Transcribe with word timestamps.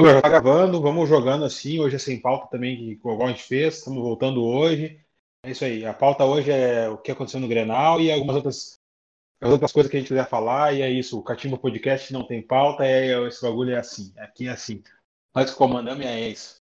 Vamos 0.00 0.14
já 0.14 0.22
tá 0.22 0.30
gravando, 0.30 0.80
vamos 0.80 1.06
jogando 1.06 1.44
assim. 1.44 1.78
Hoje 1.78 1.96
é 1.96 1.98
sem 1.98 2.18
pauta 2.18 2.46
também, 2.46 2.74
que 2.74 2.90
igual 2.92 3.22
a 3.22 3.28
gente 3.28 3.42
fez. 3.42 3.76
Estamos 3.76 4.02
voltando 4.02 4.42
hoje. 4.42 4.98
É 5.44 5.50
isso 5.50 5.62
aí. 5.62 5.84
A 5.84 5.92
pauta 5.92 6.24
hoje 6.24 6.50
é 6.50 6.88
o 6.88 6.96
que 6.96 7.12
aconteceu 7.12 7.38
no 7.38 7.46
Grenal 7.46 8.00
e 8.00 8.10
algumas 8.10 8.36
outras, 8.36 8.80
as 9.42 9.50
outras 9.50 9.70
coisas 9.72 9.90
que 9.90 9.98
a 9.98 10.00
gente 10.00 10.08
quiser 10.08 10.26
falar. 10.26 10.74
E 10.74 10.80
é 10.80 10.90
isso. 10.90 11.18
O 11.18 11.22
Catimba 11.22 11.58
Podcast 11.58 12.10
não 12.14 12.26
tem 12.26 12.40
pauta. 12.40 12.82
É, 12.82 13.28
esse 13.28 13.42
bagulho 13.42 13.74
é 13.74 13.78
assim. 13.78 14.10
Aqui 14.16 14.48
é 14.48 14.52
assim. 14.52 14.82
Nós 15.34 15.50
comandamos 15.50 16.02
e 16.02 16.08
é 16.08 16.30
isso. 16.30 16.56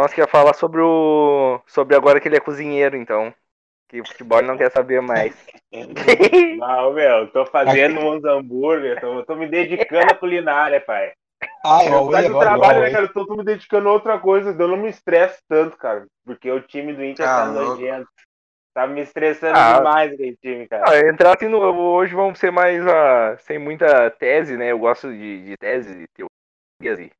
João 0.00 0.14
quer 0.14 0.28
falar 0.28 0.54
sobre 0.54 0.80
o. 0.80 1.60
sobre 1.66 1.96
agora 1.96 2.20
que 2.20 2.28
ele 2.28 2.36
é 2.36 2.40
cozinheiro, 2.40 2.96
então. 2.96 3.32
Que 3.88 4.00
o 4.00 4.06
futebol 4.06 4.40
não 4.42 4.56
quer 4.56 4.70
saber 4.70 5.00
mais. 5.00 5.34
Não, 6.58 6.92
meu, 6.92 7.28
tô 7.32 7.44
fazendo 7.46 7.98
uns 8.00 8.24
hambúrguer, 8.24 9.00
tô, 9.00 9.24
tô 9.24 9.34
me 9.34 9.48
dedicando 9.48 10.12
à 10.12 10.14
culinária, 10.14 10.80
pai. 10.80 11.12
Ah, 11.64 11.84
eu 11.84 12.04
Por 12.04 12.12
causa 12.12 12.28
do 12.28 12.38
trabalho, 12.38 12.80
né, 12.80 12.90
cara? 12.90 13.04
Eu 13.04 13.12
tô, 13.12 13.26
tô 13.26 13.36
me 13.36 13.44
dedicando 13.44 13.88
a 13.88 13.92
outra 13.92 14.18
coisa, 14.18 14.50
eu 14.50 14.68
não 14.68 14.76
me 14.76 14.88
estresso 14.88 15.40
tanto, 15.48 15.76
cara. 15.76 16.06
Porque 16.24 16.50
o 16.50 16.60
time 16.60 16.92
do 16.92 17.04
Inter 17.04 17.28
Ah, 17.28 17.36
tá 17.36 17.46
nojento. 17.46 18.08
Tá 18.72 18.86
me 18.86 19.00
estressando 19.00 19.58
Ah. 19.58 19.78
demais 19.78 20.12
aquele 20.12 20.36
time, 20.36 20.68
cara. 20.68 20.84
Ah, 20.88 21.08
entrar 21.08 21.36
assim 21.36 21.48
no. 21.48 21.58
Hoje 21.58 22.14
vamos 22.14 22.38
ser 22.38 22.52
mais. 22.52 22.86
ah, 22.86 23.36
sem 23.40 23.58
muita 23.58 24.10
tese, 24.10 24.56
né? 24.56 24.70
Eu 24.70 24.78
gosto 24.78 25.10
de, 25.10 25.44
de 25.44 25.56
tese, 25.56 26.06
teorias 26.14 27.00
e. 27.00 27.04
e 27.06 27.19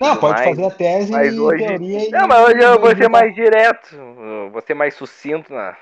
Não, 0.00 0.16
pode 0.16 0.34
mais. 0.40 0.48
fazer 0.56 0.64
a 0.66 0.70
tese 0.70 1.12
Mas 1.12 1.34
e 1.34 1.40
hoje- 1.40 1.64
teoria. 1.64 1.98
e- 2.00 2.10
Não, 2.10 2.28
mas 2.28 2.48
hoje 2.48 2.62
eu 2.62 2.80
vou 2.80 2.94
ser 2.96 3.08
mais 3.08 3.34
direto, 3.34 3.96
vou 4.52 4.60
ser 4.60 4.74
mais 4.74 4.94
sucinto 4.94 5.52
na, 5.52 5.76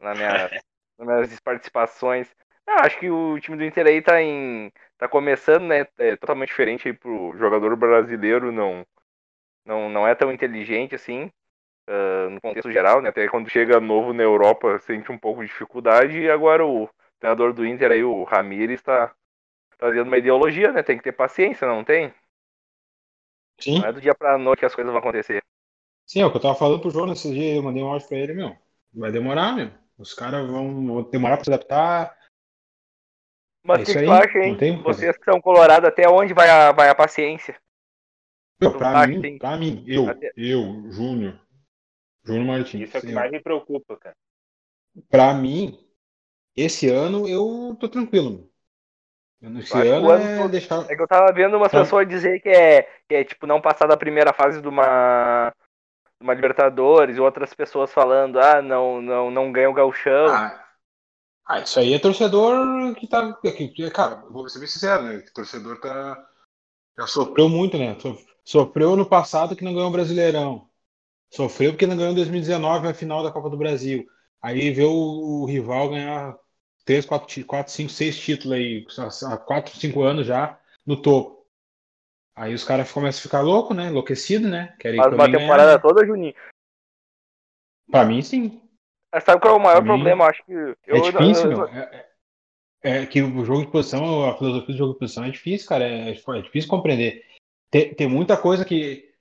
na 0.00 0.14
minha, 0.14 0.30
nas 0.98 1.26
minhas 1.28 1.40
participações. 1.40 2.28
Não, 2.66 2.78
acho 2.78 2.98
que 2.98 3.08
o 3.08 3.38
time 3.38 3.56
do 3.56 3.64
Inter 3.64 3.86
aí 3.86 4.02
tá 4.02 4.20
em. 4.20 4.72
tá 4.98 5.06
começando, 5.08 5.64
né? 5.66 5.86
É 5.98 6.16
totalmente 6.16 6.48
diferente 6.48 6.88
aí 6.88 6.94
pro 6.94 7.32
jogador 7.36 7.76
brasileiro, 7.76 8.50
não, 8.50 8.84
não, 9.64 9.88
não 9.88 10.06
é 10.08 10.14
tão 10.14 10.32
inteligente 10.32 10.94
assim, 10.94 11.30
ah, 11.88 12.28
no 12.28 12.40
contexto 12.40 12.72
geral, 12.72 13.00
né? 13.00 13.10
Até 13.10 13.28
quando 13.28 13.48
chega 13.48 13.78
novo 13.78 14.12
na 14.12 14.24
Europa 14.24 14.78
sente 14.80 15.12
um 15.12 15.18
pouco 15.18 15.42
de 15.42 15.46
dificuldade, 15.48 16.18
e 16.18 16.30
agora 16.30 16.66
o 16.66 16.90
treinador 17.20 17.52
do 17.52 17.64
Inter 17.64 17.92
aí, 17.92 18.02
o 18.02 18.24
Ramires, 18.24 18.82
tá 18.82 19.14
trazendo 19.78 20.08
uma 20.08 20.18
ideologia, 20.18 20.72
né? 20.72 20.82
Tem 20.82 20.96
que 20.96 21.04
ter 21.04 21.12
paciência, 21.12 21.68
não 21.68 21.84
tem? 21.84 22.12
Sim, 23.60 23.80
Não 23.80 23.88
é 23.88 23.92
do 23.92 24.00
dia 24.00 24.14
pra 24.14 24.36
noite 24.38 24.60
que 24.60 24.66
as 24.66 24.74
coisas 24.74 24.92
vão 24.92 25.00
acontecer. 25.00 25.42
sim, 26.06 26.20
é 26.20 26.26
o 26.26 26.30
que 26.30 26.36
eu 26.36 26.42
tava 26.42 26.54
falando 26.54 26.80
pro 26.80 26.90
João 26.90 27.06
nesses 27.06 27.32
dias. 27.32 27.56
Eu 27.56 27.62
mandei 27.62 27.82
um 27.82 27.88
áudio 27.88 28.08
pra 28.08 28.18
ele, 28.18 28.34
meu. 28.34 28.56
Vai 28.92 29.10
demorar, 29.10 29.54
meu. 29.56 29.70
Os 29.98 30.12
caras 30.14 30.46
vão 30.46 30.86
vão 30.86 31.02
demorar 31.10 31.36
pra 31.36 31.44
se 31.44 31.50
adaptar. 31.52 32.16
Mas 33.64 33.80
É 33.80 33.82
o 33.82 33.84
que, 33.84 33.90
isso 33.90 34.00
que 34.00 34.06
tu 34.06 34.12
acha, 34.12 34.38
hein? 34.38 34.56
tem. 34.56 34.82
Vocês 34.82 35.16
que 35.16 35.24
são 35.24 35.40
colorados, 35.40 35.88
até 35.88 36.08
onde 36.08 36.32
vai 36.32 36.48
a, 36.48 36.72
vai 36.72 36.88
a 36.88 36.94
paciência? 36.94 37.58
Meu, 38.60 38.76
pra 38.78 39.06
mim, 39.06 39.38
pra 39.38 39.56
mim, 39.56 39.84
eu, 39.86 40.08
Até- 40.08 40.32
eu, 40.36 40.90
Júnior, 40.90 41.38
Júnior 42.24 42.46
Martins. 42.46 42.88
Isso 42.88 42.96
é 42.96 43.00
o 43.00 43.02
que 43.02 43.12
mais 43.12 43.30
me 43.30 43.40
preocupa, 43.40 43.96
cara. 43.96 44.16
Pra 45.10 45.34
mim, 45.34 45.78
esse 46.56 46.88
ano 46.88 47.28
eu 47.28 47.76
tô 47.78 47.88
tranquilo. 47.88 48.50
Meu. 49.40 49.52
Eu- 49.52 49.58
Esse 49.60 49.72
acho 49.74 49.82
que 49.82 49.88
ano 49.88 50.06
o 50.06 50.10
ano 50.10 50.24
é 50.24 50.38
todo- 50.38 50.50
deixar. 50.50 50.90
É 50.90 50.96
que 50.96 51.02
eu 51.02 51.08
tava 51.08 51.32
vendo 51.32 51.56
umas 51.56 51.70
Tá. 51.70 51.80
pessoas 51.80 52.08
dizer 52.08 52.40
que 52.40 52.48
é, 52.48 52.82
que 53.08 53.14
é 53.14 53.24
tipo 53.24 53.46
não 53.46 53.60
passar 53.60 53.86
da 53.86 53.96
primeira 53.96 54.32
fase 54.32 54.60
de 54.60 54.68
uma, 54.68 55.52
de 56.20 56.24
uma 56.24 56.34
Libertadores, 56.34 57.16
e 57.16 57.20
outras 57.20 57.52
pessoas 57.54 57.92
falando, 57.92 58.38
ah, 58.40 58.62
não, 58.62 59.00
não, 59.02 59.30
não 59.30 59.52
ganha 59.52 59.70
o 59.70 59.74
gauchão. 59.74 60.26
Ah, 60.28 60.64
ah, 61.46 61.60
isso 61.60 61.78
aí 61.78 61.92
é 61.94 61.98
torcedor 61.98 62.94
que 62.96 63.06
tá. 63.06 63.32
Que, 63.42 63.90
cara, 63.90 64.16
vou 64.30 64.48
ser 64.48 64.58
bem 64.58 64.68
sincero, 64.68 65.02
né? 65.04 65.18
Que 65.20 65.32
torcedor 65.32 65.80
tá. 65.80 66.26
Já 66.98 67.06
sofreu 67.06 67.48
muito, 67.48 67.76
né? 67.78 67.96
So- 68.00 68.18
Sofreu 68.44 68.94
no 68.96 69.04
passado 69.04 69.56
que 69.56 69.64
não 69.64 69.74
ganhou 69.74 69.88
o 69.88 69.92
Brasileirão. 69.92 70.68
Sofreu 71.34 71.72
porque 71.72 71.84
não 71.86 71.96
ganhou 71.96 72.12
em 72.12 72.14
2019 72.14 72.86
a 72.86 72.94
final 72.94 73.22
da 73.22 73.32
Copa 73.32 73.50
do 73.50 73.56
Brasil. 73.56 74.06
Aí 74.40 74.70
vê 74.70 74.84
o, 74.84 74.92
o 75.42 75.44
rival 75.46 75.90
ganhar 75.90 76.36
3, 76.86 77.04
4, 77.04 77.44
4, 77.44 77.72
5, 77.72 77.90
6 77.90 78.18
títulos 78.18 78.52
aí, 78.56 78.86
há 79.24 79.36
4, 79.36 79.76
5 79.76 80.02
anos 80.02 80.24
já, 80.24 80.58
no 80.86 81.02
topo. 81.02 81.44
Aí 82.34 82.54
os 82.54 82.62
caras 82.62 82.90
começam 82.92 83.18
a 83.18 83.22
ficar 83.22 83.40
loucos, 83.40 83.76
né? 83.76 83.88
Enlouquecidos, 83.88 84.48
né? 84.48 84.74
Querem 84.78 84.98
Faz 85.00 85.12
uma 85.12 85.26
ganhar, 85.26 85.38
temporada 85.40 85.72
né? 85.72 85.78
toda, 85.78 86.06
Juninho. 86.06 86.34
Pra 87.90 88.04
mim, 88.04 88.22
sim. 88.22 88.62
Mas 89.12 89.24
sabe 89.24 89.40
qual 89.40 89.54
é 89.54 89.56
o 89.56 89.60
maior 89.60 89.82
Pra 89.82 89.92
mim, 89.92 89.98
problema? 89.98 90.24
Eu 90.24 90.28
acho 90.28 90.44
que. 90.44 90.52
É 90.52 90.74
Eu, 90.86 91.02
difícil, 91.02 91.50
eu- 91.50 91.58
meu. 91.58 91.68
É, 91.68 92.08
é- 92.84 92.98
é 93.02 93.06
que 93.06 93.20
o 93.20 93.44
jogo 93.44 93.64
de 93.64 93.72
posição, 93.72 94.24
a 94.24 94.36
filosofia 94.36 94.74
do 94.74 94.78
jogo 94.78 94.92
de 94.92 94.98
posição 95.00 95.24
é 95.24 95.30
difícil, 95.30 95.68
cara. 95.68 95.84
É, 95.84 96.10
é 96.10 96.42
difícil 96.42 96.70
compreender. 96.70 97.24
Tem, 97.70 97.92
tem 97.94 98.06
muita 98.08 98.36
coisa 98.36 98.64
que. 98.64 99.12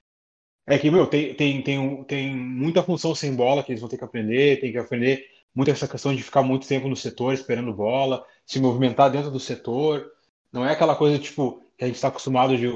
É 0.68 0.78
que, 0.78 0.92
meu, 0.92 1.08
tem, 1.08 1.34
tem, 1.34 1.62
tem, 1.64 2.04
tem 2.04 2.36
muita 2.36 2.84
função 2.84 3.16
sem 3.16 3.36
bola 3.36 3.64
que 3.64 3.72
eles 3.72 3.82
vão 3.82 3.90
ter 3.90 3.98
que 3.98 4.04
aprender, 4.04 4.60
tem 4.60 4.72
que 4.72 4.78
aprender 4.78 5.35
muito 5.56 5.72
essa 5.72 5.88
questão 5.88 6.16
de 6.16 6.24
ficar 6.24 6.44
muito 6.44 6.68
tempo 6.68 6.88
no 6.90 6.96
setor 6.96 7.34
esperando 7.34 7.74
bola, 7.74 8.26
se 8.46 8.60
movimentar 8.60 9.10
dentro 9.12 9.32
do 9.32 9.40
setor. 9.40 10.12
Não 10.52 10.66
é 10.66 10.74
aquela 10.74 10.96
coisa, 10.96 11.20
tipo, 11.20 11.62
que 11.78 11.84
a 11.84 11.88
gente 11.88 11.96
está 11.96 12.10
acostumado 12.10 12.58
de 12.58 12.68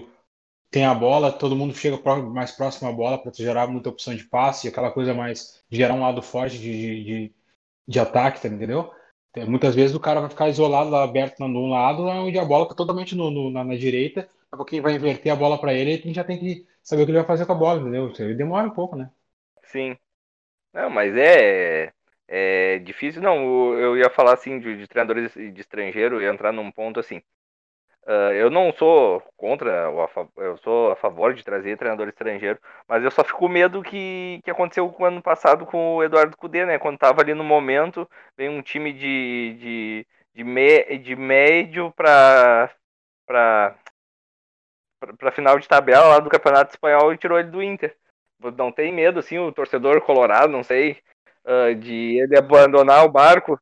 tem 0.71 0.85
a 0.85 0.93
bola, 0.93 1.31
todo 1.31 1.55
mundo 1.55 1.73
chega 1.73 1.97
mais 2.21 2.51
próximo 2.51 2.89
à 2.89 2.91
bola 2.91 3.17
para 3.21 3.31
gerar 3.33 3.67
muita 3.67 3.89
opção 3.89 4.13
de 4.15 4.23
passe, 4.25 4.67
aquela 4.67 4.91
coisa 4.91 5.13
mais 5.13 5.63
gerar 5.69 5.95
um 5.95 6.01
lado 6.01 6.21
forte 6.21 6.57
de, 6.59 7.03
de, 7.03 7.35
de, 7.87 7.99
ataque, 7.99 8.41
tá, 8.41 8.47
entendeu? 8.47 8.91
Muitas 9.47 9.75
vezes 9.75 9.95
o 9.95 9.99
cara 9.99 10.21
vai 10.21 10.29
ficar 10.29 10.49
isolado 10.49 10.89
lá, 10.89 11.03
aberto 11.03 11.39
no 11.39 11.59
um 11.59 11.69
lado, 11.69 12.03
onde 12.03 12.37
a 12.37 12.45
bola 12.45 12.67
tá 12.67 12.75
totalmente 12.75 13.15
no, 13.15 13.31
no- 13.31 13.49
na, 13.51 13.63
na 13.63 13.75
direita, 13.75 14.21
daqui 14.23 14.31
a 14.51 14.57
pouquinho 14.57 14.83
vai 14.83 14.95
inverter 14.95 15.31
a 15.31 15.35
bola 15.35 15.57
para 15.59 15.73
ele, 15.73 15.91
e 15.91 15.93
a 15.95 15.97
gente 15.97 16.15
já 16.15 16.23
tem 16.23 16.39
que 16.39 16.67
saber 16.83 17.03
o 17.03 17.05
que 17.05 17.11
ele 17.11 17.19
vai 17.19 17.27
fazer 17.27 17.45
com 17.45 17.53
a 17.53 17.55
bola, 17.55 17.79
entendeu? 17.81 18.11
Aí 18.19 18.35
demora 18.35 18.67
um 18.67 18.71
pouco, 18.71 18.95
né? 18.95 19.09
Sim. 19.63 19.97
Não, 20.73 20.89
mas 20.89 21.15
é, 21.17 21.93
é 22.29 22.79
difícil. 22.79 23.21
Não, 23.21 23.73
eu 23.73 23.97
ia 23.97 24.09
falar 24.09 24.33
assim 24.33 24.59
de, 24.59 24.77
de 24.77 24.87
treinadores 24.87 25.33
de 25.33 25.59
estrangeiro, 25.61 26.21
ia 26.21 26.29
entrar 26.29 26.51
num 26.53 26.71
ponto 26.71 26.99
assim. 26.99 27.21
Ah, 28.11 28.33
eu 28.33 28.49
não 28.49 28.73
sou 28.73 29.21
contra, 29.37 29.91
eu 30.37 30.57
sou 30.57 30.91
a 30.91 30.95
favor 30.95 31.33
de 31.33 31.43
trazer 31.43 31.77
treinador 31.77 32.07
estrangeiro, 32.07 32.59
mas 32.87 33.03
eu 33.03 33.11
só 33.11 33.23
fico 33.23 33.37
com 33.39 33.47
medo 33.47 33.83
que, 33.83 34.41
que 34.43 34.49
aconteceu 34.49 34.89
com 34.89 35.03
o 35.03 35.05
ano 35.05 35.21
passado 35.21 35.63
com 35.65 35.97
o 35.97 36.03
Eduardo 36.03 36.35
Cudê, 36.35 36.65
né? 36.65 36.79
Quando 36.79 36.97
tava 36.97 37.21
ali 37.21 37.35
no 37.35 37.43
momento, 37.43 38.09
vem 38.35 38.49
um 38.49 38.63
time 38.63 38.91
de, 38.93 39.55
de, 39.59 40.07
de, 40.33 40.43
me, 40.43 40.97
de 40.97 41.15
médio 41.15 41.91
pra, 41.91 42.71
pra, 43.27 43.75
pra 45.17 45.31
final 45.31 45.59
de 45.59 45.67
tabela 45.67 46.07
lá 46.07 46.19
do 46.19 46.29
Campeonato 46.31 46.71
Espanhol 46.71 47.13
e 47.13 47.17
tirou 47.17 47.37
ele 47.37 47.49
do 47.51 47.61
Inter. 47.61 47.95
Não 48.57 48.71
tem 48.71 48.91
medo, 48.91 49.19
assim, 49.19 49.37
o 49.37 49.51
torcedor 49.51 50.01
colorado, 50.01 50.51
não 50.51 50.63
sei, 50.63 50.97
ah, 51.49 51.73
de 51.73 52.19
ele 52.19 52.37
abandonar 52.37 53.03
o 53.05 53.11
barco. 53.11 53.59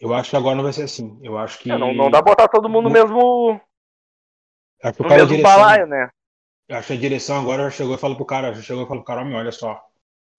Eu 0.00 0.14
acho 0.14 0.30
que 0.30 0.36
agora 0.36 0.54
não 0.54 0.62
vai 0.62 0.72
ser 0.72 0.84
assim. 0.84 1.18
Eu 1.22 1.36
acho 1.36 1.58
que. 1.58 1.70
É, 1.70 1.76
não, 1.76 1.92
não 1.92 2.10
dá 2.10 2.22
pra 2.22 2.32
botar 2.32 2.48
todo 2.48 2.68
mundo 2.68 2.84
no 2.84 2.90
mesmo, 2.90 3.60
acho 4.82 4.94
que 4.96 5.02
o 5.02 5.04
no 5.04 5.10
mesmo 5.10 5.28
direção- 5.28 5.42
balaio, 5.56 5.86
né? 5.86 6.10
Eu 6.68 6.76
acho 6.76 6.86
que 6.86 6.92
a 6.92 6.96
direção 6.96 7.40
agora 7.40 7.64
já 7.64 7.70
chegou 7.70 7.94
e 7.96 7.98
falou 7.98 8.16
pro 8.16 8.24
cara, 8.24 8.54
já 8.54 8.62
chegou 8.62 8.84
e 8.84 8.86
falou 8.86 9.02
pro 9.02 9.06
cara, 9.08 9.22
"Homem, 9.22 9.34
olha 9.34 9.50
só, 9.50 9.84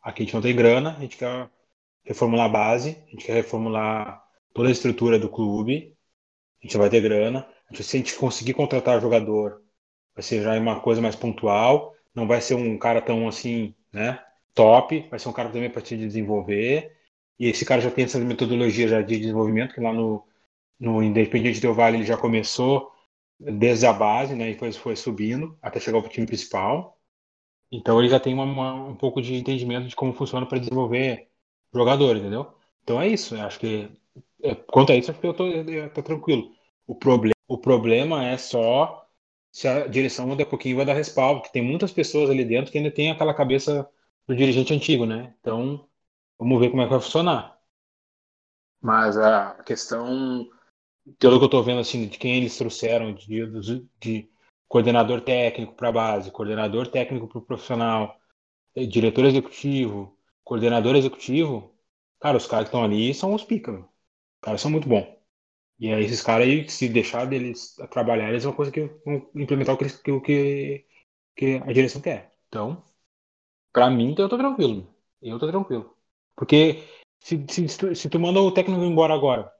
aqui 0.02 0.24
a 0.24 0.25
gente 0.25 0.34
não 0.34 0.42
tem 0.42 0.56
grana, 0.56 0.96
a 0.97 1.00
gente 1.02 1.18
quer 1.18 1.50
reformular 2.06 2.46
a 2.46 2.50
base, 2.50 2.98
a 3.08 3.09
gente 3.12 3.25
quer 3.25 3.34
reformular 3.34 4.24
toda 4.53 4.69
a 4.69 4.72
estrutura 4.72 5.19
do 5.19 5.30
clube, 5.30 5.96
a 6.63 6.66
gente 6.66 6.78
vai 6.78 6.90
ter 6.90 7.02
grana, 7.02 7.46
se 7.74 7.98
a 7.98 8.00
gente 8.00 8.16
conseguir 8.16 8.53
contratar 8.53 9.02
jogador, 9.02 9.62
vai 10.16 10.24
ser 10.24 10.42
já 10.42 10.58
uma 10.58 10.80
coisa 10.80 11.02
mais 11.02 11.16
pontual, 11.16 11.94
não 12.16 12.28
vai 12.28 12.42
ser 12.42 12.56
um 12.56 12.78
cara 12.78 13.02
tão 13.02 13.28
assim, 13.28 13.75
né, 13.94 14.24
top, 14.53 15.07
vai 15.09 15.19
ser 15.19 15.30
um 15.30 15.33
cara 15.33 15.50
também 15.51 15.69
para 15.69 15.81
te 15.81 15.98
desenvolver, 15.98 16.95
e 17.39 17.48
esse 17.48 17.65
cara 17.65 17.81
já 17.81 17.92
tem 17.92 18.06
essa 18.06 18.19
metodologia 18.19 18.88
já 18.88 19.01
de 19.01 19.18
desenvolvimento, 19.19 19.74
que 19.74 19.81
lá 19.81 19.94
no, 19.94 20.25
no 20.80 21.03
Independiente 21.03 21.62
Del 21.62 21.74
Valle 21.75 21.98
ele 21.98 22.06
já 22.06 22.18
começou 22.18 22.92
desde 23.39 23.86
a 23.88 23.94
base, 23.94 24.36
né, 24.36 24.51
e 24.51 24.57
foi, 24.57 24.71
foi 24.74 24.95
subindo 24.95 25.57
até 25.62 25.80
chegar 25.80 25.98
ao 26.00 26.09
time 26.09 26.27
principal. 26.27 27.00
Então 27.71 28.00
ele 28.00 28.09
já 28.09 28.19
tem 28.19 28.33
uma- 28.33 28.44
uma- 28.44 28.74
um 28.89 28.95
pouco 28.95 29.21
de 29.21 29.36
entendimento 29.36 29.88
de 29.88 29.95
como 29.95 30.13
funciona 30.13 30.45
para 30.48 30.59
desenvolver 30.59 31.30
jogadores, 31.74 32.21
entendeu? 32.21 32.54
Então 32.83 33.01
é 33.01 33.07
isso. 33.07 33.36
Acho 33.36 33.59
que 33.59 33.89
é, 34.44 34.56
quanto 34.56 34.92
a 34.92 34.95
isso, 34.95 35.12
acho 35.12 35.19
que 35.19 35.27
eu 35.27 35.33
tô, 35.33 35.47
eu 35.47 35.89
tô 35.94 36.04
tranquilo. 36.04 36.51
O, 36.88 36.95
proble 36.95 37.31
o 37.47 37.57
problema 37.57 38.25
é 38.25 38.38
só 38.38 39.06
se 39.51 39.68
a 39.68 39.88
direção 39.88 40.27
daqui 40.30 40.44
a 40.44 40.45
pouquinho 40.45 40.77
vai 40.77 40.86
dar 40.86 40.94
respaldo, 40.94 41.42
porque 41.42 41.54
tem 41.54 41.62
muitas 41.63 41.92
pessoas 41.92 42.30
ali 42.30 42.44
dentro 42.45 42.71
que 42.71 42.77
ainda 42.77 42.92
tem 42.92 43.12
aquela 43.12 43.33
cabeça 43.33 43.89
do 44.27 44.35
dirigente 44.35 44.73
antigo, 44.73 45.06
né? 45.06 45.35
Então 45.39 45.88
vamos 46.38 46.59
ver 46.59 46.69
como 46.69 46.81
é 46.81 46.85
que 46.85 46.91
vai 46.91 47.01
funcionar. 47.01 47.59
Mas 48.81 49.18
a 49.18 49.62
questão 49.63 50.50
pelo 51.19 51.39
que 51.39 51.45
eu 51.45 51.50
tô 51.50 51.63
vendo 51.63 51.79
assim 51.79 52.07
de 52.07 52.18
quem 52.18 52.38
eles 52.38 52.57
trouxeram 52.57 53.13
de, 53.13 53.45
de, 53.59 53.89
de 54.00 54.31
coordenador 54.68 55.21
técnico 55.21 55.73
para 55.73 55.89
a 55.89 55.91
base, 55.91 56.31
coordenador 56.31 56.88
técnico 56.88 57.27
para 57.27 57.39
o 57.39 57.41
profissional, 57.41 58.19
eh, 58.75 58.85
diretor 58.85 59.25
executivo, 59.25 60.18
coordenador 60.44 60.95
executivo, 60.95 61.75
cara, 62.19 62.38
os 62.38 62.47
caras 62.47 62.65
que 62.65 62.69
estão 62.69 62.83
ali 62.83 63.13
são 63.13 63.33
os 63.33 63.44
pica, 63.44 63.71
meu. 63.71 63.81
Os 63.83 64.41
caras 64.41 64.62
são 64.62 64.71
muito 64.71 64.88
bons. 64.88 65.07
E 65.79 65.91
aí 65.91 66.03
esses 66.03 66.21
caras 66.21 66.47
aí, 66.47 66.69
se 66.69 66.88
deixar 66.89 67.25
deles 67.25 67.75
trabalhar, 67.89 68.29
eles 68.29 68.44
vão 68.44 68.56
implementar 69.35 69.75
o 69.75 69.77
que, 69.77 70.12
o 70.12 70.21
que, 70.21 70.85
que 71.35 71.56
a 71.65 71.73
direção 71.73 72.01
quer. 72.01 72.33
Então, 72.47 72.83
pra 73.71 73.89
mim, 73.89 74.12
então 74.12 74.25
eu 74.25 74.29
tô 74.29 74.38
tranquilo. 74.38 74.88
Eu 75.21 75.39
tô 75.39 75.47
tranquilo. 75.47 75.95
Porque 76.35 76.83
se, 77.19 77.44
se, 77.50 77.68
se 77.68 77.77
tu- 77.77 77.95
se 77.95 78.09
tu 78.09 78.19
manda 78.19 78.41
o 78.41 78.51
técnico 78.51 78.83
embora 78.83 79.13
agora, 79.13 79.51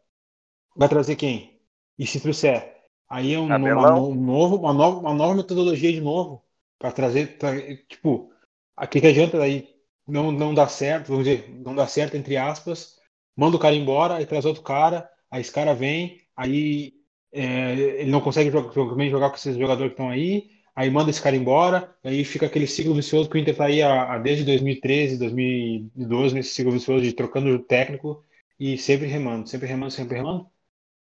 vai 0.75 0.89
trazer 0.89 1.15
quem? 1.15 1.59
E 1.97 2.05
se 2.07 2.19
trouxer? 2.19 2.75
Aí 3.09 3.33
é 3.33 3.39
um, 3.39 3.49
uma, 3.73 3.89
um 4.09 4.15
novo, 4.15 4.55
uma, 4.57 4.73
nova, 4.73 4.99
uma 4.99 5.13
nova 5.13 5.35
metodologia 5.35 5.91
de 5.91 6.01
novo 6.01 6.43
para 6.79 6.91
trazer, 6.91 7.37
pra- 7.37 7.53
tipo, 7.87 8.31
aqui 8.75 9.01
que 9.01 9.07
adianta 9.07 9.37
daí 9.37 9.69
não, 10.07 10.31
não 10.31 10.53
dá 10.53 10.67
certo, 10.67 11.09
vamos 11.09 11.25
dizer, 11.25 11.49
não 11.49 11.75
dá 11.75 11.85
certo 11.87 12.15
entre 12.17 12.37
aspas, 12.37 12.97
manda 13.35 13.57
o 13.57 13.59
cara 13.59 13.75
embora, 13.75 14.15
aí 14.15 14.25
traz 14.25 14.45
outro 14.45 14.63
cara, 14.63 15.09
aí 15.29 15.41
esse 15.41 15.51
cara 15.51 15.73
vem, 15.75 16.21
aí 16.35 16.93
é, 17.31 17.73
ele 17.73 18.11
não 18.11 18.21
consegue 18.21 18.49
jogar, 18.49 18.73
jogar 18.73 19.29
com 19.29 19.35
esses 19.35 19.57
jogadores 19.57 19.93
que 19.93 20.01
estão 20.01 20.09
aí, 20.09 20.49
aí 20.75 20.89
manda 20.89 21.09
esse 21.09 21.21
cara 21.21 21.35
embora, 21.35 21.94
aí 22.03 22.23
fica 22.25 22.45
aquele 22.45 22.68
ciclo 22.68 22.94
vicioso 22.95 23.29
que 23.29 23.38
o 23.38 23.39
Inter 23.39 23.56
tá 23.56 23.65
aí 23.65 23.81
há, 23.81 24.13
há 24.15 24.18
desde 24.19 24.44
2013, 24.45 25.18
2012, 25.18 26.33
nesse 26.35 26.53
ciclo 26.53 26.71
vicioso 26.71 27.03
de 27.03 27.13
trocando 27.13 27.50
o 27.50 27.59
técnico 27.59 28.23
e 28.59 28.77
sempre 28.77 29.07
remando, 29.07 29.47
sempre 29.50 29.68
remando, 29.68 29.91
sempre 29.91 30.18
remando. 30.18 30.47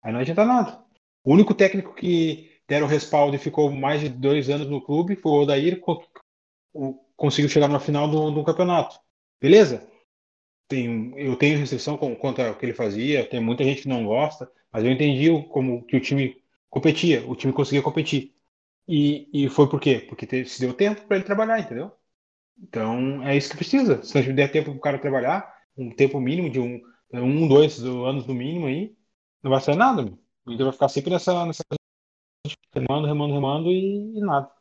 Aí 0.03 0.13
não 0.13 0.19
adianta 0.21 0.45
nada. 0.45 0.83
O 1.23 1.33
único 1.33 1.53
técnico 1.53 1.93
que 1.95 2.51
deram 2.67 2.87
respaldo 2.87 3.35
e 3.35 3.39
ficou 3.39 3.71
mais 3.71 4.01
de 4.01 4.09
dois 4.09 4.49
anos 4.49 4.67
no 4.69 4.81
clube 4.81 5.15
foi 5.15 5.31
o 5.31 5.41
Odair, 5.43 5.79
co- 5.81 6.03
o- 6.73 6.95
conseguiu 7.17 7.49
chegar 7.49 7.67
na 7.69 7.79
final 7.79 8.07
do, 8.09 8.31
do 8.31 8.43
campeonato. 8.43 8.99
Beleza? 9.41 9.87
Tem, 10.67 11.13
eu 11.19 11.35
tenho 11.35 11.57
restrição 11.59 11.97
com, 11.97 12.15
quanto 12.15 12.41
ao 12.41 12.55
que 12.57 12.65
ele 12.65 12.73
fazia, 12.73 13.27
tem 13.27 13.39
muita 13.41 13.63
gente 13.63 13.81
que 13.83 13.87
não 13.89 14.05
gosta, 14.05 14.49
mas 14.71 14.83
eu 14.85 14.91
entendi 14.91 15.29
o- 15.29 15.43
como 15.43 15.83
que 15.85 15.97
o 15.97 16.01
time 16.01 16.37
competia, 16.69 17.27
o 17.29 17.35
time 17.35 17.51
conseguia 17.53 17.81
competir. 17.81 18.33
E, 18.93 19.45
e 19.45 19.49
foi 19.49 19.69
por 19.69 19.79
quê? 19.79 20.05
Porque 20.09 20.43
se 20.43 20.59
deu 20.59 20.73
tempo 20.73 21.07
para 21.07 21.15
ele 21.15 21.25
trabalhar, 21.25 21.57
entendeu? 21.61 21.93
Então 22.57 23.23
é 23.23 23.37
isso 23.37 23.49
que 23.49 23.55
precisa. 23.55 24.03
Se 24.03 24.21
não 24.21 24.35
der 24.35 24.51
tempo 24.51 24.71
para 24.71 24.77
o 24.77 24.81
cara 24.81 24.99
trabalhar, 24.99 25.55
um 25.77 25.95
tempo 25.95 26.19
mínimo 26.19 26.49
de 26.49 26.59
um, 26.59 26.81
um 27.13 27.47
dois 27.47 27.81
anos 27.81 28.27
no 28.27 28.33
mínimo 28.33 28.67
aí, 28.67 28.93
não 29.41 29.49
vai 29.49 29.61
sair 29.61 29.77
nada. 29.77 30.03
meu. 30.03 30.19
Inter 30.45 30.65
vai 30.65 30.73
ficar 30.73 30.89
sempre 30.89 31.09
nessa, 31.09 31.45
nessa 31.45 31.63
remando, 32.73 33.07
remando, 33.07 33.33
remando 33.33 33.71
e, 33.71 34.17
e 34.17 34.19
nada. 34.19 34.51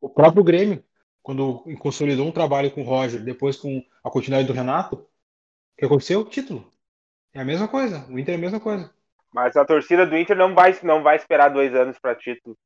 O 0.00 0.08
próprio 0.08 0.44
Grêmio, 0.44 0.84
quando 1.20 1.64
consolidou 1.80 2.28
um 2.28 2.32
trabalho 2.32 2.70
com 2.70 2.82
o 2.82 2.84
Roger, 2.84 3.20
depois 3.20 3.56
com 3.56 3.82
a 4.04 4.10
continuidade 4.10 4.46
do 4.46 4.54
Renato, 4.54 4.94
o 4.94 5.06
que 5.76 5.86
aconteceu? 5.86 6.24
Título. 6.24 6.70
É 7.34 7.40
a 7.40 7.44
mesma 7.44 7.66
coisa. 7.66 8.06
O 8.08 8.16
Inter 8.16 8.34
é 8.34 8.38
a 8.38 8.40
mesma 8.40 8.60
coisa. 8.60 8.94
Mas 9.32 9.56
a 9.56 9.64
torcida 9.64 10.06
do 10.06 10.16
Inter 10.16 10.36
não 10.36 10.54
vai, 10.54 10.78
não 10.84 11.02
vai 11.02 11.16
esperar 11.16 11.48
dois 11.48 11.74
anos 11.74 11.98
para 11.98 12.14
título. 12.14 12.56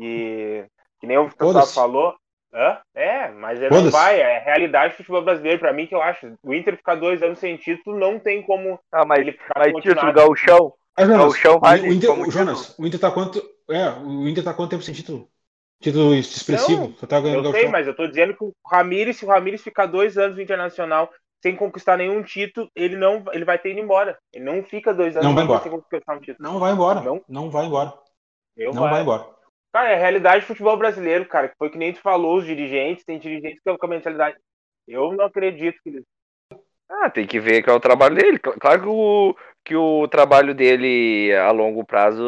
E 0.00 0.64
que 1.00 1.06
nem 1.06 1.18
o 1.18 1.30
pessoal 1.30 1.66
falou. 1.66 2.14
Hã? 2.52 2.78
É, 2.94 3.28
mas 3.28 3.60
ele 3.60 3.70
não 3.70 3.90
vai. 3.90 4.20
É 4.20 4.38
a 4.38 4.40
realidade 4.40 4.94
do 4.94 4.96
futebol 4.96 5.22
brasileiro, 5.22 5.60
para 5.60 5.72
mim, 5.72 5.86
que 5.86 5.94
eu 5.94 6.02
acho. 6.02 6.34
O 6.42 6.52
Inter 6.52 6.76
ficar 6.76 6.96
dois 6.96 7.22
anos 7.22 7.38
sem 7.38 7.56
título 7.56 7.96
não 7.98 8.18
tem 8.18 8.42
como 8.42 8.78
Ah, 8.90 9.04
mas, 9.04 9.20
ele 9.20 9.32
ficar 9.32 9.52
mas 9.56 9.82
título, 9.82 10.12
gauchão. 10.12 10.74
Ah, 10.96 11.24
o 11.24 11.32
chão 11.32 11.58
vale 11.58 11.88
o 11.88 11.92
Inter, 11.92 12.30
Jonas, 12.30 12.76
o 12.78 12.86
Inter 12.86 13.00
tá 13.00 13.10
quanto. 13.10 13.40
É, 13.70 13.88
o 13.90 14.28
Inter 14.28 14.42
tá 14.42 14.52
quanto 14.52 14.70
tempo 14.70 14.82
sem 14.82 14.94
título? 14.94 15.28
Título 15.80 16.14
expressivo. 16.14 16.88
Não, 16.88 16.94
Só 16.96 17.06
tá 17.06 17.20
ganhando 17.20 17.48
Eu 17.48 17.52
sei, 17.52 17.68
mas 17.68 17.86
eu 17.86 17.94
tô 17.94 18.06
dizendo 18.06 18.34
que 18.36 18.44
o 18.44 18.52
Ramires, 18.66 19.16
se 19.16 19.24
o 19.24 19.28
Ramires 19.28 19.62
ficar 19.62 19.86
dois 19.86 20.18
anos 20.18 20.36
no 20.36 20.42
Internacional 20.42 21.10
sem 21.42 21.56
conquistar 21.56 21.96
nenhum 21.96 22.22
título, 22.22 22.68
ele 22.76 22.96
não 22.96 23.24
ele 23.32 23.46
vai 23.46 23.58
ter 23.58 23.70
ido 23.70 23.80
embora. 23.80 24.18
Ele 24.32 24.44
não 24.44 24.62
fica 24.62 24.92
dois 24.92 25.16
anos 25.16 25.26
Não 25.26 25.34
vai 25.34 25.44
embora. 25.44 25.62
sem 25.62 25.72
conquistar 25.72 26.14
um 26.14 26.20
título. 26.20 26.38
Não 26.46 26.58
vai 26.58 26.72
embora. 26.72 27.00
Não? 27.00 27.24
Não, 27.26 27.50
vai 27.50 27.64
embora. 27.64 27.94
Eu 28.56 28.74
Não 28.74 28.82
vai 28.82 28.90
vai. 28.90 29.02
embora. 29.02 29.26
Cara, 29.72 29.90
é 29.90 29.94
a 29.94 29.98
realidade 29.98 30.44
do 30.44 30.48
futebol 30.48 30.76
brasileiro, 30.76 31.26
cara. 31.28 31.48
Que 31.48 31.56
foi 31.56 31.70
que 31.70 31.78
nem 31.78 31.92
tu 31.92 32.00
falou, 32.00 32.38
os 32.38 32.44
dirigentes, 32.44 33.04
tem 33.04 33.18
dirigentes 33.18 33.54
que 33.54 33.58
estão 33.60 33.78
com 33.78 33.86
a 33.86 33.88
mentalidade. 33.90 34.36
Eu 34.86 35.12
não 35.12 35.26
acredito 35.26 35.80
que 35.82 35.90
eles. 35.90 36.04
Ah, 36.88 37.10
tem 37.10 37.26
que 37.26 37.40
ver 37.40 37.62
que 37.62 37.70
é 37.70 37.72
o 37.72 37.80
trabalho 37.80 38.16
dele. 38.16 38.38
Cl- 38.44 38.58
Claro 38.60 38.82
que 38.82 38.88
o, 38.88 39.36
que 39.64 39.76
o 39.76 40.08
trabalho 40.08 40.54
dele 40.54 41.30
é 41.30 41.38
a 41.40 41.50
longo 41.52 41.84
prazo, 41.84 42.22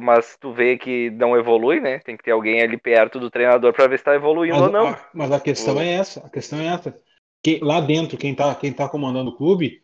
mas 0.00 0.36
tu 0.40 0.52
vê 0.52 0.76
que 0.78 1.10
não 1.10 1.36
evolui, 1.38 1.80
né? 1.80 2.00
Tem 2.00 2.16
que 2.16 2.24
ter 2.24 2.32
alguém 2.32 2.60
ali 2.62 2.76
perto 2.78 3.20
do 3.20 3.30
treinador 3.30 3.72
pra 3.72 3.86
ver 3.86 3.98
se 3.98 4.04
tá 4.04 4.14
evoluindo 4.14 4.62
Mas, 4.62 4.64
ou 4.64 4.70
não. 4.70 4.96
a, 4.96 5.10
mas 5.14 5.32
a 5.32 5.40
questão 5.40 5.80
O- 5.80 5.80
é 5.80 5.88
essa. 5.94 6.20
A 6.26 6.30
questão 6.30 6.58
é 6.60 6.66
essa. 6.66 7.00
Que, 7.42 7.58
lá 7.60 7.80
dentro, 7.80 8.18
quem 8.18 8.34
tá, 8.34 8.54
quem 8.54 8.72
tá 8.72 8.88
comandando 8.88 9.30
o 9.30 9.36
clube, 9.36 9.82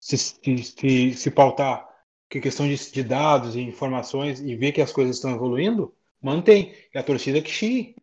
se, 0.00 0.18
se, 0.18 0.58
se, 0.64 1.14
se 1.14 1.30
pautar 1.30 1.88
que 2.30 2.40
questão 2.40 2.68
de, 2.68 2.76
de 2.92 3.04
dados 3.04 3.56
e 3.56 3.60
informações 3.62 4.40
e 4.40 4.56
ver 4.56 4.72
que 4.72 4.82
as 4.82 4.92
coisas 4.92 5.16
estão 5.16 5.32
evoluindo, 5.34 5.94
mantém. 6.22 6.74
E 6.94 6.98
a 6.98 7.02
torcida 7.02 7.42
que 7.42 7.50
xie. 7.50 7.96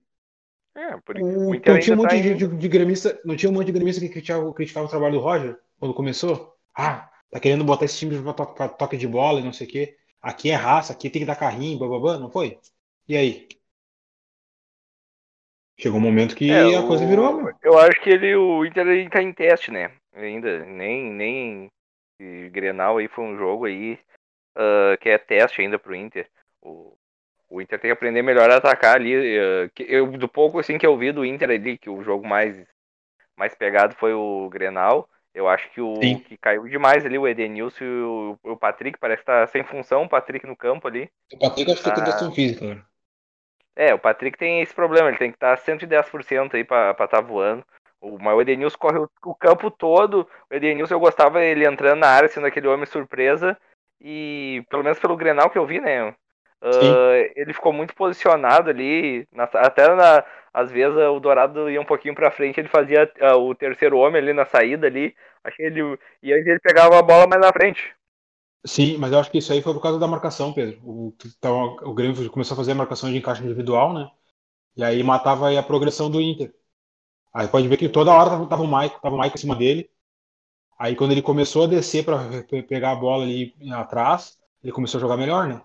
É, 0.75 0.97
por, 1.05 1.15
O, 1.15 1.51
o 1.51 1.55
Inter 1.55 1.73
não 1.73 1.79
tinha 1.79 1.93
um 1.93 1.97
ainda 1.97 1.97
monte 1.97 2.11
tá 2.11 2.21
de, 2.21 2.35
de, 2.35 2.47
de 2.57 2.67
gremista, 2.67 3.19
não 3.25 3.35
tinha 3.35 3.49
um 3.49 3.53
monte 3.53 3.67
de 3.67 3.71
gremista 3.73 4.01
que 4.01 4.09
criticava, 4.09 4.53
criticava 4.53 4.85
o 4.85 4.89
trabalho 4.89 5.13
do 5.15 5.19
Roger 5.19 5.57
quando 5.79 5.93
começou? 5.93 6.55
Ah, 6.75 7.09
tá 7.31 7.39
querendo 7.39 7.63
botar 7.65 7.85
esse 7.85 7.97
time 7.97 8.21
pra, 8.21 8.33
to 8.33 8.45
pra 8.53 8.69
toque 8.69 8.95
de 8.97 9.07
bola 9.07 9.39
e 9.39 9.43
não 9.43 9.53
sei 9.53 9.67
o 9.67 9.69
quê. 9.69 9.97
Aqui 10.21 10.49
é 10.51 10.55
raça, 10.55 10.93
aqui 10.93 11.09
tem 11.09 11.21
que 11.21 11.25
dar 11.25 11.35
carrinho, 11.35 11.79
bababá, 11.79 12.17
não 12.19 12.29
foi? 12.31 12.59
E 13.07 13.15
aí? 13.17 13.47
Chegou 15.79 15.97
um 15.97 16.03
momento 16.03 16.35
que 16.35 16.47
É, 16.47 16.65
a 16.75 16.83
coisa 16.83 17.03
o- 17.03 17.07
virou, 17.07 17.35
meu. 17.35 17.55
Eu 17.61 17.77
acho 17.77 18.01
que 18.01 18.09
ele, 18.09 18.35
o 18.35 18.65
Inter 18.65 18.87
ainda 18.87 19.09
tá 19.09 19.21
em 19.21 19.33
teste, 19.33 19.71
né? 19.71 19.91
Ainda, 20.13 20.65
nem, 20.65 21.11
nem 21.11 21.71
esse 22.19 22.49
Grenal 22.49 22.97
aí 22.97 23.07
foi 23.07 23.23
um 23.23 23.37
jogo 23.37 23.65
aí 23.65 23.99
ah, 24.57 24.97
que 25.01 25.09
é 25.09 25.19
teste 25.19 25.61
ainda 25.61 25.79
pro 25.79 25.95
Inter. 25.95 26.29
O, 26.61 26.97
o 27.49 27.61
Inter 27.61 27.79
tem 27.79 27.89
que 27.89 27.93
aprender 27.93 28.21
melhor 28.21 28.49
a 28.49 28.57
atacar 28.57 28.95
ali. 28.95 29.39
ah, 29.39 29.69
que 29.73 29.83
eu, 29.89 30.07
do 30.11 30.27
pouco 30.29 30.59
assim 30.59 30.77
que 30.77 30.85
eu 30.85 30.97
vi 30.97 31.11
do 31.11 31.25
Inter 31.25 31.49
ali, 31.49 31.77
que 31.77 31.89
o 31.89 32.03
jogo 32.03 32.27
mais, 32.27 32.55
mais 33.37 33.55
pegado 33.55 33.95
foi 33.95 34.13
o 34.13 34.49
Grenal. 34.49 35.09
Eu 35.33 35.47
acho 35.47 35.69
que 35.71 35.79
o 35.79 35.95
Sim. 36.01 36.19
que 36.19 36.37
caiu 36.37 36.67
demais 36.67 37.05
ali, 37.05 37.17
o 37.17 37.27
Edenilson 37.27 37.83
e 37.83 38.01
o, 38.01 38.39
o 38.43 38.57
Patrick, 38.57 38.97
parece 38.99 39.21
que 39.21 39.25
tá 39.27 39.45
sem 39.47 39.63
função, 39.63 40.03
o 40.03 40.09
Patrick 40.09 40.45
no 40.45 40.55
campo 40.55 40.87
ali. 40.87 41.09
O 41.33 41.37
Patrick 41.37 41.71
acho 41.71 41.83
que 41.83 41.89
Ah. 41.89 41.93
tem 41.93 42.03
questão 42.03 42.31
física, 42.31 42.67
cara. 42.67 42.85
É, 43.75 43.93
o 43.93 43.99
Patrick 43.99 44.37
tem 44.37 44.61
esse 44.61 44.73
problema, 44.73 45.07
ele 45.07 45.17
tem 45.17 45.31
que 45.31 45.37
estar 45.37 45.55
110% 45.57 46.55
aí 46.55 46.63
pra 46.63 46.95
estar 46.99 47.21
voando. 47.21 47.63
O, 48.01 48.17
mas 48.19 48.35
o 48.35 48.41
Edenilson 48.41 48.77
corre 48.77 48.97
o, 48.97 49.09
o 49.23 49.35
campo 49.35 49.71
todo. 49.71 50.27
O 50.49 50.53
Edenilson 50.53 50.95
eu 50.95 50.99
gostava 50.99 51.41
ele 51.43 51.65
entrando 51.65 51.99
na 51.99 52.09
área, 52.09 52.27
sendo 52.27 52.47
aquele 52.47 52.67
homem 52.67 52.85
surpresa. 52.85 53.57
E 54.01 54.63
pelo 54.69 54.83
menos 54.83 54.99
pelo 54.99 55.15
Grenal 55.15 55.49
que 55.49 55.57
eu 55.57 55.65
vi, 55.65 55.79
né? 55.79 56.13
Ah, 56.61 56.67
Sim. 56.71 56.99
ele 57.35 57.53
ficou 57.53 57.73
muito 57.73 57.93
posicionado 57.95 58.69
ali. 58.69 59.27
na- 59.31 59.45
até 59.45 59.93
na, 59.95 60.23
às 60.53 60.71
vezes 60.71 60.95
o 60.97 61.19
Dourado 61.19 61.69
ia 61.69 61.81
um 61.81 61.85
pouquinho 61.85 62.15
pra 62.15 62.31
frente, 62.31 62.59
ele 62.59 62.67
fazia 62.69 63.11
ah, 63.21 63.37
o 63.37 63.55
terceiro 63.55 63.97
homem 63.97 64.21
ali 64.21 64.33
na 64.33 64.45
saída 64.45 64.87
ali. 64.87 65.15
Achei 65.43 65.65
ele. 65.67 65.81
E 66.23 66.33
aí 66.33 66.39
ele 66.41 66.59
pegava 66.59 66.97
a 66.99 67.01
bola 67.01 67.27
mais 67.27 67.41
na 67.41 67.51
frente. 67.53 67.93
Sim, 68.65 68.97
mas 68.97 69.11
eu 69.11 69.19
acho 69.19 69.31
que 69.31 69.37
isso 69.37 69.53
aí 69.53 69.61
foi 69.61 69.73
por 69.73 69.81
causa 69.81 69.97
da 69.99 70.07
marcação, 70.07 70.51
Pedro. 70.53 70.79
O, 70.83 71.13
tava, 71.39 71.57
o 71.87 71.93
Grêmio 71.93 72.29
começou 72.29 72.55
a 72.55 72.57
fazer 72.57 72.73
a 72.73 72.75
marcação 72.75 73.09
de 73.09 73.17
encaixe 73.17 73.41
individual, 73.43 73.93
né? 73.93 74.11
E 74.77 74.83
aí 74.83 75.03
matava 75.03 75.49
aí 75.49 75.57
a 75.57 75.63
progressão 75.63 76.11
do 76.11 76.21
Inter. 76.21 76.53
Aí 77.33 77.47
pode 77.47 77.67
ver 77.67 77.77
que 77.77 77.89
toda 77.89 78.11
hora 78.13 78.29
tava, 78.47 78.63
o 78.63 78.67
Maico, 78.67 79.01
tava 79.01 79.15
o 79.15 79.17
Maico 79.17 79.37
em 79.37 79.41
cima 79.41 79.55
dele. 79.55 79.89
Aí 80.79 80.95
quando 80.95 81.11
ele 81.13 81.21
começou 81.23 81.65
a 81.65 81.67
descer 81.67 82.05
para 82.05 82.19
pegar 82.67 82.91
a 82.93 82.95
bola 82.95 83.23
ali 83.23 83.55
atrás, 83.73 84.39
ele 84.63 84.73
começou 84.73 84.99
a 84.99 85.01
jogar 85.01 85.17
melhor, 85.17 85.47
né? 85.47 85.61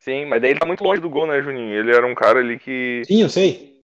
Sim, 0.00 0.24
mas 0.24 0.40
daí 0.40 0.50
ele 0.50 0.60
tá 0.60 0.66
muito 0.66 0.82
longe 0.82 1.00
do 1.00 1.10
gol, 1.10 1.26
né, 1.26 1.42
Juninho? 1.42 1.74
Ele 1.74 1.94
era 1.94 2.06
um 2.06 2.14
cara 2.14 2.40
ali 2.40 2.58
que. 2.58 3.02
Sim, 3.04 3.22
eu 3.22 3.28
sei. 3.28 3.80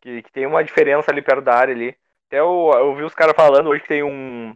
que, 0.00 0.22
que 0.22 0.32
tem 0.32 0.46
uma 0.46 0.64
diferença 0.64 1.10
ali 1.10 1.22
perto 1.22 1.42
da 1.42 1.54
área 1.54 1.72
ali. 1.72 1.96
Até 2.26 2.40
eu, 2.40 2.70
eu 2.74 2.94
vi 2.96 3.04
os 3.04 3.14
caras 3.14 3.34
falando 3.36 3.68
hoje 3.68 3.82
que 3.82 3.88
tem 3.88 4.02
um. 4.02 4.52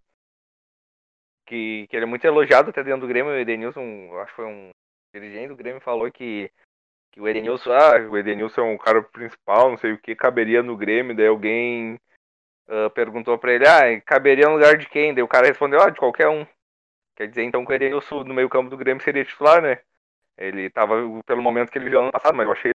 Que, 1.47 1.87
que 1.89 1.97
ele 1.97 2.05
é 2.05 2.09
muito 2.09 2.25
elogiado 2.25 2.71
até 2.71 2.83
dentro 2.83 3.03
do 3.03 3.07
Grêmio. 3.07 3.33
O 3.33 3.37
Edenilson, 3.37 3.81
eu 3.81 4.21
acho 4.21 4.33
que 4.33 4.37
foi 4.37 4.47
um 4.47 4.71
dirigente 5.15 5.49
do 5.49 5.57
Grêmio, 5.57 5.81
falou 5.81 6.11
que, 6.11 6.51
que 7.13 7.21
o 7.21 7.29
Edenilson, 7.29 7.71
ah, 7.71 7.99
o 8.11 8.19
Edenilson 8.19 8.63
é 8.63 8.65
um 8.65 8.79
cara 8.79 9.01
principal, 9.03 9.71
não 9.71 9.79
sei 9.79 9.93
o 9.93 9.99
que, 9.99 10.17
caberia 10.17 10.65
no 10.65 10.77
Grêmio. 10.77 11.15
Daí 11.15 11.29
alguém 11.29 11.97
ah, 12.69 12.91
perguntou 12.91 13.39
pra 13.39 13.53
ele, 13.53 13.69
ah, 13.69 14.01
caberia 14.01 14.49
no 14.49 14.55
lugar 14.55 14.77
de 14.77 14.89
quem? 14.89 15.15
Daí 15.15 15.23
o 15.23 15.29
cara 15.29 15.47
respondeu, 15.47 15.81
ah, 15.81 15.91
de 15.91 15.99
qualquer 16.01 16.29
um. 16.29 16.45
Quer 17.15 17.29
dizer, 17.29 17.45
então 17.45 17.65
que 17.65 17.71
o 17.71 17.75
Edenilson 17.75 18.25
no 18.25 18.35
meio 18.35 18.49
campo 18.49 18.69
do 18.69 18.77
Grêmio 18.77 19.03
seria 19.05 19.25
titular, 19.25 19.63
né? 19.63 19.81
Ele 20.39 20.69
tava 20.71 20.95
pelo 21.25 21.43
momento 21.43 21.71
que 21.71 21.79
ele 21.79 21.91
viu 21.91 22.01
ano 22.01 22.13
passado, 22.13 22.35
mas 22.35 22.47
eu 22.47 22.53
achei 22.53 22.73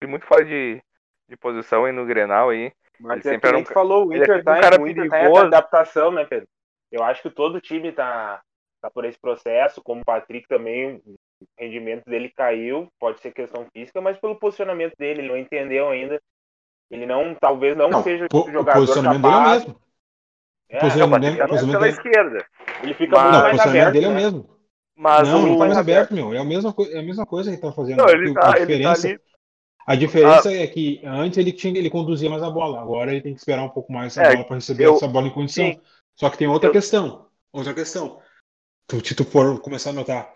ele 0.00 0.10
muito 0.10 0.26
fora 0.26 0.44
de, 0.44 0.82
de 1.28 1.36
posição 1.36 1.84
aí 1.84 1.92
no 1.92 2.06
Grenal 2.06 2.50
aí. 2.50 2.72
Mas 2.98 3.24
Ele 3.24 3.28
é 3.28 3.30
sempre 3.32 3.40
que 3.40 3.46
era 3.46 3.58
um 3.58 3.64
falou, 3.66 4.08
o 4.08 4.12
ele 4.12 4.20
é 4.20 4.24
Inter 4.24 4.44
tá, 4.44 4.52
um 4.52 4.60
cara 4.60 4.80
o 4.80 4.84
tá 4.84 4.90
em 4.90 5.10
perigoso. 5.10 5.46
adaptação, 5.46 6.12
né, 6.12 6.24
Pedro? 6.24 6.48
Eu 6.90 7.02
acho 7.02 7.22
que 7.22 7.30
todo 7.30 7.60
time 7.60 7.92
tá, 7.92 8.40
tá 8.80 8.90
por 8.90 9.04
esse 9.04 9.18
processo, 9.18 9.82
como 9.82 10.02
o 10.02 10.04
Patrick 10.04 10.46
também, 10.46 11.02
O 11.06 11.16
rendimento 11.58 12.04
dele 12.04 12.30
caiu, 12.36 12.88
pode 12.98 13.20
ser 13.20 13.32
questão 13.32 13.66
física, 13.72 14.00
mas 14.00 14.18
pelo 14.18 14.38
posicionamento 14.38 14.94
dele, 14.96 15.22
ele 15.22 15.28
não 15.28 15.36
entendeu 15.36 15.88
ainda. 15.88 16.20
Ele 16.90 17.06
não, 17.06 17.34
talvez 17.34 17.76
não, 17.76 17.88
não 17.88 18.02
seja 18.02 18.26
o 18.30 18.50
jogador 18.50 18.78
o 18.78 18.86
posicionamento 18.86 19.22
capaz. 19.22 19.32
dele 19.32 19.34
é 19.34 19.38
o 19.38 19.50
mesmo. 19.50 19.82
É, 20.68 20.78
posicionamento, 20.78 21.38
não, 21.38 21.46
posicionamento 21.46 21.80
pela 21.80 21.88
esquerda. 21.88 22.46
Ele 22.82 22.94
fica 22.94 23.16
mas, 23.16 23.24
muito 23.24 23.42
mais 23.42 23.58
o 23.58 23.68
aberto. 23.68 23.92
dele 23.92 24.06
né? 24.06 24.06
é 24.06 24.10
o 24.10 24.14
né? 24.14 24.22
mesmo. 24.22 24.61
Mas 24.96 25.28
não, 25.28 25.44
o... 25.44 25.46
ele 25.46 25.58
tá 25.58 25.66
mais 25.66 25.78
aberto, 25.78 26.14
meu. 26.14 26.34
É 26.34 26.38
a 26.38 26.44
mesma, 26.44 26.74
é 26.90 26.98
a 26.98 27.02
mesma 27.02 27.26
coisa 27.26 27.50
que 27.50 27.56
ele 27.56 27.62
tá 27.62 27.72
fazendo. 27.72 27.98
Não, 27.98 28.08
ele 28.08 28.34
tá, 28.34 28.50
a 28.50 28.58
diferença, 28.58 29.08
ele 29.08 29.18
tá 29.18 29.24
a 29.86 29.94
diferença 29.96 30.48
ah. 30.48 30.54
é 30.54 30.66
que 30.66 31.00
antes 31.04 31.38
ele 31.38 31.52
tinha 31.52 31.76
ele 31.76 31.90
conduzia 31.90 32.30
mais 32.30 32.42
a 32.42 32.50
bola, 32.50 32.80
agora 32.80 33.10
ele 33.10 33.20
tem 33.20 33.34
que 33.34 33.40
esperar 33.40 33.64
um 33.64 33.68
pouco 33.68 33.92
mais 33.92 34.16
a 34.16 34.22
é, 34.22 34.32
bola 34.32 34.44
para 34.44 34.56
receber 34.56 34.84
eu, 34.84 34.94
essa 34.94 35.08
bola 35.08 35.26
em 35.26 35.32
condição. 35.32 35.66
Sim. 35.66 35.80
Só 36.14 36.30
que 36.30 36.38
tem 36.38 36.46
outra 36.46 36.68
eu, 36.68 36.72
questão. 36.72 37.26
Outra 37.52 37.74
questão. 37.74 38.20
Tu, 38.86 39.06
se 39.06 39.14
tu 39.14 39.24
for 39.24 39.60
começar 39.60 39.90
a 39.90 39.94
notar 39.94 40.32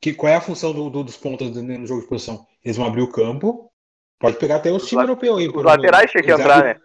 que, 0.00 0.14
qual 0.14 0.32
é 0.32 0.36
a 0.36 0.40
função 0.40 0.72
do, 0.72 0.88
do, 0.88 1.04
dos 1.04 1.16
pontas 1.16 1.50
no 1.50 1.86
jogo 1.86 2.02
de 2.02 2.08
posição? 2.08 2.46
Eles 2.64 2.76
vão 2.76 2.86
abrir 2.86 3.02
o 3.02 3.10
campo. 3.10 3.70
Pode 4.18 4.36
pegar 4.38 4.56
até 4.56 4.70
os 4.70 4.86
times 4.86 5.02
europeus 5.02 5.38
aí. 5.38 5.48
Os 5.48 5.64
laterais 5.64 6.10
tinha 6.10 6.22
que 6.22 6.30
entrar, 6.30 6.64
né? 6.64 6.76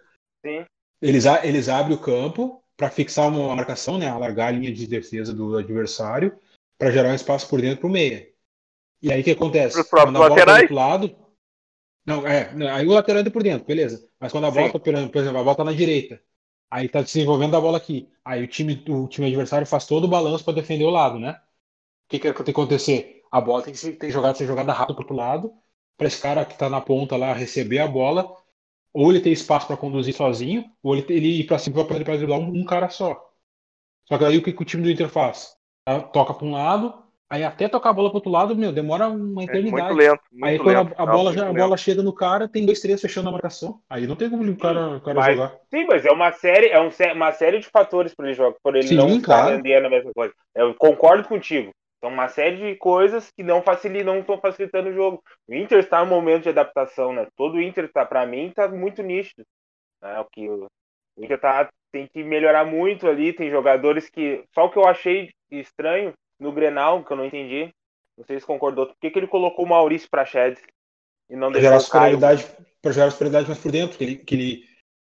Sim. 0.44 0.64
Eles, 1.00 1.24
eles 1.42 1.68
abrem 1.68 1.96
o 1.96 2.00
campo 2.00 2.62
para 2.76 2.90
fixar 2.90 3.28
uma 3.28 3.54
marcação, 3.54 3.98
né? 3.98 4.08
Alargar 4.08 4.48
a 4.48 4.50
linha 4.50 4.72
de 4.72 4.86
defesa 4.86 5.32
do 5.32 5.56
adversário 5.56 6.36
para 6.78 6.90
gerar 6.90 7.10
um 7.10 7.14
espaço 7.14 7.48
por 7.48 7.60
dentro 7.60 7.80
para 7.80 7.88
o 7.88 7.92
meia. 7.92 8.28
E 9.02 9.12
aí 9.12 9.20
o 9.20 9.24
que 9.24 9.30
acontece? 9.32 9.84
Próprios 9.88 10.12
quando 10.12 10.16
a 10.16 10.20
laterais? 10.20 10.46
bola 10.46 10.46
tá 10.46 10.52
do 10.56 10.60
outro 10.60 10.74
lado. 10.74 11.24
Não, 12.06 12.26
é, 12.26 12.50
aí 12.70 12.86
o 12.86 12.92
lateral 12.92 13.20
entra 13.20 13.32
por 13.32 13.42
dentro, 13.42 13.66
beleza. 13.66 14.06
Mas 14.20 14.32
quando 14.32 14.46
a 14.46 14.50
bola, 14.50 14.72
tá, 14.72 14.78
por 14.78 14.94
exemplo, 14.94 15.38
a 15.38 15.44
bola 15.44 15.56
tá 15.56 15.64
na 15.64 15.72
direita, 15.72 16.20
aí 16.70 16.88
tá 16.88 17.00
desenvolvendo 17.02 17.56
a 17.56 17.60
bola 17.60 17.78
aqui. 17.78 18.10
Aí 18.24 18.42
o 18.42 18.48
time, 18.48 18.82
o 18.88 19.08
time 19.08 19.26
adversário 19.26 19.66
faz 19.66 19.86
todo 19.86 20.04
o 20.04 20.08
balanço 20.08 20.44
para 20.44 20.54
defender 20.54 20.84
o 20.84 20.90
lado, 20.90 21.18
né? 21.18 21.32
O 21.32 22.08
que, 22.08 22.18
que 22.18 22.32
tem 22.32 22.44
que 22.44 22.50
acontecer? 22.50 23.22
A 23.30 23.40
bola 23.40 23.62
tem 23.62 23.72
que 23.72 23.78
ser, 23.78 23.92
tem 23.92 24.08
que 24.08 24.10
jogar, 24.10 24.34
ser 24.34 24.46
jogada 24.46 24.72
rápido 24.72 25.04
pro 25.04 25.16
lado, 25.16 25.52
para 25.96 26.06
esse 26.06 26.20
cara 26.20 26.44
que 26.44 26.56
tá 26.58 26.68
na 26.68 26.80
ponta 26.80 27.16
lá 27.16 27.32
receber 27.32 27.78
a 27.78 27.88
bola, 27.88 28.36
ou 28.92 29.10
ele 29.10 29.20
tem 29.20 29.32
espaço 29.32 29.66
para 29.66 29.76
conduzir 29.76 30.14
sozinho, 30.14 30.64
ou 30.82 30.94
ele, 30.94 31.06
ele 31.08 31.40
ir 31.40 31.44
para 31.44 31.58
cima 31.58 31.84
para 31.84 31.98
driblar 31.98 32.38
um, 32.38 32.60
um 32.60 32.64
cara 32.64 32.88
só. 32.88 33.20
Só 34.06 34.18
que 34.18 34.24
aí 34.24 34.36
o 34.36 34.42
que, 34.42 34.52
que 34.52 34.62
o 34.62 34.64
time 34.64 34.82
do 34.82 34.90
Inter 34.90 35.08
faz? 35.08 35.56
Toca 36.12 36.34
para 36.34 36.46
um 36.46 36.52
lado, 36.52 37.04
Aí 37.34 37.42
até 37.42 37.68
tocar 37.68 37.90
a 37.90 37.92
bola 37.92 38.10
pro 38.10 38.18
outro 38.18 38.30
lado, 38.30 38.54
meu, 38.54 38.70
demora 38.70 39.08
uma 39.08 39.42
é 39.42 39.44
eternidade. 39.46 39.80
É 39.80 39.84
muito 39.86 39.96
lento. 39.96 40.22
Muito 40.30 40.44
aí 40.44 40.58
quando 40.58 40.94
a, 40.96 41.02
a 41.02 41.06
bola, 41.06 41.32
já, 41.32 41.48
a 41.48 41.52
bola 41.52 41.76
chega 41.76 42.02
no 42.02 42.12
cara, 42.12 42.46
tem 42.46 42.66
dois, 42.66 42.80
três 42.80 43.00
fechando 43.00 43.28
a 43.28 43.32
marcação. 43.32 43.80
Aí 43.88 44.06
não 44.06 44.14
tem 44.14 44.28
como 44.28 44.48
o 44.48 44.56
cara, 44.56 44.98
o 44.98 45.00
cara 45.00 45.18
mas, 45.18 45.36
jogar. 45.36 45.56
Sim, 45.68 45.84
mas 45.86 46.04
é 46.04 46.12
uma 46.12 46.32
série, 46.32 46.68
é 46.68 46.80
um, 46.80 46.90
uma 47.14 47.32
série 47.32 47.58
de 47.58 47.66
fatores 47.66 48.14
para 48.14 48.26
ele 48.26 48.34
jogar, 48.34 48.56
por 48.62 48.76
ele 48.76 48.86
sim, 48.86 48.94
não 48.94 49.20
claro. 49.20 49.56
estar 49.56 49.84
a 49.84 49.90
mesma 49.90 50.12
coisa. 50.14 50.34
Eu 50.54 50.74
concordo 50.74 51.26
contigo. 51.26 51.70
São 52.00 52.12
uma 52.12 52.28
série 52.28 52.56
de 52.56 52.76
coisas 52.76 53.32
que 53.34 53.42
não 53.42 53.62
facilitam, 53.62 54.12
não 54.12 54.20
estão 54.20 54.38
facilitando 54.38 54.90
o 54.90 54.94
jogo. 54.94 55.22
O 55.48 55.54
Inter 55.54 55.78
está 55.78 56.04
no 56.04 56.10
momento 56.10 56.42
de 56.42 56.50
adaptação, 56.50 57.12
né? 57.12 57.26
Todo 57.34 57.54
o 57.54 57.60
Inter 57.60 57.86
está, 57.86 58.04
para 58.04 58.26
mim, 58.26 58.48
está 58.48 58.68
muito 58.68 59.02
nítido. 59.02 59.42
Né? 60.02 60.20
O 60.20 60.26
que 60.26 60.48
o 60.48 60.68
Inter 61.18 61.40
tá, 61.40 61.68
tem 61.94 62.08
que 62.08 62.24
melhorar 62.24 62.64
muito 62.64 63.06
ali. 63.06 63.32
Tem 63.32 63.48
jogadores 63.48 64.10
que. 64.10 64.42
Só 64.52 64.64
o 64.64 64.70
que 64.70 64.76
eu 64.76 64.84
achei 64.84 65.30
estranho 65.48 66.12
no 66.40 66.50
Grenal, 66.50 67.04
que 67.04 67.12
eu 67.12 67.16
não 67.16 67.24
entendi, 67.24 67.72
não 68.18 68.24
sei 68.24 68.40
se 68.40 68.44
concordou. 68.44 68.86
Por 68.86 68.96
que, 69.00 69.12
que 69.12 69.18
ele 69.20 69.28
colocou 69.28 69.64
o 69.64 69.68
Maurício 69.68 70.10
Prachedes 70.10 70.60
e 71.30 71.36
não 71.36 71.52
pra 71.52 71.60
deixou 71.60 71.70
gerar 71.70 71.80
superioridade 71.80 72.46
Para 72.82 72.92
gerar 72.92 73.10
superioridade 73.12 73.46
mais 73.46 73.60
por 73.60 73.70
dentro, 73.70 73.96
que 73.96 74.02
ele, 74.02 74.16
que 74.16 74.34
ele, 74.34 74.64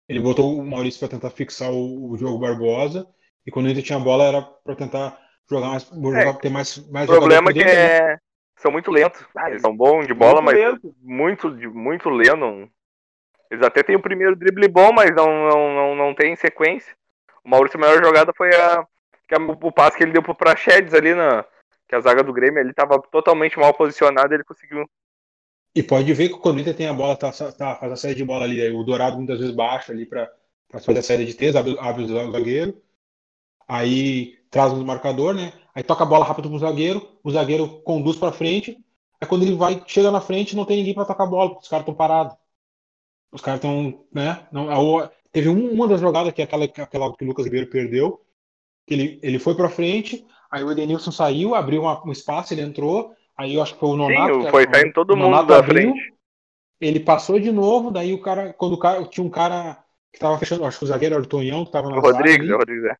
ele 0.09 0.21
botou 0.21 0.57
o 0.57 0.65
Maurício 0.65 1.01
para 1.01 1.09
tentar 1.09 1.31
fixar 1.31 1.73
o, 1.73 2.13
o 2.13 2.17
jogo 2.17 2.39
Barbosa, 2.39 3.05
e 3.45 3.51
quando 3.51 3.69
ele 3.69 3.83
tinha 3.83 3.99
bola 3.99 4.25
era 4.25 4.43
para 4.43 4.77
tentar 4.77 5.21
jogar 5.51 5.71
mais, 5.71 5.83
jogar, 5.85 6.29
é, 6.29 6.33
ter 6.35 6.51
mais, 6.51 6.79
mais 6.89 7.09
O 7.09 7.13
problema 7.13 7.51
é 7.51 7.55
que 7.55 7.63
é... 7.63 8.13
Né? 8.13 8.19
são 8.57 8.71
muito 8.71 8.93
lentos. 8.93 9.25
Ah, 9.37 9.51
eles 9.51 9.63
são 9.63 9.77
bons 9.77 10.07
de 10.07 10.15
bola, 10.15 10.41
muito 10.41 10.45
mas 10.45 10.73
lento. 10.73 10.95
muito, 11.03 11.75
muito 11.75 12.09
lento. 12.09 12.71
Eles 13.51 13.65
até 13.65 13.83
têm 13.83 13.97
o 13.97 14.03
primeiro 14.03 14.37
drible 14.37 14.69
bom, 14.69 14.93
mas 14.93 15.15
não, 15.15 15.27
não, 15.27 15.75
não, 15.75 15.95
não 15.95 16.15
tem 16.15 16.37
sequência. 16.37 16.95
O 17.45 17.49
Maurício, 17.49 17.79
a 17.79 17.81
melhor 17.81 18.05
jogada 18.05 18.33
foi 18.37 18.55
a, 18.55 18.87
que 19.27 19.35
a, 19.35 19.39
o 19.39 19.73
passe 19.73 19.97
que 19.97 20.05
ele 20.05 20.13
deu 20.13 20.23
pro 20.23 20.35
Prachedes 20.35 20.93
ali 20.93 21.15
na, 21.15 21.45
que 21.89 21.95
a 21.95 22.01
zaga 22.01 22.23
do 22.23 22.33
Grêmio 22.33 22.61
ele 22.61 22.71
estava 22.71 23.01
totalmente 23.11 23.59
mal 23.59 23.73
posicionado 23.73 24.35
ele 24.35 24.45
conseguiu. 24.45 24.89
E 25.75 25.83
pode 25.83 26.13
ver 26.13 26.29
que 26.29 26.49
o 26.49 26.59
Inter 26.59 26.77
tem 26.77 26.89
a 26.89 26.93
bola, 26.93 27.17
tá, 27.17 27.31
tá, 27.31 27.77
faz 27.77 27.93
a 27.93 27.97
saída 27.97 28.17
de 28.17 28.25
bola 28.25 28.45
ali, 28.45 28.71
o 28.71 28.83
Dourado 28.83 29.17
muitas 29.17 29.39
vezes 29.39 29.55
baixa 29.55 29.93
ali 29.93 30.05
para 30.05 30.31
fazer 30.81 30.99
a 30.99 31.03
saída 31.03 31.25
de 31.25 31.35
três, 31.35 31.57
abre, 31.57 31.77
abre 31.79 32.03
o 32.03 32.33
zagueiro, 32.33 32.83
aí 33.67 34.39
traz 34.51 34.73
o 34.73 34.85
marcador, 34.85 35.35
né? 35.35 35.53
Aí 35.75 35.83
toca 35.83 36.03
a 36.03 36.07
bola 36.07 36.25
rápido 36.25 36.49
pro 36.49 36.59
zagueiro, 36.59 37.07
o 37.23 37.31
zagueiro 37.31 37.81
conduz 37.83 38.17
para 38.17 38.33
frente, 38.33 38.77
aí 39.21 39.29
quando 39.29 39.45
ele 39.45 39.55
vai, 39.55 39.83
chega 39.87 40.11
na 40.11 40.21
frente, 40.21 40.57
não 40.57 40.65
tem 40.65 40.79
ninguém 40.79 40.95
para 40.95 41.05
tocar 41.05 41.25
a 41.25 41.29
bola, 41.29 41.59
os 41.59 41.69
caras 41.69 41.83
estão 41.83 41.95
parados. 41.95 42.35
Os 43.33 43.41
caras 43.41 43.59
estão, 43.59 44.05
né? 44.13 44.47
Não, 44.51 44.99
a, 45.01 45.11
teve 45.31 45.49
uma 45.49 45.87
das 45.87 46.01
jogadas 46.01 46.33
que 46.33 46.41
é 46.41 46.45
aquela, 46.45 46.65
aquela 46.65 47.17
que 47.17 47.25
o 47.25 47.29
Lucas 47.29 47.45
Ribeiro 47.45 47.69
perdeu, 47.69 48.21
que 48.87 48.95
ele, 48.95 49.21
ele 49.23 49.39
foi 49.39 49.55
para 49.55 49.69
frente, 49.69 50.27
Aí 50.51 50.65
o 50.65 50.73
Edenilson 50.73 51.13
saiu, 51.13 51.55
abriu 51.55 51.83
uma, 51.83 52.03
um 52.07 52.13
espaço, 52.13 52.55
ele 52.55 52.63
entrou. 52.63 53.13
Aí 53.37 53.55
eu 53.55 53.63
acho 53.63 53.75
que 53.75 53.81
foi 53.81 53.91
o 53.91 53.97
Nonato. 53.97 54.43
Sim, 54.43 54.51
foi 54.51 54.67
saindo 54.73 54.93
todo 54.93 55.17
mundo 55.17 55.45
da 55.45 55.59
abriu, 55.59 55.93
frente. 55.93 56.15
Ele 56.81 57.01
passou 57.01 57.39
de 57.39 57.53
novo, 57.53 57.91
daí 57.91 58.15
o 58.15 58.23
cara, 58.23 58.53
quando 58.53 58.75
o 58.75 58.79
cara 58.79 59.05
tinha 59.05 59.25
um 59.25 59.31
cara 59.31 59.83
que 60.13 60.19
tava 60.19 60.39
fechando, 60.39 60.65
acho 60.65 60.79
que 60.79 60.85
o 60.85 60.89
zagueiro 60.89 61.17
era 61.17 61.23
o 61.23 61.27
Tonhão, 61.27 61.65
que 61.65 61.73
tava 61.73 61.91
na 61.91 61.99
O 61.99 62.01
Rodrigues, 62.01 62.49
o 62.49 62.57
Rodrigues, 62.57 62.85
é. 62.85 62.97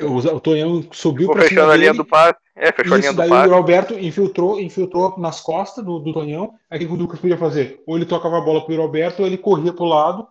O, 0.00 0.40
Tonhão 0.40 0.84
subiu 0.92 1.28
para 1.28 1.42
cima 1.42 1.48
fechando 1.48 1.72
a 1.72 1.76
linha 1.76 1.92
dele, 1.92 2.02
do 2.02 2.08
passe. 2.08 2.38
É, 2.54 2.72
fechou 2.72 2.94
a 2.94 2.98
linha 2.98 3.12
do 3.12 3.16
daí 3.16 3.28
passe. 3.28 3.48
o 3.48 3.54
Roberto 3.54 3.98
infiltrou, 3.98 4.60
infiltrou 4.60 5.18
nas 5.18 5.40
costas 5.40 5.84
do, 5.84 5.98
do 5.98 6.12
Tonhão. 6.12 6.54
Aí 6.70 6.84
o 6.84 6.88
que 6.88 6.94
o 6.94 6.96
Lucas 6.96 7.20
podia 7.20 7.36
fazer? 7.36 7.82
Ou 7.86 7.96
ele 7.96 8.06
tocava 8.06 8.38
a 8.38 8.40
bola 8.40 8.64
pro 8.64 8.76
Roberto, 8.76 9.20
ou 9.20 9.26
ele 9.26 9.38
corria 9.38 9.72
pro 9.72 9.84
lado 9.84 10.26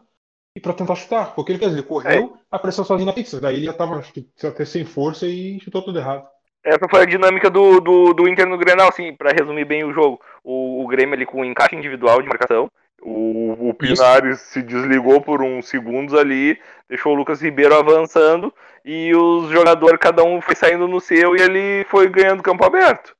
e 0.55 0.59
para 0.59 0.73
tentar 0.73 0.95
chutar. 0.95 1.35
Porque 1.35 1.51
ele 1.51 1.59
fez, 1.59 1.73
ele 1.73 1.83
correu, 1.83 2.33
é. 2.35 2.39
apareceu 2.51 2.83
sozinho 2.83 3.05
na 3.05 3.13
pizza. 3.13 3.41
Daí 3.41 3.55
ele 3.57 3.65
já 3.65 3.73
tava 3.73 4.01
até 4.43 4.65
sem 4.65 4.85
força 4.85 5.27
e 5.27 5.59
chutou 5.59 5.81
tudo 5.81 5.99
errado. 5.99 6.25
Essa 6.63 6.87
foi 6.89 7.01
a 7.01 7.05
dinâmica 7.05 7.49
do, 7.49 7.79
do, 7.79 8.13
do 8.13 8.27
Inter 8.27 8.45
no 8.45 8.57
Grenal, 8.57 8.89
assim, 8.89 9.15
para 9.15 9.31
resumir 9.31 9.63
bem 9.63 9.85
o 9.85 9.93
jogo. 9.93 10.19
O, 10.43 10.83
o 10.83 10.87
Grêmio 10.87 11.13
ali 11.13 11.25
com 11.25 11.41
um 11.41 11.45
encaixe 11.45 11.75
individual 11.75 12.21
de 12.21 12.27
marcação. 12.27 12.69
O, 13.01 13.69
o 13.69 13.73
Pinares 13.73 14.41
Isso. 14.41 14.51
se 14.51 14.61
desligou 14.61 15.21
por 15.21 15.41
uns 15.41 15.69
segundos 15.69 16.13
ali, 16.13 16.59
deixou 16.89 17.13
o 17.13 17.15
Lucas 17.15 17.41
Ribeiro 17.41 17.75
avançando 17.75 18.53
e 18.87 19.13
os 19.13 19.49
jogadores, 19.49 19.99
cada 19.99 20.23
um 20.23 20.39
foi 20.39 20.55
saindo 20.55 20.87
no 20.87 21.01
seu 21.01 21.35
e 21.35 21.41
ele 21.41 21.83
foi 21.89 22.07
ganhando 22.07 22.41
campo 22.41 22.63
aberto. 22.63 23.13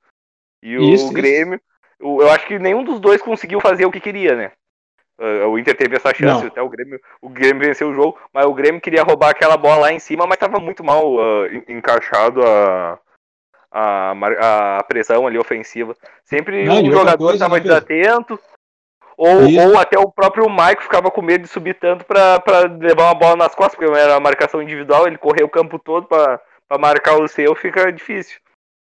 E 0.64 0.78
o 0.78 0.82
isso, 0.82 1.12
Grêmio, 1.12 1.60
isso. 2.00 2.22
eu 2.22 2.30
acho 2.32 2.48
que 2.48 2.58
nenhum 2.58 2.86
dos 2.86 3.02
dois 3.02 3.22
conseguiu 3.22 3.60
fazer 3.60 3.86
o 3.86 3.92
que 3.92 4.00
queria, 4.00 4.34
né? 4.34 4.52
Uh, 5.20 5.48
o 5.48 5.60
Inter 5.60 5.76
teve 5.76 5.98
essa 5.98 6.14
chance, 6.14 6.42
Não. 6.42 6.48
até 6.48 6.62
o 6.62 6.70
Grêmio, 6.70 7.02
o 7.22 7.28
Grêmio 7.28 7.68
venceu 7.68 7.90
o 7.90 7.94
jogo, 7.94 8.18
mas 8.32 8.46
o 8.46 8.54
Grêmio 8.54 8.80
queria 8.80 9.04
roubar 9.04 9.32
aquela 9.32 9.58
bola 9.58 9.82
lá 9.82 9.92
em 9.92 10.00
cima, 10.00 10.26
mas 10.26 10.36
estava 10.36 10.58
muito 10.58 10.86
mal 10.86 11.16
uh, 11.16 11.48
encaixado 11.68 12.42
a, 12.46 12.98
a, 13.70 14.78
a 14.78 14.84
pressão 14.84 15.28
ali 15.28 15.38
ofensiva. 15.38 15.98
Sempre 16.24 16.64
Não, 16.64 16.82
um 16.82 16.92
jogador 16.92 17.34
estava 17.34 17.56
né, 17.56 17.62
desatento, 17.62 18.40
ou, 19.18 19.70
ou 19.70 19.78
até 19.78 19.98
o 19.98 20.12
próprio 20.12 20.48
Mike 20.48 20.84
ficava 20.84 21.10
com 21.10 21.22
medo 21.22 21.42
de 21.42 21.48
subir 21.48 21.74
tanto 21.80 22.06
para 22.06 22.40
levar 22.80 23.06
uma 23.06 23.16
bola 23.16 23.36
nas 23.36 23.56
costas, 23.56 23.76
porque 23.76 24.00
era 24.00 24.16
a 24.16 24.20
marcação 24.20 24.62
individual, 24.62 25.08
ele 25.08 25.18
correu 25.18 25.48
o 25.48 25.50
campo 25.50 25.80
todo 25.80 26.06
para 26.06 26.40
marcar 26.80 27.20
o 27.20 27.28
seu, 27.28 27.56
fica 27.56 27.92
difícil. 27.92 28.40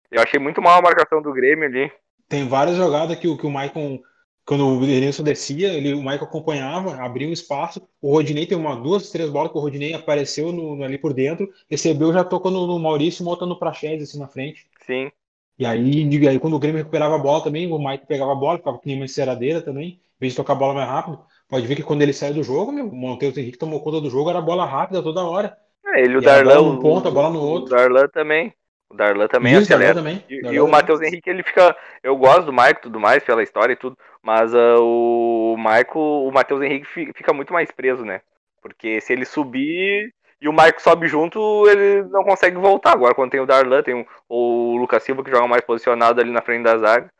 Eu 0.09 0.21
achei 0.21 0.39
muito 0.39 0.61
mal 0.61 0.79
a 0.79 0.81
marcação 0.81 1.21
do 1.21 1.33
Grêmio 1.33 1.65
ali. 1.65 1.91
Tem 2.29 2.47
várias 2.47 2.77
jogadas 2.77 3.17
que, 3.17 3.37
que 3.37 3.45
o 3.45 3.51
Maicon 3.51 3.99
quando 4.45 4.67
o 4.67 4.85
Denilson 4.85 5.23
descia, 5.23 5.73
ele, 5.73 5.93
o 5.93 5.99
Michael 5.99 6.23
acompanhava, 6.23 6.95
abria 6.97 7.27
um 7.27 7.33
espaço. 7.33 7.81
O 8.01 8.11
Rodinei 8.11 8.45
tem 8.45 8.57
uma, 8.57 8.75
duas, 8.75 9.09
três 9.09 9.29
bolas 9.29 9.51
que 9.51 9.57
o 9.57 9.61
Rodinei 9.61 9.93
apareceu 9.93 10.51
no, 10.51 10.83
ali 10.83 10.97
por 10.97 11.13
dentro, 11.13 11.49
recebeu, 11.69 12.11
já 12.11 12.23
tocou 12.23 12.51
no, 12.51 12.67
no 12.67 12.77
Maurício, 12.77 13.23
voltando 13.23 13.49
no 13.49 13.59
Praxedes 13.59 14.09
assim 14.09 14.19
na 14.19 14.27
frente. 14.27 14.67
Sim. 14.85 15.09
E 15.57 15.65
aí, 15.65 16.27
aí, 16.27 16.39
quando 16.39 16.55
o 16.55 16.59
Grêmio 16.59 16.79
recuperava 16.79 17.15
a 17.15 17.19
bola 17.19 17.43
também, 17.43 17.71
o 17.71 17.77
Michael 17.77 18.05
pegava 18.05 18.31
a 18.33 18.35
bola, 18.35 18.57
ficava 18.57 18.77
com 18.77 18.89
uma 18.89 19.05
enceradeira 19.05 19.61
também, 19.61 20.01
vez 20.23 20.33
de 20.33 20.37
tocar 20.37 20.53
a 20.53 20.55
bola 20.55 20.73
mais 20.73 20.89
rápido. 20.89 21.19
Pode 21.47 21.67
ver 21.67 21.75
que 21.75 21.83
quando 21.83 22.01
ele 22.01 22.13
saiu 22.13 22.33
do 22.33 22.43
jogo, 22.43 22.71
meu, 22.71 22.87
o 22.87 22.95
Monteiro 22.95 23.39
Henrique 23.39 23.57
tomou 23.57 23.81
conta 23.83 24.01
do 24.01 24.09
jogo, 24.09 24.29
era 24.29 24.41
bola 24.41 24.65
rápida 24.65 25.03
toda 25.03 25.23
hora. 25.23 25.55
É, 25.85 26.01
ele 26.01 26.17
o 26.17 26.21
Darlan. 26.21 26.61
Um 26.61 26.79
ponto, 26.79 27.07
a 27.07 27.11
bola 27.11 27.29
no 27.29 27.39
outro. 27.39 27.73
O 27.73 27.77
Darlan 27.77 28.07
também. 28.07 28.53
O 28.89 28.95
Darlan 28.95 29.27
também 29.27 29.53
Isso, 29.53 29.63
acelera. 29.63 29.95
Darlan 29.95 30.11
também. 30.11 30.25
E, 30.29 30.41
Darlan 30.41 30.55
e 30.55 30.59
o 30.61 30.67
Matheus 30.67 31.01
Henrique, 31.01 31.29
ele 31.29 31.43
fica. 31.43 31.75
Eu 32.01 32.15
gosto 32.15 32.45
do 32.45 32.53
Maico 32.53 32.79
e 32.79 32.83
tudo 32.83 32.99
mais, 32.99 33.23
pela 33.23 33.43
história 33.43 33.73
e 33.73 33.77
tudo. 33.77 33.97
Mas 34.21 34.53
uh, 34.53 34.81
o 34.81 35.55
Maico, 35.57 35.99
o 35.99 36.31
Matheus 36.31 36.61
Henrique 36.61 36.87
fica 36.87 37.33
muito 37.33 37.51
mais 37.51 37.69
preso, 37.71 38.05
né? 38.05 38.21
Porque 38.61 39.01
se 39.01 39.11
ele 39.11 39.25
subir 39.25 40.13
e 40.41 40.47
o 40.47 40.53
Maico 40.53 40.81
sobe 40.81 41.07
junto, 41.07 41.67
ele 41.69 42.03
não 42.09 42.23
consegue 42.23 42.57
voltar. 42.57 42.93
Agora, 42.93 43.13
quando 43.13 43.31
tem 43.31 43.39
o 43.39 43.45
Darlan, 43.45 43.83
tem 43.83 43.93
o, 43.93 44.05
o 44.29 44.77
Lucas 44.77 45.03
Silva 45.03 45.23
que 45.23 45.31
joga 45.31 45.47
mais 45.47 45.63
posicionado 45.63 46.19
ali 46.19 46.31
na 46.31 46.41
frente 46.41 46.63
da 46.63 46.77
zaga. 46.77 47.11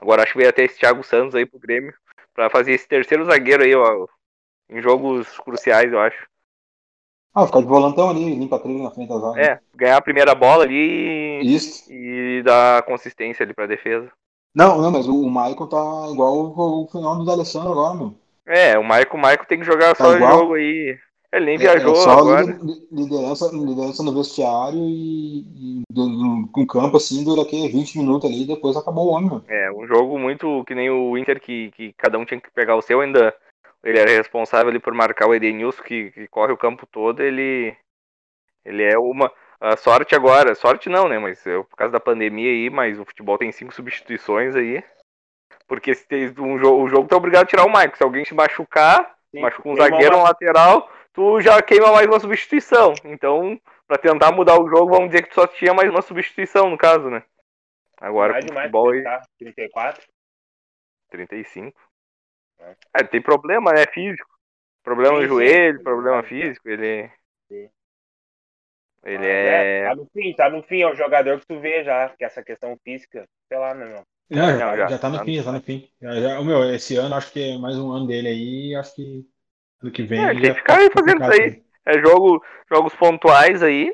Agora 0.00 0.22
acho 0.22 0.32
que 0.32 0.38
veio 0.38 0.50
até 0.50 0.64
esse 0.64 0.78
Thiago 0.78 1.02
Santos 1.02 1.34
aí 1.34 1.46
pro 1.46 1.60
Grêmio. 1.60 1.92
Para 2.34 2.50
fazer 2.50 2.72
esse 2.72 2.88
terceiro 2.88 3.24
zagueiro 3.26 3.62
aí, 3.62 3.74
ó. 3.74 4.06
Em 4.70 4.82
jogos 4.82 5.38
cruciais, 5.40 5.92
eu 5.92 6.00
acho. 6.00 6.26
Ah, 7.34 7.44
ficar 7.46 7.60
de 7.60 7.66
volantão 7.66 8.08
ali, 8.08 8.34
limpa 8.34 8.58
trilho 8.58 8.82
na 8.82 8.90
frente 8.90 9.10
da 9.10 9.18
zaga. 9.18 9.40
É, 9.40 9.58
ganhar 9.74 9.96
a 9.96 10.02
primeira 10.02 10.34
bola 10.34 10.64
ali 10.64 11.42
Isso. 11.42 11.90
e 11.90 12.42
dar 12.44 12.82
consistência 12.84 13.42
ali 13.44 13.54
pra 13.54 13.66
defesa. 13.66 14.10
Não, 14.54 14.80
não, 14.80 14.90
mas 14.90 15.06
o, 15.06 15.14
o 15.14 15.30
Maicon 15.30 15.66
tá 15.68 15.76
igual 16.10 16.34
o, 16.34 16.84
o 16.84 16.88
final 16.88 17.22
do 17.22 17.30
Alessandro 17.30 17.72
agora, 17.72 17.94
meu. 17.94 18.14
É, 18.46 18.76
o 18.78 18.84
Maicon, 18.84 19.16
o 19.16 19.20
Maicon 19.20 19.44
tem 19.44 19.58
que 19.58 19.64
jogar 19.64 19.96
Tá 19.96 20.04
só 20.04 20.10
o 20.10 20.16
igual? 20.16 20.38
jogo 20.40 20.54
aí. 20.54 20.98
Ele 21.32 21.46
nem 21.46 21.54
É, 21.54 21.58
viajou 21.58 21.92
é 21.92 21.96
só 21.96 22.18
agora. 22.18 22.42
lider- 22.42 22.86
liderança, 22.92 23.50
liderança 23.52 24.02
no 24.02 24.14
vestiário 24.14 24.78
e, 24.78 25.38
e 25.40 25.82
do- 25.90 26.08
do- 26.08 26.48
com 26.52 26.66
campo 26.66 26.98
assim, 26.98 27.24
dura 27.24 27.42
aqui 27.42 27.68
20 27.68 27.96
minutos 27.98 28.28
ali 28.28 28.42
e 28.42 28.46
depois 28.46 28.76
acabou 28.76 29.06
o 29.06 29.10
homem. 29.12 29.42
É, 29.48 29.72
um 29.72 29.86
jogo 29.86 30.18
muito 30.18 30.62
que 30.66 30.74
nem 30.74 30.90
o 30.90 31.16
Inter, 31.16 31.40
que, 31.40 31.70
que 31.70 31.94
cada 31.94 32.18
um 32.18 32.24
tinha 32.26 32.38
que 32.40 32.50
pegar 32.50 32.76
o 32.76 32.82
seu, 32.82 33.00
ainda 33.00 33.34
ele 33.82 33.98
era 33.98 34.10
responsável 34.10 34.68
ali 34.68 34.78
por 34.78 34.92
marcar 34.92 35.26
o 35.26 35.34
Edenilson, 35.34 35.82
que, 35.82 36.10
que 36.10 36.28
corre 36.28 36.52
o 36.52 36.56
campo 36.58 36.86
todo, 36.86 37.22
ele, 37.22 37.74
ele 38.64 38.82
é 38.82 38.98
uma. 38.98 39.32
A 39.58 39.76
sorte 39.76 40.14
agora, 40.14 40.54
sorte 40.56 40.88
não, 40.88 41.08
né? 41.08 41.18
Mas 41.18 41.46
é 41.46 41.56
por 41.62 41.76
causa 41.76 41.92
da 41.92 42.00
pandemia 42.00 42.50
aí, 42.50 42.68
mas 42.68 42.98
o 42.98 43.04
futebol 43.04 43.38
tem 43.38 43.50
cinco 43.52 43.72
substituições 43.72 44.54
aí. 44.56 44.82
Porque 45.68 45.94
se 45.94 46.06
tem 46.06 46.28
um 46.38 46.58
jogo, 46.58 46.82
o 46.82 46.88
jogo 46.88 47.08
tá 47.08 47.16
obrigado 47.16 47.44
a 47.44 47.46
tirar 47.46 47.64
o 47.64 47.70
Maicon. 47.70 47.96
Se 47.96 48.02
alguém 48.02 48.24
se 48.24 48.34
machucar, 48.34 49.14
Sim, 49.30 49.40
machuca 49.40 49.68
um 49.68 49.76
zagueiro, 49.76 50.16
um 50.16 50.18
uma- 50.18 50.24
lateral, 50.28 50.90
tu 51.12 51.40
já 51.40 51.60
queima 51.62 51.92
mais 51.92 52.06
uma 52.06 52.20
substituição. 52.20 52.94
Então, 53.04 53.60
pra 53.86 53.98
tentar 53.98 54.32
mudar 54.32 54.60
o 54.60 54.68
jogo, 54.68 54.90
vamos 54.92 55.10
dizer 55.10 55.22
que 55.22 55.30
tu 55.30 55.34
só 55.36 55.46
tinha 55.46 55.74
mais 55.74 55.90
uma 55.90 56.02
substituição, 56.02 56.70
no 56.70 56.78
caso, 56.78 57.10
né? 57.10 57.22
Agora 57.98 58.32
mais 58.32 58.44
com 58.44 58.48
demais, 58.48 58.66
futebol 58.66 58.90
aí. 58.90 59.02
tá? 59.02 59.22
34. 59.38 60.06
35. 61.10 61.80
É. 62.58 62.76
É, 62.94 63.04
tem 63.04 63.20
problema, 63.22 63.72
né? 63.72 63.86
Físico. 63.92 64.28
Problema 64.82 65.16
Sim, 65.16 65.22
no 65.22 65.22
sim. 65.22 65.28
joelho, 65.28 65.82
problema 65.82 66.20
É. 66.20 66.22
físico. 66.22 66.68
Ele. 66.68 67.10
Sim. 67.48 67.70
Ele 69.04 69.18
Mas 69.18 69.26
é. 69.26 69.88
Tá 69.88 69.96
no 69.96 70.06
fim, 70.12 70.34
tá 70.34 70.50
no 70.50 70.62
fim. 70.62 70.82
É 70.82 70.86
o 70.86 70.94
jogador 70.94 71.40
que 71.40 71.46
tu 71.46 71.60
vê 71.60 71.82
já, 71.84 72.08
que 72.10 72.24
essa 72.24 72.42
questão 72.42 72.78
física, 72.84 73.28
sei 73.48 73.58
lá, 73.58 73.74
né, 73.74 73.86
meu? 73.86 74.06
Não, 74.30 74.38
já, 74.38 74.52
Não, 74.52 74.58
tá- 74.58 74.76
já. 74.76 74.86
já 74.88 74.98
tá 74.98 75.08
no 75.10 75.24
fim, 75.24 75.34
já 75.36 75.44
tá 75.44 75.52
no 75.52 75.60
fim. 75.60 75.90
Já, 76.00 76.20
já- 76.20 76.40
o 76.40 76.44
meu, 76.44 76.64
esse 76.74 76.96
ano 76.96 77.14
acho 77.14 77.30
que 77.32 77.40
é 77.40 77.58
mais 77.58 77.76
um 77.78 77.92
ano 77.92 78.06
dele 78.06 78.28
aí, 78.28 78.74
acho 78.74 78.94
que 78.94 79.26
ano 79.82 79.92
que 79.92 80.02
vem 80.02 80.24
É, 80.24 80.28
tem 80.28 80.40
que 80.40 80.54
ficar 80.54 80.78
fica 80.78 81.00
fazendo 81.00 81.22
isso 81.22 81.42
aí. 81.42 81.62
É 81.84 81.98
jogo, 81.98 82.42
jogos 82.70 82.94
pontuais 82.94 83.62
aí. 83.62 83.92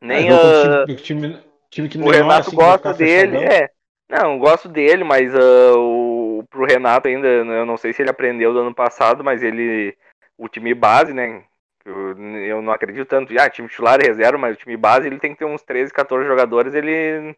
Nem 0.00 0.28
É, 0.28 0.86
time, 0.96 0.96
time, 0.96 1.38
time 1.70 1.88
que 1.88 1.98
o 1.98 2.12
é 2.12 2.16
Renato 2.16 2.48
assim, 2.48 2.56
gosta 2.56 2.92
dele. 2.92 3.38
É. 3.38 3.70
Não, 4.08 4.38
gosto 4.38 4.68
dele, 4.68 5.02
mas 5.02 5.34
ah, 5.34 5.76
o, 5.76 6.44
pro 6.50 6.66
Renato 6.66 7.08
ainda, 7.08 7.26
eu 7.26 7.64
não 7.64 7.76
sei 7.76 7.92
se 7.92 8.02
ele 8.02 8.10
aprendeu 8.10 8.52
do 8.52 8.60
ano 8.60 8.74
passado, 8.74 9.24
mas 9.24 9.42
ele. 9.42 9.96
O 10.36 10.48
time 10.48 10.74
base, 10.74 11.14
né? 11.14 11.44
Eu, 11.84 12.18
eu 12.40 12.60
não 12.60 12.72
acredito 12.72 13.06
tanto. 13.06 13.32
Ah, 13.38 13.48
time 13.48 13.68
titular 13.68 14.00
e 14.00 14.06
reserva, 14.06 14.36
mas 14.36 14.56
o 14.56 14.58
time 14.58 14.76
base 14.76 15.06
ele 15.06 15.18
tem 15.18 15.32
que 15.32 15.38
ter 15.38 15.44
uns 15.44 15.62
13, 15.62 15.92
14 15.92 16.26
jogadores, 16.26 16.74
ele 16.74 17.36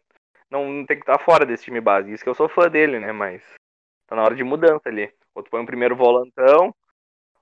não 0.49 0.85
tem 0.85 0.97
que 0.97 1.03
estar 1.03 1.19
fora 1.19 1.45
desse 1.45 1.65
time 1.65 1.79
base. 1.79 2.11
Isso 2.11 2.23
que 2.23 2.29
eu 2.29 2.35
sou 2.35 2.49
fã 2.49 2.67
dele, 2.67 2.99
né? 2.99 3.11
Mas 3.11 3.43
tá 4.07 4.15
na 4.15 4.23
hora 4.23 4.35
de 4.35 4.43
mudança 4.43 4.89
ali. 4.89 5.11
Ou 5.35 5.43
tu 5.43 5.51
põe 5.51 5.61
o 5.61 5.65
primeiro 5.65 5.95
volantão, 5.95 6.73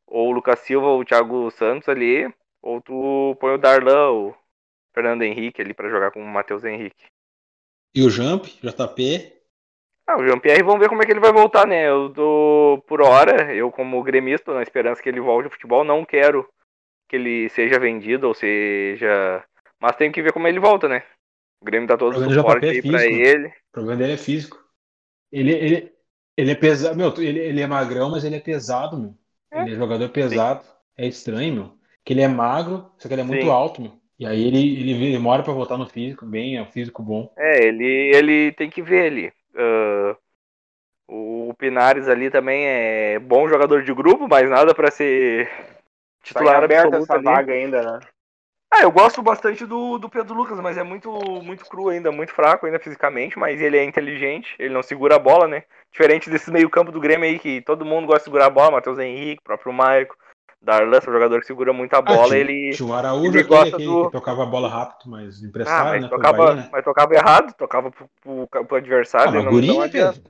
ou 0.07 0.29
o 0.29 0.31
Lucas 0.31 0.59
Silva 0.59 0.87
ou 0.87 1.01
o 1.01 1.05
Thiago 1.05 1.49
Santos 1.51 1.89
ali, 1.89 2.31
ou 2.61 2.81
tu 2.81 3.35
põe 3.39 3.53
o 3.53 3.57
Darlan, 3.57 4.11
o 4.11 4.35
Fernando 4.93 5.23
Henrique 5.23 5.61
ali 5.61 5.73
pra 5.73 5.89
jogar 5.89 6.11
com 6.11 6.21
o 6.21 6.27
Matheus 6.27 6.63
Henrique. 6.63 7.05
E 7.95 8.01
o 8.03 8.09
Jump, 8.09 8.47
JP, 8.61 9.33
Ah, 10.07 10.17
o 10.19 10.25
Jean-Pierre, 10.25 10.63
vamos 10.63 10.79
ver 10.79 10.89
como 10.89 11.01
é 11.01 11.05
que 11.05 11.11
ele 11.11 11.19
vai 11.19 11.31
voltar, 11.33 11.65
né? 11.65 11.89
Eu 11.89 12.11
tô, 12.13 12.83
por 12.87 13.01
hora, 13.01 13.53
eu 13.55 13.71
como 13.71 14.03
gremista, 14.03 14.53
na 14.53 14.61
esperança 14.61 15.01
que 15.01 15.09
ele 15.09 15.19
volte 15.19 15.45
ao 15.45 15.51
futebol, 15.51 15.83
não 15.83 16.05
quero 16.05 16.47
que 17.09 17.15
ele 17.15 17.49
seja 17.49 17.79
vendido 17.79 18.27
ou 18.27 18.33
seja... 18.33 19.43
Mas 19.79 19.95
tem 19.95 20.11
que 20.11 20.21
ver 20.21 20.31
como 20.31 20.47
ele 20.47 20.59
volta, 20.59 20.87
né? 20.87 21.03
O 21.59 21.65
Grêmio 21.65 21.87
tá 21.87 21.97
todo 21.97 22.15
O 22.17 22.31
suporte 22.31 22.65
é 22.67 22.69
aí 22.69 22.81
pra 22.81 23.05
ele. 23.05 23.47
o 23.47 23.71
problema 23.71 23.97
dele 23.97 24.13
é 24.13 24.17
físico. 24.17 24.63
Ele, 25.31 25.51
ele, 25.51 25.95
ele 26.37 26.51
é 26.51 26.55
pesado, 26.55 26.95
meu, 26.95 27.13
ele, 27.17 27.39
ele 27.39 27.61
é 27.61 27.67
magrão, 27.67 28.11
mas 28.11 28.23
ele 28.23 28.35
é 28.35 28.39
pesado, 28.39 28.97
meu. 28.97 29.17
Ele 29.55 29.73
é 29.73 29.75
jogador 29.75 30.09
pesado. 30.09 30.63
É 30.97 31.07
estranho, 31.07 31.53
meu. 31.53 31.77
Que 32.03 32.13
ele 32.13 32.21
é 32.21 32.27
magro, 32.27 32.91
só 32.97 33.07
que 33.07 33.13
ele 33.13 33.21
é 33.21 33.25
muito 33.25 33.43
Sim. 33.43 33.49
alto, 33.49 33.81
meu. 33.81 33.91
E 34.17 34.25
aí 34.25 34.43
ele, 34.45 34.79
ele 34.79 35.11
demora 35.11 35.43
pra 35.43 35.53
voltar 35.53 35.77
no 35.77 35.87
físico, 35.87 36.25
bem, 36.25 36.55
é 36.55 36.61
um 36.61 36.71
físico 36.71 37.03
bom. 37.03 37.29
É, 37.37 37.65
ele, 37.65 37.85
ele 38.15 38.51
tem 38.53 38.69
que 38.69 38.81
ver 38.81 39.07
ali. 39.11 39.33
Ah, 39.55 40.15
o 41.07 41.53
Pinares 41.57 42.07
ali 42.07 42.29
também 42.29 42.65
é 42.65 43.19
bom 43.19 43.47
jogador 43.47 43.83
de 43.83 43.93
grupo, 43.93 44.27
mas 44.27 44.49
nada 44.49 44.73
pra 44.73 44.89
ser 44.89 45.47
Tá 45.47 46.23
titular 46.23 46.63
aberta 46.63 46.87
absoluto 46.87 47.11
essa 47.11 47.17
ali. 47.17 47.25
vaga 47.25 47.53
ainda, 47.53 47.81
né? 47.83 47.99
Ah, 48.77 48.81
eu 48.81 48.91
gosto 48.91 49.21
bastante 49.21 49.65
do, 49.65 49.97
do 49.97 50.09
Pedro 50.09 50.33
Lucas, 50.35 50.59
mas 50.59 50.77
é 50.77 50.83
muito, 50.83 51.09
muito 51.41 51.63
cru 51.65 51.87
ainda, 51.87 52.11
muito 52.11 52.33
fraco 52.33 52.65
ainda 52.65 52.77
fisicamente, 52.77 53.39
mas 53.39 53.61
ele 53.61 53.77
é 53.77 53.83
inteligente, 53.85 54.53
ele 54.59 54.73
não 54.73 54.83
segura 54.83 55.15
a 55.15 55.19
bola, 55.19 55.47
né? 55.47 55.63
Diferente 55.93 56.29
desse 56.29 56.51
meio 56.51 56.69
campo 56.69 56.91
do 56.91 56.99
Grêmio 56.99 57.23
aí, 57.25 57.39
que 57.39 57.61
todo 57.61 57.85
mundo 57.85 58.05
gosta 58.05 58.19
de 58.19 58.25
segurar 58.25 58.47
a 58.47 58.49
bola, 58.49 58.71
Matheus 58.71 58.99
Henrique, 58.99 59.41
próprio 59.41 59.71
Maico, 59.71 60.17
Darlan, 60.61 60.99
são 60.99 61.13
jogador 61.13 61.39
que 61.39 61.47
segura 61.47 61.71
muito 61.71 61.93
a 61.93 62.01
bola, 62.01 62.33
Ah, 62.33 62.37
ele... 62.37 62.73
Tinha 62.73 62.89
o 62.89 62.93
Araújo, 62.93 63.27
ele 63.37 63.43
gosta 63.43 63.77
aquele 63.77 63.85
do- 63.85 64.05
que 64.07 64.11
tocava 64.11 64.43
a 64.43 64.45
bola 64.45 64.67
rápido, 64.67 65.09
mas 65.09 65.41
Ah, 65.41 65.47
emprestado, 65.47 65.89
mas 65.91 66.01
né? 66.01 66.07
Tocava, 66.09 66.37
Bahia, 66.37 66.55
né? 66.55 66.69
mas 66.69 66.83
tocava 66.83 67.13
errado, 67.15 67.53
tocava 67.53 67.91
pro, 67.91 68.09
pro, 68.21 68.65
pro 68.65 68.77
adversário, 68.77 69.29
Ah, 69.29 69.31
mas 69.31 69.45
não, 69.45 69.51
não. 69.61 69.89
Pedro. 69.89 70.21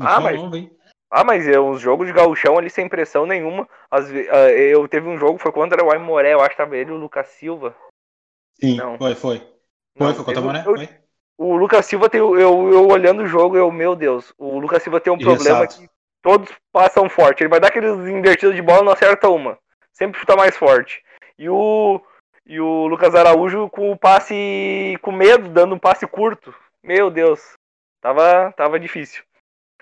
Ah, 0.00 0.16
ah, 0.16 0.20
mas- 0.20 0.40
novo, 0.40 0.56
hein? 0.56 0.70
Ah, 1.10 1.24
mas 1.24 1.48
é 1.48 1.58
uns 1.58 1.80
jogos 1.80 2.06
de 2.06 2.12
gauchão 2.12 2.58
ali 2.58 2.68
sem 2.68 2.86
pressão 2.86 3.24
nenhuma. 3.26 3.66
Às 3.90 4.10
ve- 4.10 4.28
ah, 4.30 4.50
eu 4.52 4.86
teve 4.86 5.08
um 5.08 5.18
jogo, 5.18 5.38
foi 5.38 5.50
contra 5.50 5.82
o 5.82 5.90
Aimoré, 5.90 6.34
eu 6.34 6.40
acho 6.40 6.50
que 6.50 6.56
tava 6.58 6.76
ele 6.76 6.90
e 6.90 6.92
o 6.92 6.98
Lucas 6.98 7.26
Silva. 7.28 7.74
Sim, 8.60 8.76
Não. 8.76 8.98
foi, 8.98 9.14
foi. 9.14 9.38
Não, 9.96 10.06
Foi, 10.06 10.14
foi 10.14 10.24
contra 10.34 10.42
o 10.42 10.56
eu- 10.56 10.76
Foi. 10.76 10.88
O 11.40 11.56
Lucas 11.56 11.86
Silva 11.86 12.08
tem. 12.10 12.18
Eu, 12.20 12.36
eu 12.38 12.88
olhando 12.88 13.22
o 13.22 13.26
jogo, 13.26 13.56
eu, 13.56 13.70
meu 13.70 13.94
Deus, 13.94 14.32
o 14.36 14.58
Lucas 14.58 14.82
Silva 14.82 14.98
tem 15.00 15.12
um 15.12 15.18
problema 15.18 15.60
Engessado. 15.64 15.82
que 15.82 15.88
todos 16.20 16.50
passam 16.72 17.08
forte. 17.08 17.42
Ele 17.42 17.48
vai 17.50 17.60
dar 17.60 17.68
aqueles 17.68 17.92
invertidos 18.08 18.56
de 18.56 18.62
bola 18.62 18.80
e 18.82 18.84
não 18.86 18.92
acerta 18.92 19.28
uma. 19.28 19.56
Sempre 19.92 20.18
chuta 20.18 20.34
mais 20.36 20.56
forte. 20.56 21.00
E 21.38 21.48
o. 21.48 22.00
E 22.44 22.58
o 22.60 22.86
Lucas 22.88 23.14
Araújo 23.14 23.68
com 23.70 23.92
o 23.92 23.96
passe. 23.98 24.98
com 25.02 25.12
medo, 25.12 25.48
dando 25.50 25.74
um 25.74 25.78
passe 25.78 26.06
curto. 26.06 26.52
Meu 26.82 27.08
Deus. 27.10 27.40
Tava, 28.00 28.52
tava 28.56 28.80
difícil. 28.80 29.22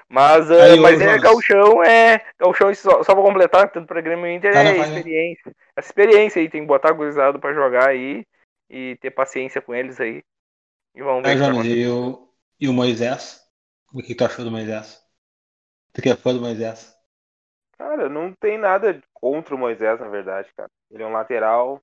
Mas, 0.08 0.50
ah, 0.50 0.64
Aí, 0.64 0.78
mas 0.80 1.00
é 1.00 1.18
gauchão, 1.18 1.82
é. 1.82 2.22
Gauchão, 2.38 2.72
só, 2.74 3.02
só 3.02 3.14
pra 3.14 3.22
completar, 3.24 3.70
tanto 3.70 3.86
pra 3.86 4.00
Grêmio 4.00 4.30
Inter, 4.30 4.52
Tá, 4.52 4.62
é 4.62 4.76
experiência. 4.78 5.52
Essa 5.76 5.88
experiência 5.88 6.40
aí, 6.40 6.48
tem 6.48 6.60
que 6.62 6.66
botar 6.66 6.92
gurizado 6.92 7.38
pra 7.40 7.52
jogar 7.52 7.88
aí 7.88 8.24
e 8.70 8.96
ter 9.00 9.10
paciência 9.12 9.62
com 9.62 9.74
eles 9.74 10.00
aí. 10.00 10.22
E 10.94 11.02
vamos 11.02 11.24
ver 11.24 11.32
vai 11.32 11.36
Jonas, 11.36 11.66
acontecer. 11.66 11.78
e 11.78 11.86
o, 11.86 12.32
e 12.60 12.68
o 12.68 12.72
Moisés? 12.72 13.40
O 13.92 14.02
que 14.02 14.14
tu 14.14 14.24
achou 14.24 14.44
do 14.44 14.50
Moisés? 14.50 15.02
Tu 15.94 16.02
que 16.02 16.10
é 16.10 16.16
fã 16.16 16.34
do 16.34 16.40
Moisés? 16.42 16.96
Cara, 17.78 18.08
não 18.08 18.34
tem 18.34 18.58
nada 18.58 19.00
contra 19.14 19.54
o 19.54 19.58
Moisés, 19.58 19.98
na 20.00 20.08
verdade, 20.08 20.52
cara. 20.54 20.70
Ele 20.90 21.02
é 21.02 21.06
um 21.06 21.12
lateral 21.12 21.80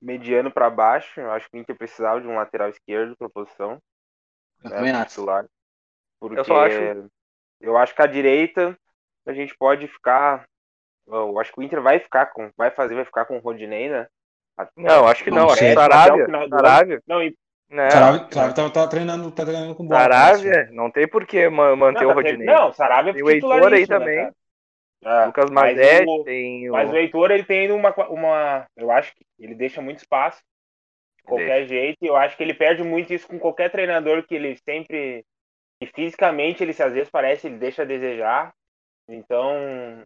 mediano 0.00 0.50
pra 0.52 0.70
baixo. 0.70 1.20
Eu 1.20 1.30
acho 1.32 1.48
que 1.50 1.56
o 1.56 1.60
Inter 1.60 1.76
precisava 1.76 2.20
de 2.20 2.26
um 2.26 2.36
lateral 2.36 2.68
esquerdo 2.68 3.16
pra 3.16 3.28
posição. 3.28 3.80
Eu 4.62 4.70
né, 4.70 4.74
também 4.74 4.92
acho. 4.92 5.24
titular. 5.24 5.46
Porque 6.20 6.36
Eu 6.36 6.44
só 6.44 6.64
acho- 6.66 6.80
eu 7.60 7.76
acho 7.76 7.94
que 7.94 8.02
a 8.02 8.06
direita 8.06 8.78
a 9.26 9.32
gente 9.32 9.56
pode 9.56 9.88
ficar. 9.88 10.46
Eu 11.06 11.38
acho 11.40 11.52
que 11.52 11.60
o 11.60 11.64
Inter 11.64 11.82
vai 11.82 12.00
ficar 12.00 12.26
com. 12.28 12.50
Vai 12.56 12.70
fazer, 12.72 12.94
vai 12.96 13.04
ficar 13.04 13.26
com 13.26 13.38
o 13.38 13.40
Rodinei, 13.40 13.90
né? 13.90 14.08
Até- 14.56 14.70
Não, 14.76 15.06
acho 15.06 15.22
que 15.24 15.30
não. 15.30 15.36
Não 15.44 15.50
Acho 15.50 15.58
que 15.58 15.64
ano. 15.66 15.74
Saravia. 15.74 16.26
Não, 17.06 17.22
e 17.22 17.36
Não, 17.68 17.90
Saravia 17.90 18.20
não. 18.20 18.28
tá, 18.52 18.70
tá 18.70 18.88
treinando, 18.88 19.30
tá 19.30 19.44
treinando 19.44 19.74
com 19.74 19.86
bola. 19.86 20.00
Saravia, 20.02 20.68
não 20.72 20.90
tem 20.90 21.06
por 21.08 21.26
que 21.26 21.48
ma- 21.48 21.74
manter 21.76 22.02
não, 22.02 22.06
o 22.10 22.14
tá 22.14 22.14
Rodinei. 22.14 22.46
não, 22.46 22.72
Saravia 22.72 23.10
é 23.10 23.14
Tem 23.14 23.22
o 23.22 23.30
Heitor 23.30 23.72
aí 23.72 23.80
né, 23.80 23.86
também. 23.86 24.16
cara? 24.16 24.34
É, 25.04 25.26
Lucas 25.26 25.50
o- 26.08 26.24
tem 26.24 26.70
o. 26.70 26.72
Mas 26.72 26.90
o 26.90 26.96
Heitor, 26.96 27.30
ele 27.30 27.44
tem 27.44 27.70
uma, 27.70 27.94
uma. 28.08 28.66
Eu 28.76 28.90
acho 28.90 29.14
que 29.14 29.24
ele 29.38 29.54
deixa 29.54 29.80
muito 29.82 29.98
espaço. 29.98 30.40
De 31.18 31.22
qualquer 31.24 31.66
jeito. 31.66 31.98
E 32.02 32.06
eu 32.06 32.16
acho 32.16 32.36
que 32.36 32.42
ele 32.42 32.54
perde 32.54 32.82
muito 32.82 33.12
isso 33.12 33.26
com 33.28 33.38
qualquer 33.38 33.70
treinador 33.70 34.22
que 34.26 34.34
ele 34.34 34.56
sempre. 34.64 35.24
E 35.80 35.86
fisicamente 35.86 36.62
ele 36.62 36.72
se 36.72 36.82
às 36.82 36.92
vezes 36.92 37.10
parece, 37.10 37.46
ele 37.46 37.58
deixa 37.58 37.82
a 37.82 37.84
desejar. 37.84 38.52
Então. 39.08 40.02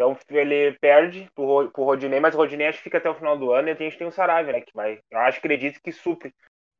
Então 0.00 0.16
ele 0.30 0.78
perde 0.80 1.28
pro, 1.34 1.44
Ro- 1.44 1.70
pro 1.70 1.84
Rodinei, 1.84 2.20
mas 2.20 2.34
o 2.34 2.38
Rodinei 2.38 2.68
acho 2.68 2.78
que 2.78 2.84
fica 2.84 2.96
até 2.96 3.10
o 3.10 3.14
final 3.14 3.36
do 3.36 3.52
ano 3.52 3.68
e 3.68 3.72
a 3.72 3.74
gente 3.74 3.98
tem 3.98 4.06
o 4.06 4.10
Saravia, 4.10 4.54
né? 4.54 4.62
Que 4.62 4.72
vai. 4.74 4.98
Eu 5.10 5.18
acho 5.18 5.38
acredito 5.38 5.78
que 5.82 5.92
supre. 5.92 6.32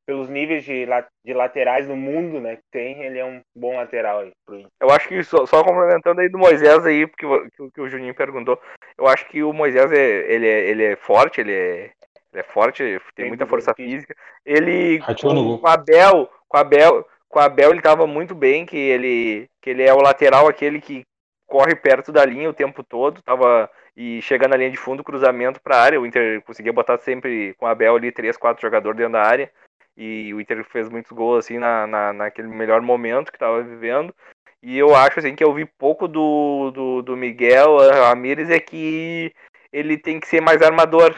Pelos 0.07 0.31
níveis 0.31 0.65
de, 0.65 0.87
de 1.25 1.35
laterais 1.35 1.87
no 1.87 1.95
mundo, 1.95 2.41
né? 2.41 2.57
Que 2.57 2.63
tem, 2.73 3.03
ele 3.03 3.19
é 3.19 3.25
um 3.25 3.43
bom 3.55 3.77
lateral 3.77 4.21
aí 4.21 4.33
pro 4.47 4.57
Inter. 4.57 4.71
Eu 4.81 4.91
acho 4.91 5.07
que 5.07 5.23
só, 5.23 5.45
só 5.45 5.63
complementando 5.63 6.21
aí 6.21 6.29
do 6.31 6.39
Moisés 6.39 6.85
aí, 6.87 7.07
porque 7.07 7.27
o- 7.27 7.49
que, 7.51 7.71
que 7.75 7.81
o 7.81 7.89
Juninho 7.89 8.15
perguntou, 8.15 8.59
eu 8.99 9.07
acho 9.07 9.29
que 9.29 9.43
o 9.43 9.53
Moisés 9.53 9.93
é, 9.93 10.33
ele 10.33 10.49
é, 10.49 10.61
ele 10.71 10.85
é 10.85 10.97
forte, 10.97 11.43
ele 11.43 11.53
é, 11.53 11.91
ele 12.33 12.41
é 12.41 12.43
forte, 12.43 12.83
tem 12.83 13.01
Tem 13.15 13.29
muita 13.29 13.47
força 13.47 13.75
física. 13.75 14.17
Ele 14.45 14.99
com, 14.99 15.59
com 15.61 15.67
a 15.69 15.75
Abel, 15.75 16.31
com 16.49 16.57
a 16.57 16.61
Abel, 16.61 17.07
com 17.29 17.39
a 17.39 17.45
Abel 17.45 17.71
ele 17.71 17.83
tava 17.83 18.07
muito 18.07 18.35
bem, 18.35 18.65
que 18.67 18.79
ele, 18.79 19.47
que 19.63 19.71
ele 19.71 19.83
é 19.85 19.93
o 19.93 20.01
lateral 20.03 20.49
aquele 20.49 20.81
que 20.81 21.03
corre 21.51 21.75
perto 21.75 22.13
da 22.13 22.25
linha 22.25 22.49
o 22.49 22.55
tempo 22.55 22.83
todo, 22.85 23.21
tava 23.23 23.69
e 23.97 24.23
chegando 24.23 24.53
na 24.53 24.57
linha 24.57 24.71
de 24.71 24.77
fundo, 24.77 25.03
cruzamento 25.03 25.61
para 25.61 25.83
área, 25.83 26.01
o 26.01 26.07
Inter 26.07 26.41
conseguia 26.43 26.73
botar 26.73 26.97
sempre 26.99 27.55
com 27.59 27.67
a 27.67 27.73
Abel 27.73 27.97
ali 27.97 28.13
três, 28.13 28.37
quatro 28.37 28.63
jogadores 28.63 28.97
dentro 28.97 29.15
da 29.15 29.23
área. 29.23 29.51
e 29.97 30.33
o 30.33 30.41
Inter 30.41 30.65
fez 30.65 30.89
muitos 30.89 31.11
gols 31.11 31.45
assim 31.45 31.59
na, 31.59 31.87
na, 31.89 32.13
naquele 32.13 32.49
melhor 32.49 32.81
momento 32.81 33.33
que 33.33 33.37
estava 33.37 33.61
vivendo. 33.63 34.15
E 34.63 34.79
eu 34.79 34.95
acho 34.95 35.19
assim 35.19 35.35
que 35.35 35.43
eu 35.43 35.53
vi 35.53 35.67
pouco 35.67 36.07
do, 36.07 36.71
do, 36.71 37.03
do 37.03 37.17
Miguel 37.17 37.79
Ramírez 37.79 38.49
é 38.51 38.61
que 38.61 39.33
ele 39.73 39.99
tem 39.99 40.21
que 40.21 40.29
ser 40.29 40.41
mais 40.41 40.63
armador. 40.63 41.15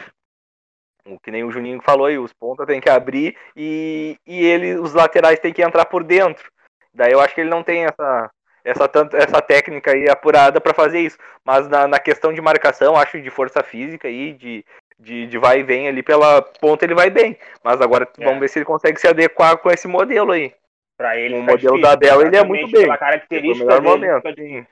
O 1.05 1.19
que 1.19 1.29
nem 1.29 1.43
o 1.43 1.51
Juninho 1.51 1.81
falou 1.81 2.07
aí, 2.07 2.17
os 2.17 2.33
pontas 2.33 2.65
tem 2.65 2.81
que 2.81 2.89
abrir 2.89 3.37
e, 3.55 4.17
e 4.25 4.43
ele, 4.45 4.75
os 4.79 4.93
laterais 4.93 5.39
tem 5.39 5.53
que 5.53 5.61
entrar 5.61 5.85
por 5.85 6.03
dentro. 6.03 6.51
Daí 6.93 7.11
eu 7.11 7.19
acho 7.19 7.35
que 7.35 7.41
ele 7.41 7.49
não 7.49 7.63
tem 7.63 7.85
essa, 7.85 8.31
essa, 8.63 8.87
tanto, 8.87 9.15
essa 9.17 9.41
técnica 9.41 9.91
aí 9.91 10.09
apurada 10.09 10.61
para 10.61 10.73
fazer 10.73 10.99
isso. 10.99 11.17
Mas 11.43 11.67
na, 11.67 11.87
na 11.87 11.99
questão 11.99 12.31
de 12.33 12.41
marcação, 12.41 12.95
acho 12.95 13.21
de 13.21 13.29
força 13.29 13.61
física 13.61 14.07
aí, 14.07 14.33
de, 14.33 14.65
de, 14.97 15.27
de 15.27 15.37
vai 15.37 15.59
e 15.59 15.63
vem 15.63 15.87
ali 15.87 16.01
pela 16.01 16.41
ponta, 16.41 16.85
ele 16.85 16.95
vai 16.95 17.09
bem. 17.09 17.37
Mas 17.63 17.81
agora 17.81 18.07
é. 18.17 18.23
vamos 18.23 18.39
ver 18.39 18.47
se 18.47 18.59
ele 18.59 18.65
consegue 18.65 18.99
se 18.99 19.07
adequar 19.07 19.57
com 19.57 19.69
esse 19.69 19.87
modelo 19.87 20.31
aí. 20.31 20.53
Pra 20.95 21.17
ele, 21.17 21.35
o 21.35 21.41
modelo 21.41 21.57
difícil, 21.57 21.81
da 21.81 21.91
Abel, 21.91 22.21
ele 22.21 22.37
é 22.37 22.43
muito 22.43 22.71
bem. 22.71 22.87
Característica 22.97 23.65
pelo 23.65 23.81
melhor 23.81 23.99
dele, 23.99 24.11
momento. 24.11 24.35
Sim. 24.35 24.67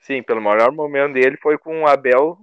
sim, 0.00 0.22
pelo 0.22 0.40
melhor 0.40 0.72
momento 0.72 1.14
dele 1.14 1.36
foi 1.36 1.58
com 1.58 1.82
o 1.82 1.86
Abel. 1.86 2.38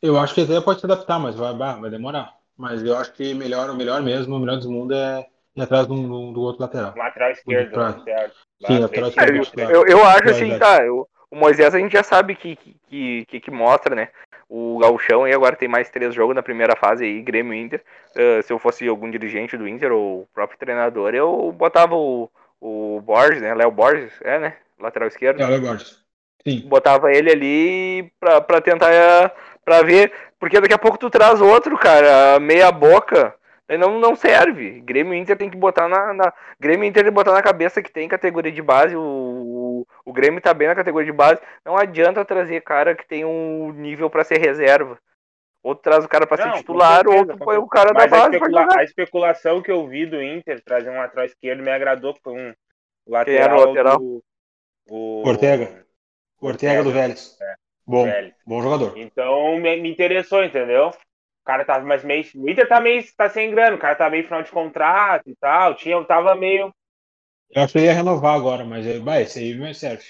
Eu 0.00 0.18
acho 0.18 0.34
que 0.34 0.42
até 0.42 0.60
pode 0.60 0.80
se 0.80 0.86
adaptar, 0.86 1.18
mas 1.18 1.36
vai, 1.36 1.54
vai 1.54 1.90
demorar. 1.90 2.34
Mas 2.56 2.82
eu 2.82 2.96
acho 2.96 3.12
que 3.12 3.34
melhor, 3.34 3.68
o 3.70 3.74
melhor 3.74 4.00
mesmo, 4.02 4.36
o 4.36 4.38
melhor 4.38 4.58
do 4.58 4.70
mundo 4.70 4.94
é 4.94 5.26
ir 5.56 5.62
atrás 5.62 5.86
do, 5.86 5.94
do 5.94 6.40
outro 6.40 6.62
lateral. 6.62 6.94
Lateral 6.96 7.30
esquerdo, 7.30 7.72
pra... 7.72 7.92
certo. 8.04 8.36
Sim, 8.66 8.78
lateral 8.78 9.08
esquerdo. 9.08 9.60
Eu, 9.70 9.70
eu, 9.70 9.86
eu 9.86 10.04
acho 10.04 10.30
assim, 10.30 10.58
tá. 10.58 10.84
Eu, 10.84 11.08
o 11.30 11.36
Moisés 11.36 11.74
a 11.74 11.78
gente 11.78 11.92
já 11.92 12.02
sabe 12.02 12.34
que, 12.34 12.56
que, 12.88 13.24
que, 13.26 13.40
que 13.40 13.50
mostra, 13.50 13.94
né? 13.94 14.08
o 14.54 14.78
Gauchão 14.78 15.26
e 15.26 15.32
agora 15.32 15.56
tem 15.56 15.66
mais 15.66 15.88
três 15.88 16.14
jogos 16.14 16.34
na 16.34 16.42
primeira 16.42 16.76
fase 16.76 17.06
aí, 17.06 17.22
Grêmio 17.22 17.54
Inter. 17.54 17.82
Uh, 18.10 18.42
se 18.42 18.52
eu 18.52 18.58
fosse 18.58 18.86
algum 18.86 19.10
dirigente 19.10 19.56
do 19.56 19.66
Inter 19.66 19.90
ou 19.90 20.20
o 20.20 20.28
próprio 20.34 20.58
treinador, 20.58 21.14
eu 21.14 21.50
botava 21.52 21.94
o, 21.94 22.30
o 22.60 23.00
Borges, 23.00 23.40
né? 23.40 23.54
Léo 23.54 23.70
Borges, 23.70 24.12
é, 24.20 24.38
né? 24.38 24.56
Lateral 24.78 25.08
esquerdo. 25.08 25.40
É, 25.40 25.46
Léo 25.46 25.62
Borges. 25.62 25.98
Sim. 26.46 26.60
Botava 26.66 27.10
ele 27.10 27.30
ali 27.30 28.12
pra, 28.20 28.42
pra 28.42 28.60
tentar 28.60 29.32
pra 29.64 29.80
ver, 29.80 30.12
porque 30.38 30.60
daqui 30.60 30.74
a 30.74 30.78
pouco 30.78 30.98
tu 30.98 31.08
traz 31.08 31.40
outro, 31.40 31.78
cara, 31.78 32.38
meia 32.38 32.70
boca. 32.70 33.34
Não, 33.78 33.98
não 33.98 34.14
serve. 34.16 34.80
Grêmio 34.80 35.14
Inter 35.14 35.36
tem 35.36 35.50
que 35.50 35.56
botar 35.56 35.88
na, 35.88 36.12
na. 36.12 36.32
Grêmio 36.58 36.84
Inter 36.84 37.02
tem 37.02 37.12
que 37.12 37.14
botar 37.14 37.32
na 37.32 37.42
cabeça 37.42 37.82
que 37.82 37.92
tem 37.92 38.08
categoria 38.08 38.52
de 38.52 38.62
base. 38.62 38.96
O, 38.96 39.86
o 40.04 40.12
Grêmio 40.12 40.40
tá 40.40 40.52
bem 40.52 40.68
na 40.68 40.74
categoria 40.74 41.10
de 41.10 41.16
base. 41.16 41.40
Não 41.64 41.76
adianta 41.76 42.24
trazer 42.24 42.62
cara 42.62 42.94
que 42.94 43.06
tem 43.06 43.24
um 43.24 43.72
nível 43.72 44.10
para 44.10 44.24
ser 44.24 44.38
reserva. 44.38 44.98
Ou 45.62 45.76
traz 45.76 46.04
o 46.04 46.08
cara 46.08 46.26
para 46.26 46.42
ser 46.42 46.58
titular, 46.58 47.04
certeza, 47.04 47.18
ou 47.18 47.26
tu 47.26 47.38
põe 47.38 47.56
o 47.56 47.68
cara 47.68 47.92
da 47.92 48.06
base. 48.06 48.36
A, 48.36 48.38
especula 48.38 48.68
a 48.76 48.84
especulação 48.84 49.62
que 49.62 49.70
eu 49.70 49.86
vi 49.86 50.06
do 50.06 50.20
Inter 50.20 50.60
trazer 50.64 50.90
um 50.90 50.96
lateral 50.96 51.24
esquerdo 51.24 51.62
me 51.62 51.70
agradou, 51.70 52.16
foi 52.22 52.32
um 52.32 52.54
lateral. 53.06 53.60
O 53.60 53.64
lateral? 53.66 53.98
Do, 53.98 54.24
o... 54.90 55.22
Ortega. 55.28 55.86
O 56.40 56.48
Ortega, 56.48 56.82
do 56.82 56.90
Vélez. 56.90 57.38
É. 57.40 57.54
Bom, 57.86 58.04
Vélez. 58.04 58.34
bom 58.44 58.60
jogador. 58.60 58.92
Então 58.96 59.56
me, 59.56 59.76
me 59.76 59.90
interessou, 59.90 60.42
entendeu? 60.42 60.90
O 61.42 61.44
cara 61.44 61.64
tava 61.64 61.84
mais 61.84 62.04
meio. 62.04 62.24
O 62.36 62.48
Inter 62.48 62.68
tá 62.68 62.80
meio. 62.80 63.04
tá 63.16 63.28
sem 63.28 63.50
grana, 63.50 63.76
o 63.76 63.78
cara 63.78 63.96
tá 63.96 64.08
meio 64.08 64.24
final 64.24 64.42
de 64.42 64.50
contrato 64.50 65.28
e 65.28 65.34
tal. 65.34 65.74
Tinha, 65.74 66.02
tava 66.04 66.34
meio. 66.36 66.72
Eu 67.50 67.62
acho 67.62 67.72
que 67.72 67.78
ele 67.80 67.86
ia 67.86 67.92
renovar 67.92 68.34
agora, 68.34 68.64
mas 68.64 68.86
ele, 68.86 69.00
vai, 69.00 69.22
esse 69.22 69.40
aí 69.40 69.54
não 69.54 69.74
serve. 69.74 70.04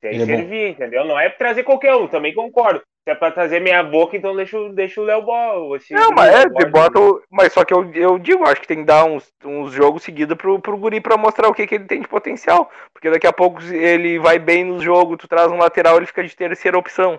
Tem 0.00 0.12
que 0.12 0.24
servir, 0.24 0.70
entendeu? 0.70 1.04
Não 1.04 1.18
é 1.18 1.28
pra 1.28 1.38
trazer 1.38 1.64
qualquer 1.64 1.94
um, 1.96 2.06
também 2.06 2.32
concordo. 2.32 2.80
Se 3.04 3.10
é 3.10 3.14
pra 3.14 3.32
trazer 3.32 3.60
minha 3.60 3.82
boca, 3.82 4.16
então 4.16 4.36
deixa, 4.36 4.56
deixa 4.72 5.00
o 5.00 5.04
Léo 5.04 5.22
Ball. 5.22 5.76
Não, 5.90 6.10
mas 6.12 6.34
é, 6.34 6.66
bota 6.66 7.00
o... 7.00 7.22
Mas 7.30 7.52
só 7.52 7.64
que 7.64 7.74
eu, 7.74 7.92
eu 7.94 8.18
digo, 8.18 8.44
acho 8.44 8.60
que 8.60 8.68
tem 8.68 8.78
que 8.78 8.84
dar 8.84 9.04
uns, 9.04 9.32
uns 9.44 9.72
jogos 9.72 10.02
seguidos 10.02 10.36
pro, 10.36 10.60
pro 10.60 10.76
Guri 10.76 11.00
pra 11.00 11.16
mostrar 11.16 11.48
o 11.48 11.54
que, 11.54 11.66
que 11.66 11.74
ele 11.74 11.86
tem 11.86 12.00
de 12.00 12.08
potencial. 12.08 12.70
Porque 12.92 13.10
daqui 13.10 13.26
a 13.26 13.32
pouco 13.32 13.60
ele 13.62 14.18
vai 14.18 14.38
bem 14.38 14.64
no 14.64 14.78
jogo, 14.78 15.16
tu 15.16 15.26
traz 15.26 15.50
um 15.50 15.56
lateral, 15.56 15.96
ele 15.96 16.06
fica 16.06 16.22
de 16.22 16.36
terceira 16.36 16.78
opção. 16.78 17.18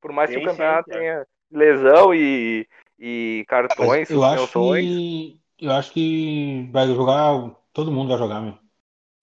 Por 0.00 0.12
mais 0.12 0.30
sim, 0.30 0.36
que 0.36 0.42
o 0.42 0.50
campeonato 0.50 0.92
sim, 0.92 0.98
tenha 0.98 1.26
lesão 1.50 2.14
e, 2.14 2.68
e 2.98 3.44
cartões, 3.48 4.10
eu 4.10 4.24
acho 4.24 4.52
que 4.52 5.40
Eu 5.60 5.72
acho 5.72 5.92
que 5.92 6.68
vai 6.72 6.86
jogar. 6.86 7.50
Todo 7.72 7.92
mundo 7.92 8.08
vai 8.08 8.18
jogar, 8.18 8.40
meu. 8.40 8.58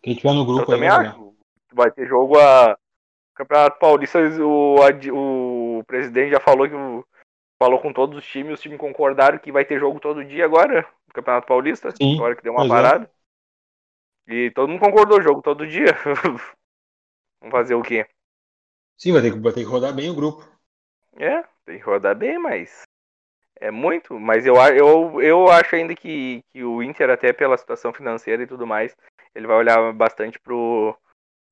Quem 0.01 0.15
tiver 0.15 0.33
no 0.33 0.45
grupo 0.45 0.63
eu 0.63 0.75
também 0.75 0.89
acho. 0.89 1.11
Jogar. 1.11 1.31
Vai 1.73 1.91
ter 1.91 2.07
jogo 2.07 2.39
a. 2.39 2.77
Campeonato 3.35 3.77
Paulista, 3.79 4.17
o, 4.41 4.77
o 5.79 5.83
presidente 5.83 6.31
já 6.31 6.39
falou 6.39 6.69
que 6.69 6.73
o, 6.73 7.05
falou 7.59 7.79
com 7.79 7.91
todos 7.91 8.17
os 8.17 8.25
times, 8.25 8.53
os 8.53 8.61
times 8.61 8.77
concordaram 8.77 9.38
que 9.38 9.51
vai 9.51 9.65
ter 9.65 9.79
jogo 9.79 9.99
todo 9.99 10.23
dia 10.23 10.45
agora, 10.45 10.88
no 11.07 11.13
Campeonato 11.13 11.47
Paulista, 11.47 11.91
Sim, 11.91 12.15
agora 12.15 12.35
que 12.35 12.43
deu 12.43 12.53
uma 12.53 12.65
é. 12.65 12.67
parada. 12.69 13.11
É. 14.27 14.33
E 14.33 14.51
todo 14.51 14.69
mundo 14.69 14.79
concordou, 14.79 15.21
jogo 15.21 15.41
todo 15.41 15.67
dia. 15.67 15.88
Vamos 17.41 17.51
fazer 17.51 17.75
o 17.75 17.81
quê? 17.81 18.07
Sim, 18.97 19.11
vai 19.11 19.21
ter, 19.21 19.33
que, 19.33 19.39
vai 19.39 19.51
ter 19.51 19.61
que 19.61 19.69
rodar 19.69 19.93
bem 19.93 20.09
o 20.09 20.15
grupo. 20.15 20.47
É, 21.17 21.43
tem 21.65 21.78
que 21.78 21.84
rodar 21.84 22.15
bem, 22.15 22.38
mas 22.38 22.84
é 23.60 23.71
muito. 23.71 24.19
Mas 24.19 24.45
eu, 24.45 24.56
eu, 24.56 25.21
eu 25.21 25.47
acho 25.49 25.75
ainda 25.75 25.95
que, 25.95 26.41
que 26.51 26.63
o 26.63 26.82
Inter, 26.84 27.10
até 27.10 27.34
pela 27.34 27.58
situação 27.58 27.93
financeira 27.93 28.43
e 28.43 28.47
tudo 28.47 28.67
mais, 28.67 28.95
ele 29.34 29.47
vai 29.47 29.58
olhar 29.58 29.93
bastante 29.93 30.39
pro, 30.39 30.95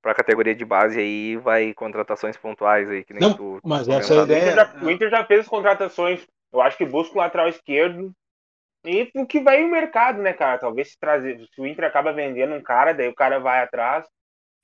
pra 0.01 0.13
categoria 0.13 0.53
de 0.53 0.65
base 0.65 0.99
aí 0.99 1.37
vai 1.37 1.73
contratações 1.73 2.37
pontuais 2.37 2.89
aí, 2.89 3.03
que 3.03 3.13
nem 3.13 3.21
Não, 3.21 3.33
tu. 3.33 3.59
Mas 3.63 3.87
essa 3.87 4.15
ideia. 4.23 4.43
O 4.43 4.51
Inter, 4.51 4.55
já, 4.55 4.85
o 4.85 4.91
Inter 4.91 5.09
já 5.09 5.25
fez 5.25 5.39
as 5.39 5.47
contratações. 5.47 6.27
Eu 6.51 6.61
acho 6.61 6.77
que 6.77 6.85
busca 6.85 7.15
o 7.15 7.17
lateral 7.17 7.47
esquerdo. 7.47 8.11
E 8.85 9.09
o 9.15 9.25
que 9.25 9.39
vai 9.39 9.63
o 9.63 9.71
mercado, 9.71 10.21
né, 10.21 10.33
cara? 10.33 10.59
Talvez 10.59 10.91
se 10.91 10.99
trazer. 10.99 11.39
Se 11.55 11.61
o 11.61 11.65
Inter 11.65 11.85
acaba 11.85 12.11
vendendo 12.11 12.53
um 12.53 12.61
cara, 12.61 12.93
daí 12.93 13.07
o 13.07 13.15
cara 13.15 13.39
vai 13.39 13.61
atrás. 13.61 14.05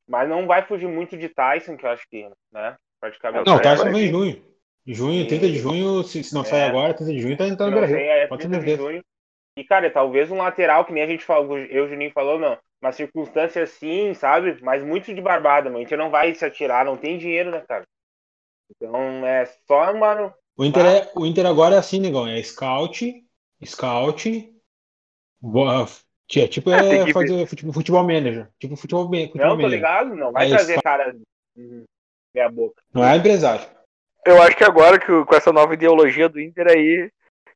Mas 0.05 0.27
não 0.27 0.45
vai 0.45 0.63
fugir 0.63 0.87
muito 0.87 1.17
de 1.17 1.29
Tyson, 1.29 1.77
que 1.77 1.85
eu 1.85 1.89
acho 1.89 2.03
que, 2.09 2.29
né? 2.51 2.75
Praticamente. 2.99 3.45
Não, 3.45 3.55
o 3.55 3.61
Tyson 3.61 3.91
vem 3.91 4.07
em 4.07 4.09
junho. 4.09 4.43
Junho, 4.91 5.27
30 5.27 5.47
de 5.47 5.57
junho, 5.59 6.03
se, 6.03 6.23
se 6.23 6.33
não 6.33 6.41
é. 6.41 6.45
sai 6.45 6.63
agora, 6.63 6.95
30 6.95 7.13
de 7.13 7.19
junho 7.19 7.37
tá 7.37 7.47
entrando 7.47 7.71
no 7.71 7.77
Brasil. 7.77 7.97
É, 7.97 8.27
30 8.27 8.59
de 8.59 8.75
junho. 8.75 9.03
E, 9.55 9.63
cara, 9.63 9.91
talvez 9.91 10.31
um 10.31 10.37
lateral, 10.37 10.83
que 10.83 10.91
nem 10.91 11.03
a 11.03 11.07
gente 11.07 11.23
falou, 11.23 11.57
eu 11.57 11.83
e 11.83 11.87
o 11.87 11.89
Juninho 11.89 12.11
falou, 12.11 12.39
não. 12.39 12.57
Uma 12.81 12.91
circunstância 12.91 13.61
assim, 13.61 14.13
sabe? 14.13 14.57
Mas 14.61 14.83
muito 14.83 15.13
de 15.13 15.21
barbada, 15.21 15.69
mano. 15.69 15.79
A 15.79 15.81
gente 15.81 15.97
não 15.97 16.09
vai 16.09 16.33
se 16.33 16.45
atirar, 16.45 16.85
não 16.85 16.97
tem 16.97 17.17
dinheiro, 17.17 17.51
né, 17.51 17.61
cara? 17.67 17.83
Então 18.71 19.25
é 19.27 19.45
só, 19.67 19.93
mano. 19.93 20.33
O 20.57 20.63
Inter, 20.63 20.85
é, 20.85 21.11
o 21.13 21.25
Inter 21.25 21.45
agora 21.45 21.75
é 21.75 21.77
assim, 21.77 21.99
negão. 21.99 22.25
É 22.25 22.41
scout, 22.41 23.23
scout. 23.65 24.53
Boa, 25.41 25.85
é, 26.35 26.47
tipo 26.47 26.69
é, 26.71 27.09
é 27.09 27.13
fazer 27.13 27.45
futebol, 27.45 27.73
futebol 27.73 28.03
manager. 28.03 28.49
Tipo 28.59 28.75
futebol, 28.75 29.05
futebol 29.05 29.47
Não, 29.49 29.57
tô 29.57 29.67
ligado, 29.67 30.15
não 30.15 30.31
vai 30.31 30.47
é 30.47 30.49
trazer 30.49 30.79
scout. 30.79 30.83
cara 30.83 31.15
meia 32.33 32.49
boca. 32.49 32.81
Não 32.93 33.03
é 33.03 33.17
empresário. 33.17 33.78
Eu 34.25 34.41
acho 34.41 34.55
que 34.55 34.63
agora 34.63 34.99
que 34.99 35.05
com 35.05 35.35
essa 35.35 35.51
nova 35.51 35.73
ideologia 35.73 36.27
do 36.27 36.39
Inter 36.39 36.67
aí, 36.67 37.11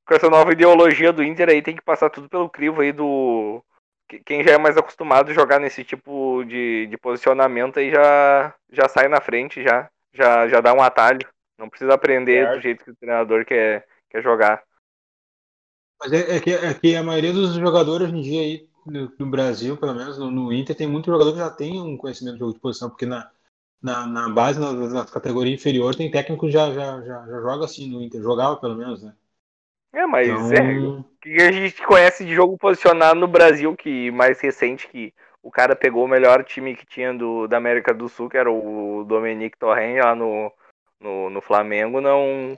com 0.06 0.14
essa 0.16 0.30
nova 0.30 0.52
ideologia 0.52 1.12
do 1.12 1.24
Inter 1.24 1.50
aí, 1.50 1.62
tem 1.62 1.76
que 1.76 1.82
passar 1.82 2.10
tudo 2.10 2.30
pelo 2.30 2.50
crivo 2.50 2.82
aí 2.82 2.92
do. 2.92 3.64
Quem 4.26 4.44
já 4.44 4.52
é 4.52 4.58
mais 4.58 4.78
acostumado 4.78 5.32
a 5.32 5.34
jogar 5.34 5.60
nesse 5.60 5.84
tipo 5.84 6.44
de, 6.46 6.88
de 6.88 6.98
posicionamento 6.98 7.80
aí 7.80 7.90
já, 7.90 8.54
já 8.72 8.88
sai 8.88 9.08
na 9.08 9.20
frente, 9.20 9.64
já, 9.64 9.90
já, 10.14 10.48
já 10.48 10.62
dá 10.62 10.74
um 10.74 10.82
atalho. 10.82 11.28
Não 11.58 11.70
precisa 11.70 11.94
aprender 11.94 12.48
do 12.54 12.62
jeito 12.62 12.84
que 12.84 12.92
o 12.92 12.96
treinador 12.96 13.46
quer, 13.46 13.88
quer 14.10 14.22
jogar. 14.22 14.64
Mas 16.00 16.12
é, 16.12 16.36
é, 16.36 16.40
que, 16.40 16.52
é 16.52 16.74
que 16.74 16.96
a 16.96 17.04
maioria 17.04 17.32
dos 17.32 17.54
jogadores 17.54 18.08
hoje 18.08 18.18
em 18.18 18.22
dia 18.22 18.42
aí, 18.42 18.70
no, 18.86 19.12
no 19.18 19.26
Brasil, 19.26 19.78
pelo 19.78 19.96
menos 19.96 20.18
no, 20.18 20.30
no, 20.30 20.52
Inter, 20.52 20.76
tem 20.76 20.88
muito 20.88 21.10
jogador 21.10 21.32
que 21.32 21.40
já 21.40 21.50
tem 21.50 21.80
um 21.80 21.96
conhecimento 21.96 22.34
de 22.34 22.40
jogo 22.40 22.54
de 22.54 22.60
posição, 22.60 22.90
porque 22.90 23.06
na, 23.06 23.32
na, 23.84 24.08
na 24.08 24.30
base, 24.30 24.60
na, 24.60 24.72
na 24.72 25.06
categoria 25.06 25.54
inferior, 25.54 25.94
tem 25.94 26.10
técnico 26.10 26.46
que 26.46 26.52
já, 26.52 26.72
já, 26.72 27.02
já, 27.02 27.26
já 27.26 27.42
joga 27.42 27.66
assim 27.66 27.92
no 27.92 28.02
Inter, 28.02 28.22
jogava 28.22 28.56
pelo 28.56 28.76
menos, 28.76 29.04
né? 29.04 29.14
É, 29.92 30.08
mas 30.08 30.28
então... 30.28 30.52
é. 30.54 30.80
O 30.80 31.06
que 31.22 31.42
a 31.42 31.52
gente 31.52 31.86
conhece 31.86 32.26
de 32.26 32.34
jogo 32.34 32.58
posicionado 32.58 33.20
no 33.20 33.28
Brasil, 33.28 33.76
que 33.76 34.10
mais 34.12 34.40
recente, 34.40 34.88
que 34.88 35.14
o 35.42 35.52
cara 35.52 35.76
pegou 35.76 36.06
o 36.06 36.08
melhor 36.08 36.44
time 36.46 36.76
que 36.76 36.86
tinha 36.86 37.14
do, 37.14 37.48
da 37.48 37.58
América 37.58 37.94
do 37.94 38.08
Sul, 38.08 38.30
que 38.30 38.38
era 38.38 38.50
o 38.50 39.04
Dominique 39.04 39.58
Torren 39.58 40.00
lá 40.00 40.16
no, 40.16 40.52
no, 41.00 41.30
no 41.30 41.42
Flamengo, 41.42 42.00
não. 42.00 42.58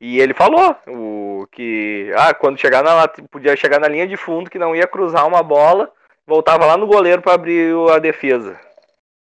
E 0.00 0.18
ele 0.18 0.34
falou 0.34 0.74
o, 0.88 1.46
que 1.52 2.12
ah, 2.16 2.34
quando 2.34 2.58
chegar 2.58 2.82
na 2.82 3.06
podia 3.30 3.54
chegar 3.56 3.78
na 3.78 3.88
linha 3.88 4.06
de 4.06 4.16
fundo 4.16 4.50
que 4.50 4.58
não 4.58 4.74
ia 4.74 4.86
cruzar 4.86 5.26
uma 5.26 5.42
bola, 5.42 5.90
voltava 6.26 6.66
lá 6.66 6.76
no 6.76 6.86
goleiro 6.86 7.22
para 7.22 7.34
abrir 7.34 7.74
a 7.90 7.98
defesa. 7.98 8.58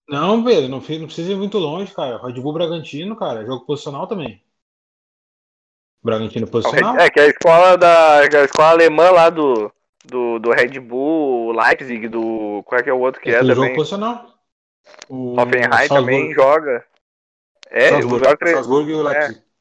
Não, 0.08 0.44
Pedro, 0.44 0.68
não, 0.68 0.78
não 0.78 0.82
precisa 0.82 1.32
ir 1.32 1.36
muito 1.36 1.58
longe, 1.58 1.94
cara. 1.94 2.18
Red 2.18 2.40
Bull 2.40 2.52
Bragantino, 2.52 3.16
cara, 3.16 3.44
jogo 3.46 3.64
posicional 3.64 4.06
também. 4.06 4.42
Bragantino 6.02 6.46
posicional. 6.48 6.96
É, 6.96 7.08
que 7.08 7.20
é 7.20 7.24
a 7.24 7.28
escola 7.28 7.76
da 7.76 8.18
a 8.18 8.44
escola 8.44 8.70
alemã 8.70 9.10
lá 9.10 9.30
do, 9.30 9.72
do, 10.04 10.38
do 10.38 10.50
Red 10.50 10.80
Bull, 10.80 11.52
Leipzig, 11.52 12.08
do. 12.08 12.62
Qual 12.64 12.80
é 12.80 12.82
que 12.82 12.90
é 12.90 12.92
o 12.92 12.98
outro 12.98 13.20
que 13.20 13.30
é, 13.30 13.34
é 13.34 13.38
também? 13.38 13.54
jogo 13.54 13.74
posicional. 13.74 14.34
O 15.08 15.40
Hoffenheim 15.40 15.88
também 15.88 16.34
joga. 16.34 16.84
É, 17.70 17.90
Salzburg, 17.90 18.26
o 18.26 18.48
Salzburg 18.48 18.90
e 18.90 18.94
o 18.94 19.02
Leipzig. 19.02 19.38
É. 19.38 19.52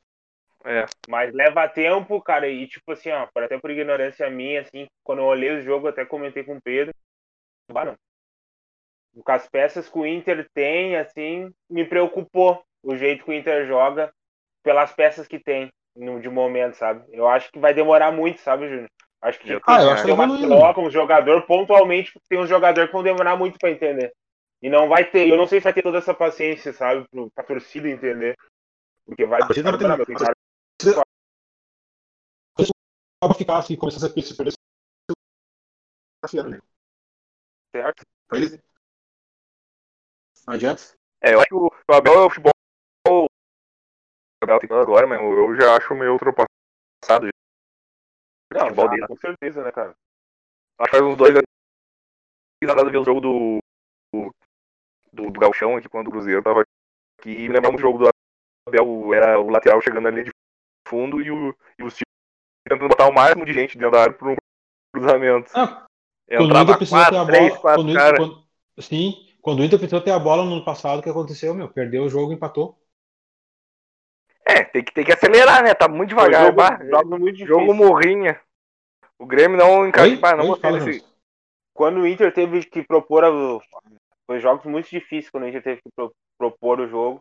É. 0.63 0.85
Mas 1.09 1.33
leva 1.33 1.67
tempo, 1.67 2.21
cara, 2.21 2.47
e 2.47 2.67
tipo 2.67 2.91
assim, 2.91 3.09
ó, 3.09 3.27
até 3.35 3.57
por 3.57 3.71
ignorância 3.71 4.29
minha, 4.29 4.61
assim, 4.61 4.85
quando 5.03 5.19
eu 5.19 5.25
olhei 5.25 5.51
o 5.57 5.63
jogo, 5.63 5.87
até 5.87 6.05
comentei 6.05 6.43
com 6.43 6.55
o 6.55 6.61
Pedro, 6.61 6.93
ah, 7.75 7.85
não. 7.85 7.95
Com 9.23 9.31
as 9.31 9.47
peças 9.47 9.89
que 9.89 9.97
o 9.99 10.05
Inter 10.05 10.47
tem, 10.53 10.95
assim, 10.95 11.51
me 11.69 11.85
preocupou 11.85 12.63
o 12.83 12.95
jeito 12.95 13.25
que 13.25 13.31
o 13.31 13.33
Inter 13.33 13.67
joga 13.67 14.11
pelas 14.63 14.93
peças 14.93 15.27
que 15.27 15.39
tem 15.39 15.69
no, 15.95 16.19
de 16.21 16.29
momento, 16.29 16.75
sabe? 16.75 17.03
Eu 17.11 17.27
acho 17.27 17.51
que 17.51 17.59
vai 17.59 17.73
demorar 17.73 18.11
muito, 18.11 18.39
sabe, 18.39 18.69
Júnior? 18.69 18.89
Acho 19.21 19.39
que 19.39 19.49
Eu 19.51 19.61
tem 19.61 19.75
Ah, 19.75 19.81
eu 19.81 19.87
que 19.87 19.93
acho 19.93 20.03
ter 20.03 20.07
que 20.07 20.13
uma 20.13 20.23
evoluindo. 20.23 20.47
troca, 20.47 20.79
um 20.81 20.89
jogador 20.89 21.45
pontualmente, 21.45 22.11
porque 22.13 22.27
tem 22.29 22.39
um 22.39 22.47
jogador 22.47 22.87
que 22.87 22.93
vão 22.93 23.03
demorar 23.03 23.35
muito 23.35 23.59
pra 23.59 23.69
entender. 23.71 24.13
E 24.61 24.69
não 24.69 24.87
vai 24.87 25.03
ter, 25.03 25.27
eu 25.27 25.37
não 25.37 25.47
sei 25.47 25.59
se 25.59 25.65
vai 25.65 25.73
ter 25.73 25.81
toda 25.81 25.97
essa 25.97 26.13
paciência, 26.13 26.71
sabe, 26.71 27.05
pro, 27.09 27.29
pra 27.31 27.43
torcida 27.43 27.89
entender. 27.89 28.35
Porque 29.05 29.25
vai 29.25 29.41
A 29.41 29.47
torcida 29.47 29.71
vai 29.71 29.79
ter- 29.79 30.05
tem 30.05 30.15
cara 30.15 30.33
ficar 33.41 33.57
assim, 33.57 33.75
começar 33.75 34.05
a 34.05 34.09
se 34.09 34.35
perder. 34.35 34.53
né? 36.49 36.59
certo. 37.75 38.05
Pra 38.27 38.37
eles. 38.37 38.59
Não 40.47 40.53
adianta. 40.53 40.81
É, 41.21 41.33
eu 41.33 41.39
acho 41.39 41.47
que 41.47 41.55
o, 41.55 41.67
o 41.67 41.93
Abel 41.93 42.13
é 42.13 42.25
o 42.25 42.29
futebol. 42.29 42.51
O 43.07 43.27
Abel 44.43 44.59
tem 44.59 44.77
agora, 44.77 45.05
mas 45.07 45.19
eu 45.21 45.55
já 45.55 45.77
acho 45.77 45.93
meio 45.95 46.13
ultrapassado. 46.13 47.29
Não, 48.53 48.61
futebol 48.61 48.85
já, 48.85 48.91
dele. 48.91 49.07
com 49.07 49.17
certeza, 49.17 49.63
né, 49.63 49.71
cara? 49.71 49.95
Acho 50.79 50.91
que 50.91 50.97
faz 50.97 51.03
uns 51.03 51.17
dois 51.17 51.31
anos 51.35 51.43
eu 52.63 52.91
vi 52.91 52.97
o 52.97 53.03
jogo 53.03 53.21
do, 53.21 53.59
do, 54.13 54.35
do, 55.11 55.31
do 55.31 55.39
Galchão 55.39 55.75
aqui, 55.75 55.89
quando 55.89 56.07
o 56.07 56.11
Cruzeiro 56.11 56.43
tava 56.43 56.61
aqui. 56.61 57.31
E 57.31 57.47
me 57.47 57.53
lembrava 57.53 57.75
do 57.75 57.81
jogo 57.81 57.97
do 57.97 58.09
Abel, 58.67 59.13
era 59.13 59.39
o 59.39 59.49
lateral 59.49 59.81
chegando 59.81 60.07
ali 60.07 60.23
de 60.25 60.31
fundo 60.87 61.21
e, 61.21 61.31
o, 61.31 61.55
e 61.79 61.83
os 61.83 61.95
times 61.95 62.11
tentando 62.67 62.89
botar 62.89 63.07
o 63.07 63.13
máximo 63.13 63.45
de 63.45 63.53
gente 63.53 63.77
dentro 63.77 63.91
da 63.91 64.03
área 64.03 64.13
por 64.13 64.29
um 64.29 64.35
cruzamento. 64.93 65.51
Ah, 65.55 65.85
quando 66.27 66.41
o 66.41 66.45
Entrava 66.45 66.73
a 66.73 66.87
quatro, 66.87 67.25
três, 67.25 67.57
quatro 67.57 67.81
Quando, 67.83 67.91
o 67.91 67.95
caras. 67.95 68.19
quando- 68.19 68.47
sim, 68.79 69.30
quando 69.41 69.59
o 69.59 69.63
Inter 69.63 69.79
precisou 69.79 70.01
ter 70.01 70.11
a 70.11 70.19
bola 70.19 70.43
no 70.45 70.53
ano 70.53 70.65
passado, 70.65 70.99
o 70.99 71.03
que 71.03 71.09
aconteceu, 71.09 71.53
meu? 71.53 71.69
Perdeu 71.69 72.03
o 72.03 72.09
jogo 72.09 72.31
e 72.31 72.35
empatou. 72.35 72.77
É, 74.45 74.63
tem 74.63 74.83
que, 74.83 74.93
tem 74.93 75.05
que 75.05 75.11
acelerar, 75.11 75.63
né? 75.63 75.73
Tá 75.73 75.87
muito 75.87 76.09
devagar. 76.09 76.45
jogo, 76.45 76.89
jogo 76.89 77.19
muito 77.19 77.37
difícil. 77.37 77.47
jogo 77.59 77.73
morrinha. 77.73 78.39
O 79.17 79.25
Grêmio 79.25 79.57
não 79.57 79.87
encaixa. 79.87 80.09
Oi? 80.09 80.17
bah, 80.17 80.35
não 80.35 80.47
gostei 80.47 80.71
desse. 80.71 81.05
Quando 81.73 82.01
o 82.01 82.07
Inter 82.07 82.33
teve 82.33 82.63
que 82.63 82.83
propor. 82.83 83.23
A... 83.23 83.29
Foi 84.25 84.39
jogos 84.39 84.65
muito 84.65 84.89
difíceis 84.89 85.29
quando 85.29 85.43
o 85.43 85.47
Inter 85.47 85.63
teve 85.63 85.81
que 85.81 85.89
pro- 85.95 86.13
propor 86.37 86.79
o 86.79 86.87
jogo. 86.87 87.19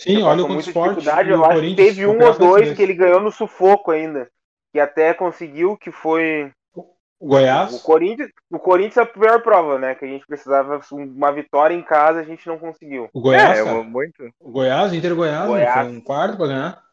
Sim, 0.00 0.22
olha 0.22 0.44
o 0.44 0.46
e 0.46 0.56
o 0.58 1.34
Eu 1.34 1.44
acho 1.44 1.54
que 1.54 1.54
Corinthians 1.54 1.88
teve 1.88 2.06
um 2.06 2.22
ou 2.22 2.38
dois 2.38 2.76
que 2.76 2.82
ele 2.82 2.94
ganhou 2.94 3.20
no 3.20 3.32
sufoco 3.32 3.90
ainda. 3.90 4.30
Que 4.72 4.78
até 4.78 5.12
conseguiu, 5.14 5.76
que 5.76 5.90
foi. 5.90 6.52
O 7.20 7.26
Goiás. 7.26 7.74
O 7.74 7.82
Corinthians, 7.82 8.30
o 8.48 8.58
Corinthians 8.60 8.96
é 8.98 9.02
a 9.02 9.06
pior 9.06 9.42
prova, 9.42 9.76
né? 9.78 9.94
Que 9.96 10.04
a 10.04 10.08
gente 10.08 10.24
precisava 10.26 10.80
uma 10.92 11.32
vitória 11.32 11.74
em 11.74 11.82
casa, 11.82 12.20
a 12.20 12.22
gente 12.24 12.46
não 12.46 12.58
conseguiu. 12.58 13.08
O 13.12 13.20
Goiás, 13.20 13.58
é, 13.58 13.64
cara. 13.64 13.82
muito. 13.82 14.32
O 14.38 14.50
Goiás, 14.52 14.92
Inter 14.92 15.16
Goiás, 15.16 15.40
meu, 15.40 15.48
Goiás. 15.50 15.74
foi 15.74 15.96
um 15.96 16.00
quarto 16.00 16.36
pra 16.36 16.46
ganhar. 16.46 16.84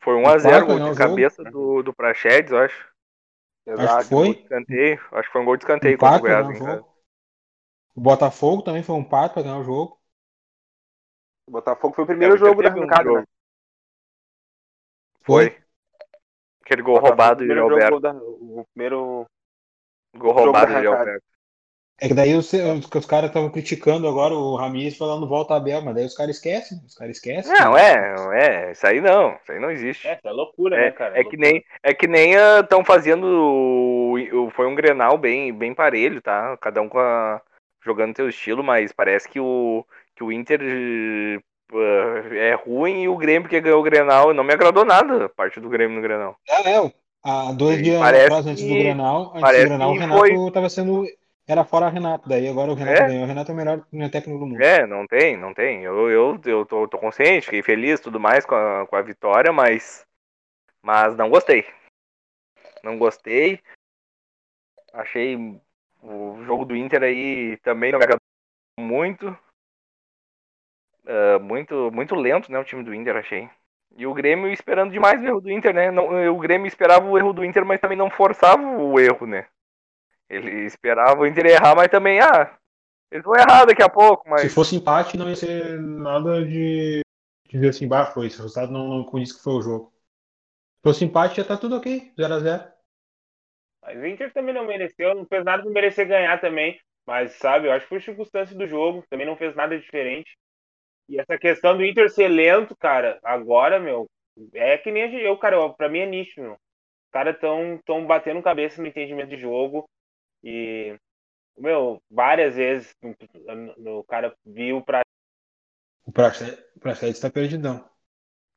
Foi 0.00 0.14
Um 0.14 0.22
1x0 0.22 0.42
quarto, 0.42 0.66
gol 0.66 0.76
ganhou 0.76 0.90
de 0.90 0.94
o 0.94 0.98
cabeça 0.98 1.44
do, 1.44 1.82
do 1.82 1.92
Praxedes, 1.94 2.52
eu 2.52 2.58
acho. 2.58 2.88
Acho 3.68 3.98
que 4.08 4.14
foi. 4.14 4.28
Escanteio. 4.30 5.00
Acho 5.12 5.28
que 5.28 5.32
foi 5.32 5.42
um 5.42 5.44
gol 5.44 5.56
de 5.56 5.64
escanteio 5.64 5.96
Um 5.96 5.98
contra 5.98 6.16
o 6.16 6.20
quarto 6.20 6.22
pra 6.22 6.42
Goiás. 6.42 6.46
ganhar 6.46 6.48
o 6.48 6.56
em 6.56 6.64
casa. 6.66 6.78
jogo. 6.78 6.96
O 7.96 8.00
Botafogo 8.00 8.62
também 8.62 8.82
foi 8.82 8.94
um 8.96 9.04
quarto 9.04 9.32
pra 9.34 9.42
ganhar 9.42 9.58
o 9.58 9.64
jogo. 9.64 9.98
O 11.48 11.52
Botafogo 11.52 11.94
foi 11.94 12.04
o 12.04 12.06
primeiro 12.06 12.34
É, 12.34 12.36
o 12.36 12.38
Inter 12.38 12.48
jogo 12.48 12.62
da 12.62 12.68
um 12.70 12.72
arrancada, 12.78 13.04
jogo. 13.04 13.18
né? 13.18 13.24
Foi. 15.22 15.58
Aquele 16.64 16.82
gol 16.82 16.94
Botafogo, 16.94 17.08
roubado 17.08 17.40
o 17.40 17.46
de 17.46 17.52
primeiro 17.52 17.74
Alberto. 17.74 18.00
da- 18.00 18.14
o 18.14 18.64
primeiro. 18.72 19.26
Gol 20.16 20.32
roubado 20.32 20.80
de. 20.80 20.86
Alberto. 20.86 21.24
É 21.98 22.08
que 22.08 22.14
daí 22.14 22.34
os, 22.34 22.52
os, 22.52 23.06
caras 23.06 23.30
estavam 23.30 23.48
criticando 23.50 24.06
agora 24.06 24.34
o 24.34 24.54
Ramires 24.54 24.98
falando 24.98 25.26
volta 25.26 25.54
a 25.54 25.56
Abel, 25.56 25.80
mas 25.80 25.94
daí 25.94 26.04
os 26.04 26.14
caras 26.14 26.36
esquecem. 26.36 26.78
Os 26.86 26.94
caras 26.94 27.16
esquecem. 27.16 27.50
Não, 27.50 27.76
é, 27.76 28.14
é, 28.34 28.72
isso 28.72 28.86
aí 28.86 29.00
não, 29.00 29.34
isso 29.42 29.50
aí 29.50 29.58
não 29.58 29.70
existe. 29.70 30.06
É, 30.06 30.14
isso 30.14 30.28
é 30.28 30.30
loucura, 30.30 30.76
É, 30.76 30.84
né, 30.86 30.90
cara? 30.90 31.18
é 31.18 31.24
que 31.24 31.38
nem 31.38 31.64
é 31.82 31.94
que 31.94 32.06
nem 32.06 32.34
estão 32.60 32.84
fazendo 32.84 33.24
o, 33.26 34.18
o- 34.18 34.50
foi 34.50 34.66
um 34.66 34.74
Grenal 34.74 35.16
bem 35.16 35.54
bem 35.54 35.72
parelho, 35.72 36.20
tá? 36.20 36.54
Cada 36.58 36.82
um 36.82 36.88
com 36.88 36.98
a- 36.98 37.40
jogando 37.82 38.14
seu 38.14 38.28
estilo, 38.28 38.62
mas 38.62 38.92
parece 38.92 39.26
que 39.26 39.40
o 39.40 39.82
que 40.14 40.22
o 40.22 40.30
Inter 40.30 40.60
eh, 40.62 41.38
é 42.50 42.54
ruim 42.54 43.04
e 43.04 43.08
o 43.08 43.16
Grêmio 43.16 43.48
que 43.48 43.60
ganhou 43.60 43.80
o 43.80 43.84
Grenal 43.84 44.34
não 44.34 44.44
me 44.44 44.52
agradou 44.52 44.84
nada 44.84 45.24
a 45.24 45.28
parte 45.30 45.60
do 45.60 45.68
Grêmio 45.70 45.96
no 45.96 46.02
Grenal. 46.02 46.36
É, 46.46 46.76
é. 46.76 46.92
Há 47.28 47.52
dois 47.52 47.82
dias 47.82 48.00
atrás, 48.00 48.46
antes 48.46 48.62
do 48.62 48.74
Grenal, 48.76 49.32
antes 49.34 49.58
do 49.58 49.64
Grenal, 49.64 49.90
o 49.90 49.98
Renato 49.98 50.26
foi- 50.28 50.50
tava 50.52 50.70
sendo. 50.70 51.04
Era 51.44 51.64
fora 51.64 51.88
Renato. 51.88 52.28
Daí 52.28 52.48
agora 52.48 52.70
o 52.70 52.74
Renato 52.76 53.02
É? 53.02 53.06
ganhou. 53.08 53.24
O 53.24 53.26
Renato 53.26 53.50
é 53.50 53.54
o 53.54 53.56
melhor 53.56 53.84
técnico 54.12 54.38
do 54.38 54.46
mundo. 54.46 54.62
É, 54.62 54.86
não 54.86 55.04
tem, 55.08 55.36
não 55.36 55.52
tem. 55.52 55.82
Eu, 55.82 56.08
eu, 56.08 56.40
eu 56.44 56.64
tô, 56.64 56.86
tô 56.86 56.98
consciente, 56.98 57.46
fiquei 57.46 57.62
feliz 57.62 57.98
tudo 57.98 58.20
mais 58.20 58.46
com 58.46 58.54
a, 58.54 58.86
com 58.86 58.94
a 58.94 59.02
vitória, 59.02 59.52
mas. 59.52 60.04
Mas 60.80 61.16
não 61.16 61.28
gostei. 61.28 61.66
Não 62.84 62.96
gostei. 62.96 63.60
Achei 64.92 65.36
o 66.00 66.44
jogo 66.44 66.64
do 66.64 66.76
Inter 66.76 67.02
aí 67.02 67.56
também 67.58 67.90
não 67.90 67.98
me 67.98 68.04
agradou 68.04 68.20
muito. 68.78 69.36
Ah, 71.04 71.38
muito, 71.40 71.90
muito 71.92 72.14
lento, 72.14 72.52
né? 72.52 72.58
O 72.58 72.64
time 72.64 72.84
do 72.84 72.94
Inter, 72.94 73.16
achei. 73.16 73.48
E 73.96 74.06
o 74.06 74.12
Grêmio 74.12 74.52
esperando 74.52 74.92
demais 74.92 75.20
o 75.20 75.24
erro 75.24 75.40
do 75.40 75.50
Inter, 75.50 75.74
né? 75.74 75.90
Não, 75.90 76.34
o 76.34 76.38
Grêmio 76.38 76.66
esperava 76.66 77.06
o 77.06 77.16
erro 77.16 77.32
do 77.32 77.44
Inter, 77.44 77.64
mas 77.64 77.80
também 77.80 77.96
não 77.96 78.10
forçava 78.10 78.62
o 78.62 79.00
erro, 79.00 79.26
né? 79.26 79.46
Ele 80.28 80.66
esperava 80.66 81.20
o 81.20 81.26
Inter 81.26 81.46
errar, 81.46 81.74
mas 81.74 81.88
também, 81.88 82.20
ah, 82.20 82.58
eles 83.10 83.24
vão 83.24 83.34
errar 83.34 83.64
daqui 83.64 83.82
a 83.82 83.88
pouco, 83.88 84.28
mas. 84.28 84.42
Se 84.42 84.50
fosse 84.50 84.76
empate, 84.76 85.16
não 85.16 85.28
ia 85.28 85.36
ser 85.36 85.80
nada 85.80 86.44
de, 86.44 87.00
de 87.46 87.52
dizer 87.52 87.70
assim, 87.70 87.88
bah, 87.88 88.06
foi. 88.06 88.26
Esse 88.26 88.36
resultado 88.36 88.70
não, 88.70 88.86
não 88.88 89.04
condiz 89.04 89.32
que 89.32 89.42
foi 89.42 89.54
o 89.54 89.62
jogo. 89.62 89.92
Se 90.76 90.82
fosse 90.82 91.04
empate, 91.04 91.36
já 91.36 91.44
tá 91.44 91.56
tudo 91.56 91.76
ok. 91.76 92.12
0x0. 92.18 92.72
Mas 93.82 93.98
o 93.98 94.06
Inter 94.06 94.32
também 94.32 94.52
não 94.52 94.66
mereceu, 94.66 95.14
não 95.14 95.24
fez 95.24 95.44
nada 95.44 95.62
pra 95.62 95.72
merecer 95.72 96.06
ganhar 96.06 96.40
também. 96.40 96.78
Mas, 97.06 97.32
sabe, 97.34 97.68
eu 97.68 97.72
acho 97.72 97.84
que 97.84 97.88
foi 97.88 98.00
circunstância 98.00 98.56
do 98.56 98.66
jogo, 98.66 99.04
também 99.08 99.26
não 99.26 99.36
fez 99.36 99.54
nada 99.54 99.78
diferente. 99.78 100.36
E 101.08 101.20
essa 101.20 101.38
questão 101.38 101.76
do 101.76 101.84
Inter 101.84 102.10
ser 102.10 102.28
lento, 102.28 102.76
cara, 102.76 103.18
agora, 103.22 103.78
meu, 103.78 104.06
é 104.52 104.76
que 104.76 104.90
nem 104.90 105.20
eu, 105.20 105.36
cara, 105.38 105.56
eu- 105.56 105.72
pra 105.74 105.88
mim 105.88 106.00
é 106.00 106.06
nicho, 106.06 106.40
meu. 106.40 106.52
Os 106.52 107.10
caras 107.12 107.38
tão, 107.38 107.80
tão 107.86 108.06
batendo 108.06 108.42
cabeça 108.42 108.80
no 108.82 108.88
entendimento 108.88 109.30
de 109.30 109.36
jogo. 109.38 109.88
E, 110.42 110.94
meu, 111.58 112.00
várias 112.10 112.56
vezes 112.56 112.94
o 113.78 114.04
cara 114.04 114.34
viu 114.44 114.82
pra. 114.82 115.02
O 116.04 116.12
Praxedes 116.12 116.58
o 116.76 116.80
Praxedes 116.80 117.20
tá 117.20 117.30
perdidão. 117.30 117.88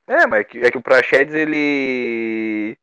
É, 0.08 0.26
mas 0.28 0.42
é 0.42 0.44
que, 0.44 0.58
é 0.60 0.72
que 0.72 0.78
o 0.78 0.82
Praxedes, 0.84 1.34
ele. 1.34 2.78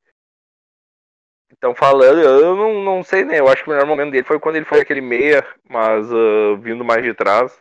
Estão 1.51 1.75
falando, 1.75 2.21
eu 2.21 2.57
não, 2.57 2.83
não 2.85 3.03
sei, 3.03 3.25
né? 3.25 3.41
Eu 3.41 3.49
acho 3.49 3.63
que 3.63 3.69
o 3.69 3.73
melhor 3.73 3.87
momento 3.87 4.11
dele 4.11 4.25
foi 4.25 4.39
quando 4.39 4.57
ele 4.57 4.65
foi 4.65 4.81
aquele 4.81 5.01
meia, 5.01 5.47
mas 5.69 6.07
ah, 6.13 6.57
vindo 6.61 6.85
mais 6.85 7.03
de 7.03 7.15
trás. 7.15 7.59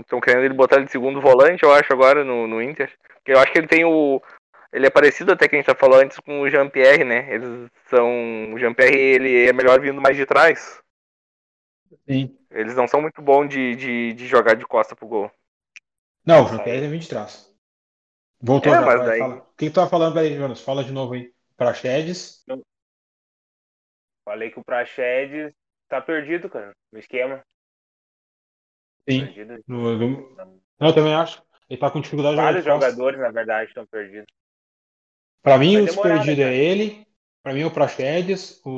Estão 0.00 0.20
querendo 0.20 0.44
ele 0.44 0.54
botar 0.54 0.76
ele 0.76 0.86
de 0.86 0.92
segundo 0.92 1.20
volante, 1.20 1.62
eu 1.64 1.72
acho, 1.72 1.92
agora 1.92 2.24
no, 2.24 2.46
no 2.46 2.62
Inter. 2.62 2.92
Porque 3.14 3.32
eu 3.32 3.38
acho 3.40 3.52
que 3.52 3.58
ele 3.58 3.66
tem 3.68 3.84
o. 3.84 4.22
Ele 4.72 4.86
é 4.86 4.90
parecido 4.90 5.32
até 5.32 5.46
que 5.48 5.54
a 5.54 5.58
gente 5.58 5.66
tá 5.66 5.74
falando 5.74 6.02
antes 6.02 6.18
com 6.20 6.40
o 6.40 6.50
Jean-Pierre, 6.50 7.04
né? 7.04 7.32
Eles 7.32 7.70
são. 7.88 8.52
O 8.52 8.58
Jean-Pierre 8.58 8.96
ele 8.96 9.48
é 9.48 9.52
melhor 9.52 9.80
vindo 9.80 10.00
mais 10.00 10.16
de 10.16 10.26
trás. 10.26 10.80
Sim. 12.08 12.36
Eles 12.50 12.74
não 12.74 12.86
são 12.86 13.00
muito 13.00 13.20
bons 13.22 13.48
de, 13.48 13.74
de, 13.74 14.12
de 14.14 14.26
jogar 14.26 14.54
de 14.54 14.64
costa 14.66 14.94
pro 14.94 15.06
gol. 15.08 15.30
Não, 16.26 16.44
o 16.44 16.48
Jean-Pierre 16.48 16.86
é 16.86 16.88
20 16.88 17.02
de 17.02 17.08
trás. 17.08 17.52
Voltou 18.40 18.72
É, 18.72 18.76
já, 18.76 18.82
mas 18.86 19.06
daí- 19.06 19.18
fala. 19.18 19.36
O 19.36 19.56
que 19.56 19.70
tu 19.70 19.74
tava 19.74 19.90
falando, 19.90 20.14
peraí, 20.14 20.36
Jonas? 20.36 20.60
Fala 20.60 20.84
de 20.84 20.92
novo 20.92 21.14
aí. 21.14 21.32
Praxedes. 21.56 22.44
Falei 24.24 24.50
que 24.50 24.58
o 24.58 24.64
Praxedes 24.64 25.52
tá 25.88 26.00
perdido, 26.00 26.48
cara, 26.48 26.72
no 26.92 26.98
esquema. 26.98 27.42
Sim. 29.08 29.26
Perdido. 29.26 29.62
Eu 30.80 30.92
também 30.94 31.14
acho. 31.14 31.42
Ele 31.68 31.80
tá 31.80 31.90
com 31.90 32.00
dificuldade 32.00 32.36
Vários 32.36 32.64
jogadores, 32.64 33.18
na 33.18 33.30
verdade, 33.30 33.68
estão 33.68 33.86
perdidos. 33.86 34.26
Pra 35.42 35.58
mim, 35.58 35.74
Vai 35.74 35.82
o 35.82 35.86
demorar, 35.86 36.14
perdido 36.14 36.40
né, 36.40 36.54
é 36.54 36.56
ele. 36.56 37.06
Pra 37.42 37.52
mim, 37.52 37.60
é 37.60 37.66
o 37.66 37.70
Praxedes. 37.70 38.60
O, 38.64 38.70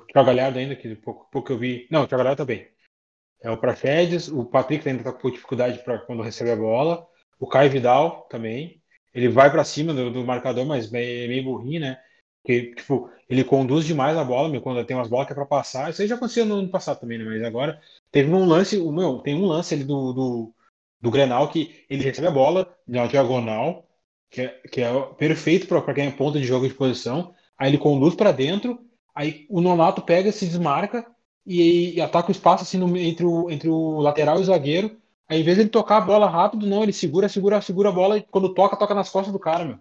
o 0.00 0.04
Thiago 0.06 0.26
Galhardo 0.26 0.58
ainda, 0.58 0.74
que 0.74 0.94
pouco, 0.96 1.28
pouco 1.30 1.52
eu 1.52 1.58
vi. 1.58 1.86
Não, 1.90 2.02
o 2.02 2.06
Thiago 2.06 2.22
Galhardo 2.22 2.44
também. 2.44 2.68
É 3.42 3.50
o 3.50 3.58
Praxedes. 3.58 4.28
O 4.28 4.44
Patrick 4.44 4.88
ainda 4.88 5.04
tá 5.04 5.12
com 5.12 5.30
dificuldade 5.30 5.78
pra 5.84 5.98
quando 5.98 6.22
recebe 6.22 6.50
a 6.50 6.56
bola. 6.56 7.06
O 7.38 7.46
Caio 7.46 7.70
Vidal 7.70 8.26
também. 8.30 8.82
Ele 9.14 9.28
vai 9.28 9.50
pra 9.50 9.64
cima 9.64 9.92
do, 9.92 10.10
do 10.10 10.24
marcador, 10.24 10.64
mas 10.64 10.90
meio, 10.90 11.28
meio 11.28 11.44
burrinho, 11.44 11.80
né? 11.80 11.98
Porque, 12.48 12.74
tipo, 12.74 13.10
ele 13.28 13.44
conduz 13.44 13.84
demais 13.84 14.16
a 14.16 14.24
bola, 14.24 14.48
meu, 14.48 14.62
quando 14.62 14.82
tem 14.86 14.96
umas 14.96 15.08
bolas 15.08 15.26
que 15.26 15.32
é 15.32 15.36
pra 15.36 15.44
passar. 15.44 15.90
Isso 15.90 16.00
aí 16.00 16.08
já 16.08 16.14
aconteceu 16.14 16.46
no 16.46 16.54
ano 16.56 16.70
passado 16.70 16.98
também, 16.98 17.18
né? 17.18 17.24
Mas 17.26 17.42
agora 17.44 17.78
teve 18.10 18.32
um 18.32 18.46
lance, 18.46 18.78
o 18.78 18.90
meu, 18.90 19.18
tem 19.18 19.34
um 19.34 19.44
lance 19.44 19.74
ali 19.74 19.84
do, 19.84 20.14
do, 20.14 20.54
do 20.98 21.10
Grenal 21.10 21.50
que 21.50 21.84
ele 21.90 22.02
recebe 22.02 22.26
a 22.26 22.30
bola 22.30 22.74
na 22.86 23.06
diagonal, 23.06 23.86
que 24.30 24.40
é, 24.40 24.48
que 24.72 24.80
é 24.80 24.90
perfeito 25.18 25.66
para 25.68 25.92
quem 25.92 26.06
é 26.06 26.10
ponta 26.10 26.38
de 26.40 26.46
jogo 26.46 26.66
de 26.66 26.72
posição. 26.72 27.34
Aí 27.58 27.68
ele 27.70 27.76
conduz 27.78 28.14
para 28.14 28.32
dentro, 28.32 28.80
aí 29.14 29.46
o 29.50 29.60
Nonato 29.60 30.00
pega, 30.00 30.32
se 30.32 30.46
desmarca 30.46 31.04
e, 31.44 31.96
e 31.96 32.00
ataca 32.00 32.28
o 32.28 32.32
espaço 32.32 32.62
assim 32.62 32.78
no, 32.78 32.96
entre, 32.96 33.26
o, 33.26 33.50
entre 33.50 33.68
o 33.68 34.00
lateral 34.00 34.38
e 34.38 34.40
o 34.42 34.44
zagueiro. 34.44 34.98
Aí, 35.28 35.40
em 35.40 35.44
vez 35.44 35.56
de 35.58 35.64
ele 35.64 35.70
tocar 35.70 35.98
a 35.98 36.00
bola 36.00 36.30
rápido, 36.30 36.66
não, 36.66 36.82
ele 36.82 36.92
segura, 36.94 37.28
segura, 37.28 37.60
segura 37.60 37.90
a 37.90 37.92
bola 37.92 38.16
e 38.16 38.22
quando 38.22 38.54
toca, 38.54 38.74
toca 38.76 38.94
nas 38.94 39.10
costas 39.10 39.32
do 39.34 39.38
cara, 39.38 39.64
meu. 39.66 39.78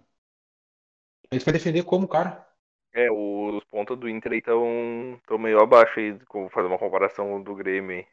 Ele 1.32 1.44
vai 1.44 1.54
defender 1.54 1.84
como, 1.84 2.08
cara? 2.08 2.47
É, 2.98 3.12
os 3.12 3.64
pontos 3.66 3.96
do 3.96 4.10
Inter 4.10 4.32
aí 4.32 4.40
estão 4.40 5.38
meio 5.38 5.62
abaixo 5.62 6.00
aí, 6.00 6.18
vou 6.34 6.50
fazer 6.50 6.68
uma 6.68 6.80
comparação 6.80 7.40
do 7.44 7.54
Grêmio 7.54 7.96
aí. 7.96 8.08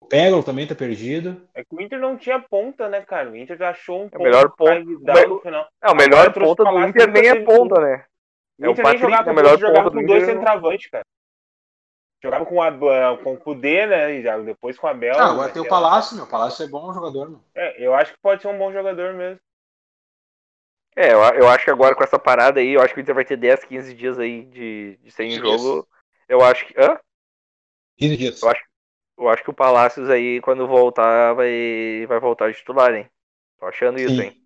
O 0.00 0.06
Peglo 0.06 0.44
também 0.44 0.64
tá 0.64 0.76
perdido. 0.76 1.42
É 1.52 1.64
que 1.64 1.74
o 1.74 1.80
Inter 1.80 1.98
não 1.98 2.16
tinha 2.16 2.38
ponta, 2.38 2.88
né, 2.88 3.00
cara? 3.00 3.28
O 3.28 3.36
Inter 3.36 3.58
já 3.58 3.70
achou 3.70 4.04
um 4.04 4.08
é 4.12 4.16
o 4.16 4.22
melhor 4.22 4.50
ponto 4.50 4.84
no 5.28 5.40
final. 5.40 5.68
É, 5.82 5.90
o 5.90 5.96
melhor 5.96 6.32
ponta 6.32 6.62
do 6.62 6.86
Inter 6.86 7.10
nem 7.10 7.26
é 7.26 7.44
ponta, 7.44 7.80
né? 7.80 8.04
O 8.60 8.70
Inter 8.70 8.84
é 8.84 8.88
o 8.88 8.90
nem 8.90 8.98
jogava, 8.98 9.30
é 9.30 9.34
melhor 9.34 9.58
jogava 9.58 9.90
com 9.90 10.04
dois 10.04 10.24
centroavantes, 10.24 10.88
cara. 10.88 11.04
Jogava 12.22 12.46
com, 12.46 12.62
a, 12.62 12.70
com 13.24 13.32
o 13.32 13.38
Kudê, 13.38 13.86
né? 13.86 14.14
E 14.14 14.22
já, 14.22 14.38
depois 14.38 14.78
com 14.78 14.86
a 14.86 14.94
Bel. 14.94 15.18
Ah, 15.18 15.32
agora 15.32 15.52
tem 15.52 15.60
o 15.60 15.68
Palácio, 15.68 16.14
meu. 16.14 16.26
O 16.26 16.30
Palácio 16.30 16.64
é 16.64 16.68
bom 16.68 16.94
jogador, 16.94 17.28
meu. 17.28 17.40
É, 17.56 17.84
eu 17.84 17.92
acho 17.92 18.12
que 18.12 18.20
pode 18.22 18.40
ser 18.40 18.46
um 18.46 18.58
bom 18.58 18.72
jogador 18.72 19.14
mesmo. 19.14 19.40
É, 20.96 21.12
eu, 21.12 21.20
eu 21.20 21.48
acho 21.48 21.64
que 21.64 21.70
agora 21.70 21.94
com 21.94 22.02
essa 22.02 22.18
parada 22.18 22.58
aí, 22.58 22.72
eu 22.72 22.80
acho 22.80 22.94
que 22.94 23.00
o 23.00 23.02
Inter 23.02 23.14
vai 23.14 23.24
ter 23.24 23.36
10, 23.36 23.64
15 23.64 23.94
dias 23.94 24.18
aí 24.18 24.46
de, 24.46 24.98
de 25.02 25.10
sem 25.10 25.30
jogo. 25.32 25.86
Eu 26.26 26.42
acho 26.42 26.66
que. 26.66 26.74
Hã? 26.80 26.98
15 27.98 28.16
dias. 28.16 28.42
Eu 28.42 28.48
acho, 28.48 28.64
eu 29.18 29.28
acho 29.28 29.44
que 29.44 29.50
o 29.50 29.54
Palácios 29.54 30.08
aí, 30.08 30.40
quando 30.40 30.66
voltar, 30.66 31.34
vai, 31.34 32.06
vai 32.08 32.18
voltar 32.18 32.50
de 32.50 32.56
titular, 32.56 32.94
hein? 32.94 33.06
Tô 33.58 33.66
achando 33.66 33.98
Sim. 33.98 34.06
isso, 34.06 34.22
hein? 34.22 34.42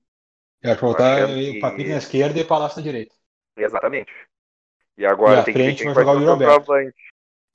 Eu 0.60 0.70
acho 0.72 0.80
que 0.80 0.84
voltar 0.84 1.26
que... 1.26 1.50
o 1.50 1.60
Patrick 1.60 1.90
na 1.90 1.96
esquerda 1.96 2.38
e 2.38 2.42
o 2.42 2.46
Palácio 2.46 2.78
na 2.78 2.82
direita. 2.82 3.14
Exatamente. 3.56 4.12
E 4.98 5.06
agora 5.06 5.40
e 5.40 5.44
tem 5.44 5.54
que 5.54 5.62
ver 5.62 5.74
quem 5.76 5.92
vai 5.92 6.04
jogar 6.04 6.20
o 6.20 6.26
Roberto. 6.26 6.72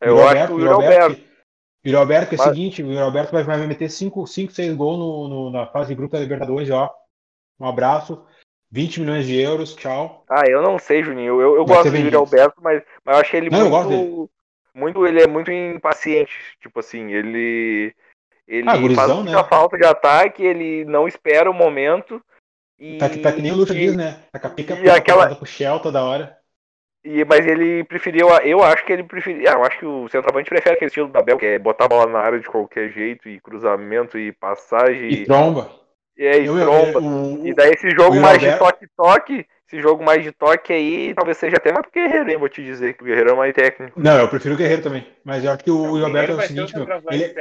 Eu 0.01 0.15
Roberto, 0.15 0.37
acho 0.37 0.47
que 0.47 0.61
o 0.61 0.73
Roberto. 0.73 1.35
O 1.85 1.91
Roberto 1.91 2.33
é 2.33 2.35
o 2.35 2.39
seguinte, 2.39 2.81
o 2.81 3.05
Roberto 3.05 3.31
vai, 3.31 3.43
vai 3.43 3.67
meter 3.67 3.89
5, 3.89 4.25
6 4.25 4.73
gols 4.75 4.97
no, 4.97 5.27
no, 5.27 5.51
na 5.51 5.67
fase 5.67 5.89
de 5.89 5.95
grupo 5.95 6.13
da 6.13 6.19
Libertadores, 6.19 6.69
ó. 6.71 6.91
Um 7.59 7.67
abraço. 7.67 8.25
20 8.75 8.99
milhões 8.99 9.25
de 9.25 9.39
euros, 9.39 9.73
tchau. 9.73 10.25
Ah, 10.29 10.43
eu 10.49 10.61
não 10.61 10.77
sei, 10.77 11.01
Juninho. 11.01 11.39
Eu, 11.39 11.55
eu 11.55 11.63
gosto 11.63 11.89
do 11.89 11.95
Yuri 11.95 12.13
Alberto, 12.13 12.61
mas, 12.61 12.83
mas 13.05 13.15
eu 13.15 13.21
achei 13.21 13.39
ele 13.39 13.49
não, 13.49 13.69
muito, 13.69 14.29
muito. 14.73 15.07
Ele 15.07 15.21
é 15.23 15.27
muito 15.27 15.49
impaciente. 15.49 16.33
Tipo 16.59 16.81
assim, 16.81 17.13
ele. 17.13 17.95
Ele 18.45 18.69
ah, 18.69 18.75
gurizão, 18.75 19.07
faz 19.07 19.19
muita 19.19 19.41
né? 19.41 19.47
falta 19.49 19.77
de 19.77 19.85
ataque, 19.85 20.43
ele 20.43 20.83
não 20.83 21.07
espera 21.07 21.49
o 21.49 21.53
momento. 21.53 22.21
E, 22.77 22.97
tá, 22.97 23.07
tá 23.07 23.31
que 23.31 23.41
nem 23.41 23.53
o 23.53 23.55
Lucha 23.55 23.73
diz, 23.73 23.95
né? 23.95 24.19
Tá 24.29 24.39
com 24.39 24.47
a 24.47 24.49
pica 24.49 24.75
e 24.75 24.89
aquela... 24.89 25.33
pro 25.33 25.45
Shell 25.45 25.79
toda 25.79 26.03
hora. 26.03 26.37
E, 27.01 27.23
mas 27.23 27.47
ele 27.47 27.85
preferiu, 27.85 28.27
eu 28.43 28.61
acho 28.61 28.85
que 28.85 28.91
ele 28.91 29.03
preferia, 29.03 29.51
eu 29.51 29.63
acho 29.63 29.79
que 29.79 29.85
o 29.85 30.09
centroavante 30.09 30.49
prefere 30.49 30.75
aquele 30.75 30.89
estilo 30.89 31.07
da 31.07 31.21
Bel, 31.21 31.37
que 31.37 31.45
é 31.45 31.59
botar 31.59 31.85
a 31.85 31.87
bola 31.87 32.11
na 32.11 32.19
área 32.19 32.39
de 32.39 32.47
qualquer 32.47 32.91
jeito, 32.91 33.29
e 33.29 33.39
cruzamento, 33.39 34.17
e 34.17 34.33
passagem. 34.33 35.09
E 35.09 35.23
tromba. 35.23 35.84
É, 36.17 36.39
e 36.39 36.45
tromba. 36.45 36.99
O, 36.99 37.45
e 37.45 37.53
daí 37.53 37.71
esse 37.71 37.89
jogo 37.91 38.15
mais 38.19 38.37
Roberto... 38.37 38.53
de 38.53 38.59
toque-toque, 38.59 39.45
esse 39.67 39.81
jogo 39.81 40.03
mais 40.03 40.23
de 40.23 40.31
toque 40.31 40.71
aí, 40.71 41.13
talvez 41.13 41.37
seja 41.37 41.57
até 41.57 41.71
mais 41.71 41.85
pro 41.85 41.91
Guerreiro, 41.91 42.31
hein, 42.31 42.37
vou 42.37 42.49
te 42.49 42.63
dizer, 42.63 42.93
que 42.95 43.03
o 43.03 43.05
Guerreiro 43.05 43.31
é 43.31 43.35
mais 43.35 43.53
técnico. 43.53 43.99
Não, 43.99 44.19
eu 44.19 44.29
prefiro 44.29 44.55
o 44.55 44.57
Guerreiro 44.57 44.83
também. 44.83 45.05
Mas 45.23 45.43
eu 45.43 45.51
acho 45.51 45.63
que 45.63 45.71
o, 45.71 45.77
o 45.77 45.99
Roberto 45.99 46.31
é 46.31 46.35
o 46.35 46.41
seguinte, 46.41 46.73
meu, 46.75 46.87
ele... 47.11 47.33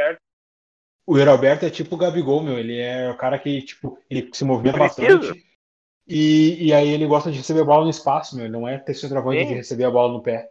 O 1.07 1.23
Roberto 1.23 1.65
é 1.65 1.71
tipo 1.71 1.95
o 1.95 1.99
Gabigol, 1.99 2.43
meu. 2.43 2.59
Ele 2.59 2.79
é 2.81 3.11
o 3.11 3.17
cara 3.17 3.39
que, 3.39 3.61
tipo, 3.63 3.99
ele 4.11 4.31
se 4.33 4.43
movimenta 4.43 4.79
bastante. 4.79 5.45
E, 6.07 6.69
e 6.69 6.73
aí 6.73 6.89
ele 6.89 7.07
gosta 7.07 7.31
de 7.31 7.39
receber 7.39 7.61
a 7.61 7.65
bola 7.65 7.85
no 7.85 7.91
espaço, 7.91 8.35
meu. 8.35 8.47
Ele 8.47 8.53
não 8.53 8.67
é 8.67 8.79
ter 8.79 8.95
centroavante 8.95 9.45
de 9.45 9.55
receber 9.55 9.85
a 9.85 9.91
bola 9.91 10.13
no 10.13 10.23
pé. 10.23 10.49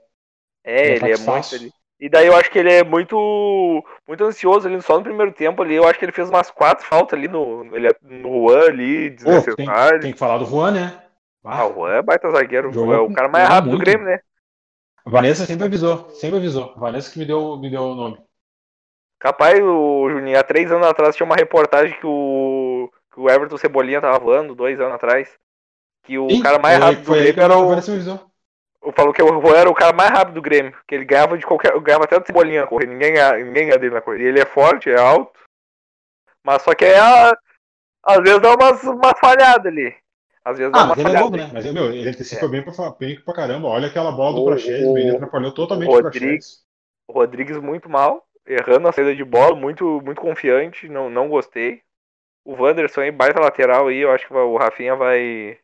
É, 0.64 0.96
ele, 0.96 1.06
ele 1.06 1.14
é 1.14 1.18
muito. 1.18 1.56
Ali. 1.56 1.72
E 2.04 2.10
daí 2.10 2.28
eu 2.28 2.36
acho 2.36 2.52
que 2.52 2.60
ele 2.60 2.70
é 2.70 2.84
muito 2.84 3.82
muito 4.06 4.22
ansioso 4.26 4.68
ali 4.68 4.82
só 4.82 4.98
no 4.98 5.06
primeiro 5.06 5.32
tempo 5.32 5.62
ali. 5.62 5.76
Eu 5.76 5.88
acho 5.88 5.98
que 5.98 6.04
ele 6.04 6.12
fez 6.12 6.30
umas 6.30 6.52
quatro 6.52 6.86
faltas 6.86 7.18
ali 7.18 7.30
no, 7.30 7.64
ele, 7.74 7.88
é 7.88 7.96
no 8.02 8.50
Juan 8.50 8.60
ali, 8.68 9.12
desnecessário. 9.12 9.92
tem, 9.92 10.00
tem, 10.02 10.12
que 10.12 10.20
falar 10.20 10.38
do 10.38 10.46
Juan, 10.46 10.72
né? 10.72 11.02
Ah, 11.46 11.62
ah 11.62 11.66
o 11.66 11.76
Juan 11.76 11.94
é 11.94 12.02
baita 12.02 12.30
zagueiro. 12.30 12.72
é 12.94 13.00
o 13.00 13.14
cara 13.14 13.30
mais 13.30 13.48
rápido 13.48 13.70
muito. 13.70 13.80
do 13.80 13.86
Grêmio, 13.86 14.06
né? 14.06 14.20
A 15.06 15.10
Vanessa 15.10 15.46
sempre 15.46 15.64
avisou, 15.64 16.10
sempre 16.10 16.36
avisou. 16.40 16.74
A 16.76 16.80
Vanessa 16.82 17.10
que 17.10 17.20
me 17.20 17.24
deu, 17.24 17.56
me 17.56 17.70
deu 17.70 17.84
o 17.84 17.96
nome. 17.96 18.18
Capaz, 19.18 19.58
o 19.64 20.10
Juninho, 20.10 20.38
há 20.38 20.44
três 20.44 20.70
anos 20.74 20.86
atrás 20.86 21.16
tinha 21.16 21.26
uma 21.26 21.38
reportagem 21.38 21.98
que 21.98 22.06
o, 22.06 22.92
que 23.14 23.20
o 23.22 23.30
Everton 23.30 23.56
Cebolinha 23.56 24.02
tava 24.02 24.20
voando, 24.20 24.54
dois 24.54 24.78
anos 24.78 24.96
atrás. 24.96 25.30
Que 26.04 26.20
o 26.20 26.30
Sim, 26.30 26.42
cara 26.42 26.60
mais 26.60 26.78
rápido 26.78 27.06
foi 27.06 27.20
do 27.20 27.24
Grêmio 27.24 27.44
era 27.44 27.58
o. 27.58 27.72
Avisou. 27.72 28.33
Falou 28.96 29.14
que 29.14 29.24
o 29.24 29.42
Juan 29.42 29.56
era 29.56 29.70
o 29.70 29.76
cara 29.76 29.96
mais 29.96 30.10
rápido 30.10 30.36
do 30.36 30.42
Grêmio. 30.42 30.76
Que 30.88 30.96
ele 30.96 31.06
ganhava 31.06 31.38
de 31.38 31.46
qualquer. 31.46 31.80
Ganhava 31.80 32.04
até 32.04 32.20
de 32.20 32.28
cebolinha 32.28 32.68
correr. 32.68 32.88
Ninguém, 32.88 33.14
ninguém 33.46 33.68
ganha 33.68 33.80
dele 33.80 33.94
na 33.94 34.02
corrida. 34.02 34.24
E 34.24 34.28
ele 34.28 34.42
é 34.42 34.46
forte, 34.46 34.90
é 34.90 35.00
alto. 35.00 35.40
Mas 36.44 36.62
só 36.62 36.74
que 36.74 36.86
é. 36.86 37.00
Às 38.06 38.18
vezes 38.18 38.42
dá 38.42 38.54
umas, 38.54 38.84
umas 38.84 39.18
falhadas 39.20 39.66
ali. 39.66 39.96
Às 40.44 40.58
vezes 40.58 40.74
dá 40.74 40.82
ah, 40.82 40.88
mas 40.88 40.98
ele 40.98 41.16
é 41.16 41.20
novo, 41.20 41.38
né? 41.38 41.50
Mas 41.54 41.74
meu, 41.74 41.94
ele 41.94 42.10
antecipa 42.10 42.46
é. 42.46 42.50
bem, 42.50 42.62
pra, 42.64 42.90
bem 43.00 43.20
pra 43.22 43.34
caramba. 43.34 43.70
Olha 43.70 43.88
aquela 43.88 44.12
bola 44.12 44.36
do 44.36 44.46
Praxedes, 44.46 44.82
ele 44.82 45.16
atrapalhou 45.16 45.54
totalmente 45.54 45.90
o 45.90 46.02
Rodrigues, 46.02 46.64
o 47.08 47.14
Rodrigues 47.14 47.58
muito 47.58 47.90
mal, 47.90 48.28
errando 48.46 48.90
a 48.90 48.92
saída 48.92 49.16
de 49.16 49.24
bola, 49.24 49.56
muito, 49.56 50.02
muito 50.02 50.20
confiante, 50.20 50.90
não, 50.90 51.10
não 51.10 51.30
gostei. 51.30 51.82
O 52.46 52.62
Wanderson 52.62 53.02
aí, 53.02 53.12
baita 53.12 53.40
lateral 53.40 53.88
aí, 53.88 54.00
eu 54.00 54.12
acho 54.12 54.28
que 54.28 54.34
o 54.34 54.58
Rafinha 54.58 54.98
vai, 54.98 55.58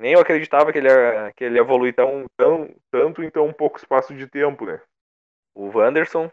nem 0.00 0.14
eu 0.14 0.20
acreditava 0.20 0.72
que 0.72 0.78
ele 0.78 0.88
ia, 0.88 1.32
que 1.36 1.44
ele 1.44 1.56
ia 1.56 1.60
evoluir 1.60 1.94
tão, 1.94 2.24
tão, 2.36 2.74
tanto 2.90 3.22
em 3.22 3.30
tão 3.30 3.52
pouco 3.52 3.78
espaço 3.78 4.14
de 4.14 4.26
tempo, 4.26 4.64
né? 4.64 4.80
O 5.54 5.66
Wanderson. 5.76 6.30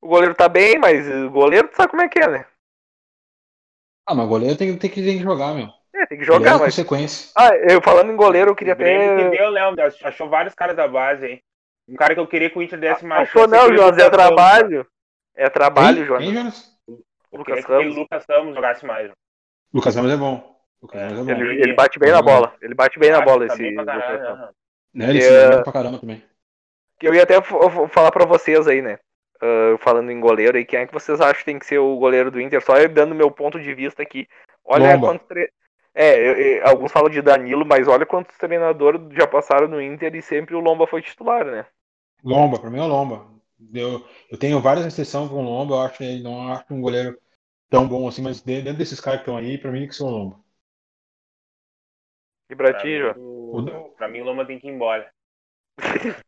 O 0.00 0.08
goleiro 0.08 0.34
tá 0.34 0.48
bem, 0.48 0.78
mas 0.78 1.08
o 1.08 1.30
goleiro 1.30 1.68
tu 1.68 1.76
sabe 1.76 1.90
como 1.90 2.02
é 2.02 2.08
que 2.08 2.20
é, 2.20 2.28
né? 2.28 2.46
Ah, 4.06 4.14
mas 4.14 4.26
o 4.26 4.28
goleiro 4.28 4.56
tem, 4.58 4.76
tem, 4.76 4.90
que, 4.90 5.02
tem 5.02 5.16
que 5.16 5.22
jogar, 5.22 5.54
meu. 5.54 5.68
É, 5.94 6.06
tem 6.06 6.18
que 6.18 6.24
jogar, 6.24 6.58
mas. 6.58 6.74
Consequência. 6.74 7.32
Ah, 7.36 7.54
eu 7.56 7.80
falando 7.80 8.12
em 8.12 8.16
goleiro, 8.16 8.50
eu 8.50 8.56
queria 8.56 8.74
até. 8.74 9.14
Entendeu, 9.14 9.48
Léo? 9.48 9.74
Achou 10.04 10.28
vários 10.28 10.54
caras 10.54 10.76
da 10.76 10.86
base 10.86 11.24
aí. 11.24 11.40
Um 11.88 11.94
cara 11.94 12.14
que 12.14 12.20
eu 12.20 12.26
queria 12.26 12.50
que 12.50 12.58
o 12.58 12.62
Inter 12.62 12.78
desse 12.78 13.06
mais. 13.06 13.28
Achou 13.28 13.48
não, 13.48 13.74
Jonas, 13.74 13.98
é 13.98 14.10
trabalho. 14.10 14.86
É 15.34 15.48
trabalho, 15.48 16.04
Jonas. 16.04 16.24
Quem, 16.24 16.34
Jonas? 16.34 16.72
Lucas 17.32 17.64
Ramos. 17.64 17.84
que 17.84 17.90
o 17.90 18.02
Lucas 18.02 18.24
Ramos 18.28 18.54
jogasse 18.54 18.84
mais. 18.84 19.10
Lucas 19.72 19.94
Ramos 19.94 20.12
é 20.12 20.16
bom. 20.16 20.51
É, 20.92 21.10
ele, 21.10 21.62
ele, 21.62 21.74
bate 21.74 21.98
bem 21.98 22.10
na 22.10 22.20
bola. 22.20 22.54
Ele 22.60 22.74
bate 22.74 22.98
bem 22.98 23.10
na 23.10 23.20
bola 23.20 23.46
esse. 23.46 23.74
Caralho, 23.74 24.48
né, 24.92 25.10
ele 25.10 25.20
se 25.22 25.62
pra 25.62 25.72
caramba 25.72 25.98
também. 25.98 26.22
Eu 27.00 27.14
ia 27.14 27.22
até 27.22 27.40
falar 27.40 28.10
pra 28.10 28.24
vocês 28.24 28.66
aí, 28.66 28.82
né? 28.82 28.98
Uh, 29.42 29.76
falando 29.78 30.10
em 30.10 30.20
goleiro 30.20 30.56
aí, 30.56 30.64
quem 30.64 30.80
é 30.80 30.86
que 30.86 30.92
vocês 30.92 31.20
acham 31.20 31.34
que 31.34 31.44
tem 31.44 31.58
que 31.58 31.66
ser 31.66 31.78
o 31.78 31.96
goleiro 31.96 32.30
do 32.30 32.40
Inter? 32.40 32.64
Só 32.64 32.74
dando 32.86 33.14
meu 33.14 33.30
ponto 33.30 33.60
de 33.60 33.74
vista 33.74 34.02
aqui. 34.02 34.28
Olha 34.64 34.94
Lomba. 34.94 35.06
quantos. 35.08 35.26
Tre... 35.26 35.50
É, 35.94 36.16
eu, 36.16 36.32
eu, 36.34 36.66
alguns 36.66 36.92
falam 36.92 37.10
de 37.10 37.20
Danilo, 37.20 37.66
mas 37.66 37.88
olha 37.88 38.06
quantos 38.06 38.36
treinadores 38.38 39.00
já 39.12 39.26
passaram 39.26 39.68
no 39.68 39.82
Inter 39.82 40.14
e 40.14 40.22
sempre 40.22 40.54
o 40.54 40.60
Lomba 40.60 40.86
foi 40.86 41.02
titular, 41.02 41.44
né? 41.44 41.66
Lomba, 42.24 42.58
pra 42.58 42.70
mim 42.70 42.78
é 42.78 42.82
o 42.82 42.86
Lomba. 42.86 43.26
Eu, 43.74 44.04
eu 44.30 44.38
tenho 44.38 44.60
várias 44.60 44.84
restrições 44.84 45.28
com 45.28 45.36
o 45.36 45.42
Lomba, 45.42 45.74
eu 45.74 45.80
acho 45.82 45.98
que 45.98 46.04
ele 46.04 46.22
não 46.22 46.52
acho 46.52 46.64
um 46.70 46.80
goleiro 46.80 47.18
tão 47.68 47.86
bom 47.86 48.06
assim, 48.06 48.22
mas 48.22 48.40
dentro 48.40 48.74
desses 48.74 49.00
caras 49.00 49.20
que 49.20 49.24
estão 49.24 49.36
aí, 49.36 49.58
pra 49.58 49.70
mim 49.70 49.80
tem 49.80 49.88
que 49.88 49.94
ser 49.94 50.04
o 50.04 50.10
Lomba. 50.10 50.41
E 52.52 52.54
pra, 52.54 52.70
pra 52.70 52.80
ti, 52.80 52.98
João? 52.98 53.14
O... 53.16 53.94
Pra 53.96 54.08
mim 54.08 54.20
o 54.20 54.24
Loma 54.24 54.44
tem 54.44 54.58
que 54.58 54.68
ir 54.68 54.70
embora. 54.70 55.10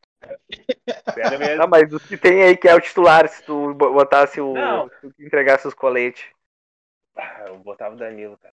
Não, 1.59 1.69
mas 1.69 1.93
o 1.93 2.01
que 2.01 2.17
tem 2.17 2.43
aí 2.43 2.57
que 2.57 2.67
é 2.67 2.75
o 2.75 2.81
titular, 2.81 3.29
se 3.29 3.43
tu 3.43 3.75
botasse 3.75 4.41
o. 4.41 4.55
Não. 4.55 4.89
Se 4.89 5.11
tu 5.11 5.23
entregasse 5.23 5.69
os 5.69 5.75
coletes. 5.75 6.25
Ah, 7.15 7.45
eu 7.49 7.59
botava 7.59 7.95
o 7.95 7.99
Danilo, 7.99 8.39
cara. 8.39 8.55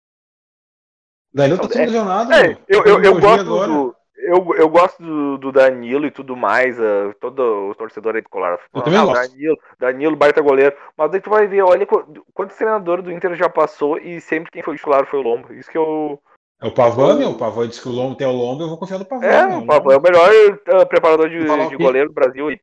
Danilo 1.34 1.58
tá 1.58 1.67
sendo 1.67 1.86
lesionado, 1.86 2.32
é, 2.34 2.58
eu, 2.67 2.86
eu, 2.86 3.04
eu, 3.04 3.19
gosto 3.19 3.43
do, 3.43 3.95
eu, 4.15 4.56
eu 4.56 4.69
gosto 4.69 5.04
do, 5.04 5.38
do, 5.38 5.51
Danilo 5.51 6.06
e 6.06 6.12
tudo 6.12 6.34
mais, 6.36 6.80
uh, 6.80 7.13
todo 7.19 7.71
o 7.71 7.75
torcedor 7.75 8.15
aí 8.15 8.21
do 8.21 8.30
Colorado. 8.30 8.62
Eu 8.73 8.82
também 8.84 8.99
ah, 8.99 9.06
gosto. 9.06 9.32
Danilo, 9.32 9.60
Danilo, 9.78 10.15
baita 10.15 10.39
goleiro. 10.39 10.78
Mas 10.95 11.13
aí 11.13 11.19
tu 11.19 11.30
vai 11.30 11.47
ver, 11.47 11.63
olha 11.63 11.85
quantos 12.33 12.56
treinadores 12.56 13.04
do 13.04 13.12
Inter 13.12 13.35
já 13.35 13.50
passou 13.50 13.98
e 13.98 14.21
sempre 14.21 14.52
quem 14.52 14.63
foi 14.63 14.77
titular 14.77 15.06
foi 15.08 15.19
o 15.19 15.23
Lombo. 15.23 15.54
Isso 15.54 15.69
que 15.69 15.77
eu, 15.77 16.21
é 16.62 16.67
o 16.67 16.73
Pavan, 16.73 17.17
meu. 17.17 17.31
O 17.31 17.37
Pavan 17.37 17.67
disse 17.67 17.81
que 17.81 17.89
o 17.89 17.91
Lombo 17.91 18.15
tem 18.15 18.27
o 18.27 18.31
Lombo, 18.31 18.63
eu 18.63 18.69
vou 18.69 18.77
confiar 18.77 18.99
no 18.99 19.06
Pavan. 19.06 19.25
É, 19.25 19.58
o 19.58 19.65
Pavan 19.65 19.93
é 19.93 19.97
o 19.97 20.01
melhor 20.01 20.29
uh, 20.29 20.87
preparador 20.87 21.29
de, 21.29 21.39
de 21.39 21.77
goleiro 21.77 22.10
do 22.10 22.13
Brasil 22.13 22.47
aí. 22.47 22.60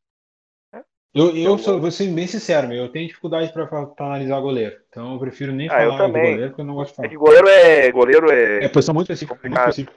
Eu, 1.15 1.37
eu 1.37 1.57
sou, 1.59 1.79
vou 1.79 1.91
ser 1.91 2.11
bem 2.11 2.25
sincero, 2.25 2.67
meu, 2.67 2.85
eu 2.85 2.91
tenho 2.91 3.07
dificuldade 3.07 3.53
para 3.53 3.67
analisar 3.99 4.39
goleiro. 4.39 4.81
Então 4.89 5.13
eu 5.13 5.19
prefiro 5.19 5.51
nem 5.51 5.69
ah, 5.69 5.73
falar 5.73 6.07
do 6.07 6.13
goleiro, 6.13 6.47
porque 6.47 6.61
eu 6.61 6.65
não 6.65 6.73
gosto 6.73 6.89
de 6.89 6.95
falar. 6.95 7.05
É 7.05 7.09
que 7.09 7.17
goleiro 7.17 7.47
é. 7.47 7.91
Goleiro 7.91 8.31
é. 8.31 8.65
É 8.65 8.69
posição 8.69 8.95
muito 8.95 9.11
específica. 9.11 9.39
Muito 9.47 9.59
específica. 9.59 9.95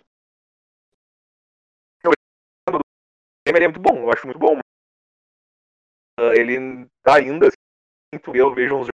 Ele 3.48 3.64
é 3.64 3.68
muito 3.68 3.80
bom, 3.80 3.96
eu 3.96 4.12
acho 4.12 4.26
muito 4.26 4.38
bom. 4.38 4.58
Uh, 6.20 6.32
ele 6.34 6.86
tá 7.02 7.16
ainda, 7.16 7.46
assim, 7.46 7.56
eu 8.34 8.54
vejo 8.54 8.76
uns 8.76 8.88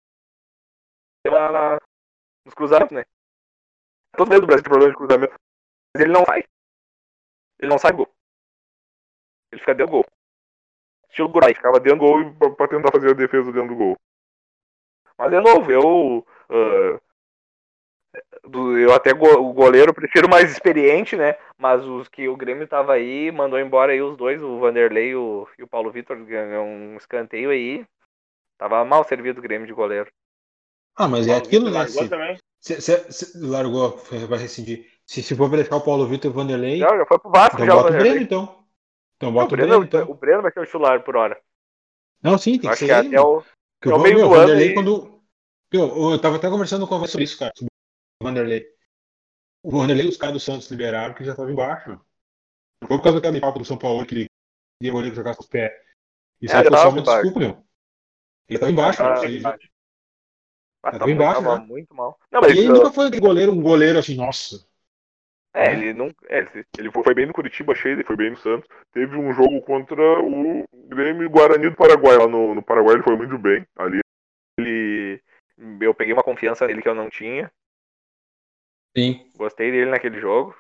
na, 1.26 1.52
na, 1.52 1.78
nos 2.46 2.54
cruzamentos, 2.54 2.96
né? 2.96 3.04
Todo 4.14 4.30
mundo 4.30 4.42
do 4.42 4.48
Brasil 4.48 4.64
tem 4.64 4.70
problema 4.70 4.92
de 4.92 4.98
cruzamento. 4.98 5.36
ele 5.96 6.12
não 6.12 6.26
sai. 6.26 6.44
Ele 7.60 7.70
não 7.70 7.78
sai 7.78 7.92
gol. 7.92 8.10
Ele 9.52 9.60
fica 9.60 9.74
dentro 9.74 9.92
do 9.92 9.98
gol. 9.98 10.06
Estilo 11.10 11.30
Gorai, 11.30 11.54
ficava 11.54 11.80
dentro 11.80 12.00
do 12.00 12.06
gol 12.06 12.34
pra, 12.36 12.50
pra, 12.52 12.68
tentar 12.68 12.92
fazer 12.92 13.12
a 13.12 13.14
defesa 13.14 13.52
dentro 13.52 13.70
do 13.70 13.76
gol. 13.76 13.98
Mas 15.18 15.34
é 15.34 15.40
novo, 15.40 15.72
eu. 15.72 16.26
Uh, 16.50 17.00
eu 18.78 18.94
até 18.94 19.12
o 19.12 19.54
goleiro 19.54 19.94
prefiro 19.94 20.30
mais 20.30 20.52
experiente, 20.52 21.16
né? 21.16 21.38
Mas 21.58 21.86
os 21.86 22.10
que 22.10 22.28
o 22.28 22.36
Grêmio 22.36 22.68
tava 22.68 22.94
aí, 22.94 23.32
mandou 23.32 23.60
embora 23.60 23.92
aí 23.92 24.02
os 24.02 24.18
dois, 24.18 24.42
o 24.42 24.60
Vanderlei 24.60 25.10
e 25.10 25.16
o, 25.16 25.48
e 25.58 25.64
o 25.64 25.68
Paulo 25.68 25.92
Vitor, 25.92 26.18
ganhou 26.26 26.66
um 26.66 26.98
escanteio 26.98 27.52
aí. 27.52 27.86
Tava 28.58 28.84
mal 28.84 29.04
servido 29.04 29.40
o 29.40 29.44
Grêmio 29.44 29.68
de 29.68 29.74
goleiro. 29.74 30.12
Ah, 30.96 31.08
mas 31.08 31.28
é 31.28 31.36
aquilo, 31.36 31.66
né? 31.66 31.72
Largou 31.72 32.04
Se, 32.04 32.10
também? 32.10 32.38
se, 32.60 32.82
se, 32.82 33.12
se 33.12 33.38
largou, 33.40 33.98
vai 34.28 34.40
rescindir. 34.40 34.90
Se, 35.06 35.22
se 35.24 35.36
for 35.36 35.48
pra 35.50 35.58
deixar 35.58 35.76
o 35.76 35.82
Paulo 35.82 36.08
Vitor 36.08 36.30
e 36.30 36.34
o 36.34 36.36
Vanderlei, 36.36 36.80
Não, 36.80 36.98
já 36.98 37.06
foi 37.06 37.20
pro 37.20 37.32
Vasco 37.32 37.56
então 37.56 37.66
já 37.66 37.74
bota 37.76 37.90
o. 37.90 37.98
Breno, 37.98 38.22
então. 38.22 38.66
Então 39.18 39.30
Não, 39.30 39.34
bota 39.34 39.46
o, 39.46 39.48
o 39.48 39.58
Breno, 39.58 39.68
Breno, 39.80 39.84
então. 39.86 40.12
o 40.12 40.14
Breno 40.16 40.42
vai 40.42 40.52
ser 40.52 40.60
o 40.60 40.66
titular 40.66 41.04
por 41.04 41.16
hora. 41.16 41.42
Não, 42.24 42.38
sim, 42.38 42.58
tem 42.58 42.58
Eu 42.58 42.62
que 42.62 42.68
acho 42.70 42.80
ser 42.80 42.86
que 42.88 42.92
ele. 42.92 43.08
até 43.16 43.22
o. 43.22 43.42
Porque 43.80 43.90
é 43.90 43.94
o 43.94 43.98
o 43.98 44.02
meio 44.02 44.16
meu, 44.18 44.28
do 44.28 44.34
ano 44.34 44.42
Vanderlei, 44.44 44.68
aí. 44.70 44.74
quando. 44.74 45.22
Meu, 45.74 46.12
eu 46.12 46.22
tava 46.22 46.36
até 46.36 46.50
conversando 46.50 46.88
com 46.88 47.08
sobre 47.08 47.24
isso, 47.24 47.40
cara. 47.40 47.52
Sobre 47.58 47.70
o 48.22 48.26
Vanderlei. 48.26 48.68
O 49.64 49.72
Vanderlei, 49.72 50.08
os 50.08 50.18
caras 50.18 50.34
do 50.34 50.40
Santos 50.40 50.70
liberaram 50.70 51.14
que 51.14 51.24
já 51.24 51.36
tava 51.36 51.52
embaixo. 51.52 51.90
Não 51.90 52.88
foi 52.88 52.98
por 52.98 53.04
causa 53.04 53.20
daquele 53.22 53.40
papo 53.42 53.60
do 53.60 53.66
São 53.66 53.78
Paulo 53.78 54.06
que 54.06 54.16
ele 54.16 54.90
o 54.90 54.94
goleiro 54.94 55.16
jogar 55.16 55.36
com 55.36 55.44
os 55.44 55.48
pés. 55.50 55.72
Isso 56.42 56.56
É, 56.56 56.60
aí 56.60 56.68
foi 56.68 56.78
só 56.78 56.90
uma 56.90 57.00
embaixo. 57.00 57.22
desculpa, 57.22 57.40
meu. 57.40 57.64
Ele 58.50 58.60
tava 58.60 58.72
embaixo, 58.72 59.04
Ah, 59.04 59.22
aí- 59.22 59.38
embaixo. 59.38 59.70
Ah, 60.84 60.92
tava 60.92 61.00
tava, 61.00 61.12
embaixo, 61.12 61.42
tava 61.44 61.60
né? 61.60 61.66
muito 61.68 61.94
mal. 61.96 62.20
Não, 62.32 62.42
mas 62.42 62.56
E 62.56 62.60
ele 62.60 62.70
uh, 62.70 62.74
nunca 62.74 62.92
foi 62.92 63.08
aquele 63.08 63.22
goleiro, 63.22 63.52
um 63.52 63.62
goleiro 63.62 64.00
assim, 64.00 64.16
nossa. 64.16 64.66
é, 65.54 65.74
ele 65.74 65.94
não. 65.94 66.10
É, 66.30 66.40
Ele 66.78 66.92
foi, 66.92 67.14
bem 67.14 67.26
no 67.26 67.34
Curitiba, 67.34 67.74
achei, 67.74 67.92
ele 67.94 68.04
foi 68.04 68.16
bem 68.16 68.32
no 68.32 68.38
Santos. 68.38 68.68
Teve 68.92 69.16
um 69.18 69.34
jogo 69.34 69.62
contra 69.62 70.02
o 70.22 70.64
Grêmio 70.88 71.30
Guarani 71.30 71.70
do 71.70 71.76
Paraguai. 71.76 72.18
Lá 72.18 72.28
no, 72.28 72.56
no 72.56 72.64
Paraguai 72.64 72.96
ele 72.96 73.04
foi 73.04 73.16
muito 73.16 73.38
bem. 73.38 73.66
Ali 73.76 74.00
ele. 74.60 75.22
Eu 75.80 75.94
peguei 75.94 76.14
uma 76.14 76.24
confiança 76.24 76.66
nele 76.66 76.82
que 76.82 76.90
eu 76.90 76.96
não 76.96 77.10
tinha. 77.10 77.52
Sim. 78.98 79.30
Gostei 79.36 79.72
dele 79.72 79.92
naquele 79.92 80.20
jogo. 80.20 80.56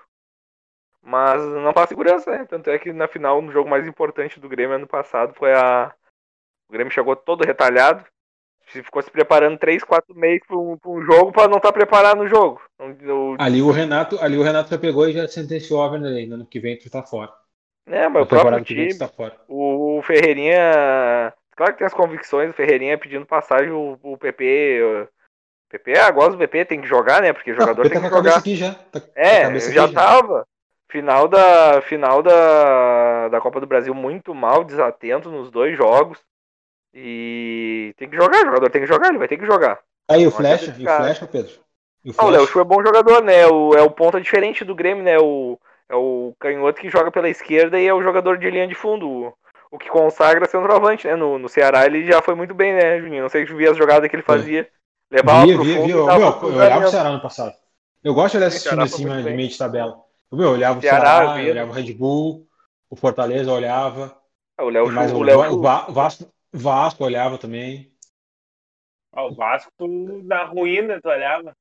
Mas 1.01 1.41
não 1.41 1.73
passa 1.73 1.89
segurança, 1.89 2.29
né? 2.29 2.45
Tanto 2.45 2.69
é 2.69 2.77
que 2.77 2.93
na 2.93 3.07
final, 3.07 3.41
no 3.41 3.51
jogo 3.51 3.69
mais 3.69 3.87
importante 3.87 4.39
do 4.39 4.47
Grêmio 4.47 4.75
ano 4.75 4.87
passado, 4.87 5.33
foi 5.33 5.53
a. 5.53 5.93
O 6.69 6.71
Grêmio 6.71 6.93
chegou 6.93 7.15
todo 7.15 7.43
retalhado. 7.43 8.05
Se 8.71 8.81
Ficou 8.83 9.01
se 9.01 9.11
preparando 9.11 9.57
3, 9.57 9.83
4 9.83 10.15
meses 10.15 10.41
para 10.47 10.57
um, 10.57 10.77
pra 10.77 10.89
um 10.91 11.01
jogo 11.01 11.31
para 11.31 11.47
não 11.49 11.57
estar 11.57 11.71
preparado 11.73 12.17
no 12.19 12.27
jogo. 12.27 12.61
Não- 12.79 13.33
o- 13.33 13.37
Ali 13.39 13.61
o 13.61 13.71
Renato, 13.71 14.17
ali 14.21 14.37
o 14.37 14.43
Renato 14.43 14.69
já 14.69 14.77
pegou 14.77 15.07
e 15.07 15.13
já 15.13 15.27
sentenciou 15.27 15.81
o 15.85 15.89
Vanderlei. 15.89 16.25
No 16.27 16.35
ano 16.35 16.45
que 16.45 16.59
vem 16.59 16.77
tu 16.77 16.89
tá 16.89 17.03
fora. 17.03 17.31
É, 17.87 18.07
mas 18.07 18.23
o 18.23 18.25
próprio 18.27 18.63
que 18.63 18.73
vem 18.75 18.87
time, 18.87 18.99
tá 18.99 19.07
fora. 19.07 19.35
o 19.47 20.01
Ferreirinha. 20.03 21.33
Claro 21.55 21.73
que 21.73 21.79
tem 21.79 21.87
as 21.87 21.93
convicções, 21.93 22.49
o 22.49 22.53
Ferreirinha 22.53 22.97
pedindo 22.97 23.25
passagem, 23.25 23.71
o, 23.71 23.97
o 24.01 24.17
PP. 24.17 24.81
O 25.67 25.71
PP, 25.71 25.97
ah, 25.99 26.11
gosto 26.11 26.31
do 26.33 26.37
PP, 26.37 26.65
tem 26.65 26.81
que 26.81 26.87
jogar, 26.87 27.21
né? 27.21 27.31
Porque 27.33 27.51
o 27.51 27.55
jogador 27.55 27.83
Não, 27.83 27.89
tem 27.89 27.99
tá 27.99 28.05
que 28.05 28.09
com 28.09 28.15
a 28.15 28.17
cabeça 28.17 28.35
jogar. 28.35 28.39
aqui 28.39 28.55
já. 28.55 28.73
Tá 28.73 29.01
É, 29.15 29.41
cabeça 29.43 29.71
já 29.71 29.85
aqui 29.85 29.93
tava. 29.93 30.45
Final 30.91 31.27
da 31.29 31.81
final 31.83 32.21
da, 32.21 33.29
da 33.29 33.39
Copa 33.39 33.61
do 33.61 33.67
Brasil 33.67 33.93
muito 33.95 34.35
mal, 34.35 34.63
desatento 34.65 35.31
nos 35.31 35.49
dois 35.49 35.77
jogos. 35.77 36.19
E 36.93 37.93
tem 37.97 38.09
que 38.09 38.15
jogar, 38.15 38.41
o 38.41 38.45
jogador 38.45 38.69
tem 38.69 38.81
que 38.81 38.87
jogar, 38.87 39.09
ele 39.09 39.17
vai 39.17 39.27
ter 39.27 39.37
que 39.37 39.45
jogar. 39.45 39.79
Aí 40.07 40.27
o 40.27 40.29
adianta 40.29 40.65
e 40.79 40.85
o 40.85 40.89
Flecha, 40.89 41.27
Pedro. 41.27 41.53
E 42.03 42.09
o 42.09 42.13
Ah, 42.17 42.25
o. 42.25 42.31
Léo 42.31 42.47
Chu 42.47 42.59
é 42.59 42.63
bom 42.63 42.83
jogador, 42.83 43.23
né? 43.23 43.47
O, 43.47 43.73
é 43.75 43.81
o 43.81 43.89
ponta 43.91 44.19
diferente 44.19 44.63
do 44.65 44.75
Grêmio, 44.75 45.03
né? 45.03 45.17
O, 45.19 45.57
é 45.89 45.95
o 45.95 46.33
canhoto 46.39 46.81
que 46.81 46.89
joga 46.89 47.11
pela 47.11 47.29
esquerda 47.29 47.79
e 47.79 47.87
é 47.87 47.93
o 47.93 48.01
jogador 48.01 48.37
de 48.37 48.49
linha 48.49 48.67
de 48.67 48.75
fundo. 48.75 49.33
O, 49.71 49.77
que 49.77 49.89
consagra 49.89 50.47
centroavante, 50.47 51.07
né? 51.07 51.15
No, 51.15 51.39
no 51.39 51.47
Ceará 51.47 51.85
ele 51.85 52.05
já 52.05 52.21
foi 52.21 52.35
muito 52.35 52.53
bem, 52.53 52.73
né, 52.73 52.99
Juninho? 52.99 53.23
Não 53.23 53.29
sei 53.29 53.45
se 53.45 53.51
tu 53.51 53.57
via 53.57 53.71
as 53.71 53.77
jogadas 53.77 54.09
que 54.09 54.15
ele 54.15 54.23
Foi. 54.23 54.37
fazia. 54.37 54.69
Levava 55.09 55.45
Via, 55.45 55.55
pro 55.55 55.63
via, 55.63 55.75
fundo 55.75 55.87
via. 55.87 56.17
Meu, 56.19 56.49
eu 56.49 56.55
olhava 56.55 56.85
o. 56.85 56.87
Ceará 56.89 57.11
no 57.11 57.21
passado. 57.21 57.55
Eu 58.03 58.13
gosto 58.13 58.31
de 58.33 58.37
olhar 58.37 58.47
esse 58.47 58.57
Sim, 58.57 58.63
Ceará 58.63 58.81
time 58.81 58.89
foi 58.89 58.99
acima 58.99 59.15
muito 59.15 59.27
de 59.29 59.35
meio 59.35 59.49
de 59.49 59.57
tabela. 59.57 60.03
Eu 60.31 60.49
olhava 60.49 60.79
o 60.79 60.81
Ceará, 60.81 61.19
Ceará, 61.19 61.43
eu 61.43 61.51
olhava 61.51 61.71
o 61.71 61.73
Red 61.73 61.93
Bull, 61.93 62.47
o 62.89 62.95
Fortaleza 62.95 63.49
eu 63.51 63.55
olhava. 63.55 64.17
Ah, 64.57 64.63
O 64.63 64.69
Léo 64.69 64.89
Chu- 64.89 65.17
o, 65.17 65.23
Léo 65.23 65.39
o 65.53 65.93
Vasco, 65.93 66.31
Vasco 66.53 67.03
eu 67.03 67.07
olhava 67.07 67.37
também. 67.37 67.91
Ó, 69.13 69.27
o 69.29 69.35
Vasco, 69.35 69.71
tu, 69.77 69.87
na 70.23 70.43
ruína, 70.45 71.01
tu 71.01 71.09
olhava. 71.09 71.55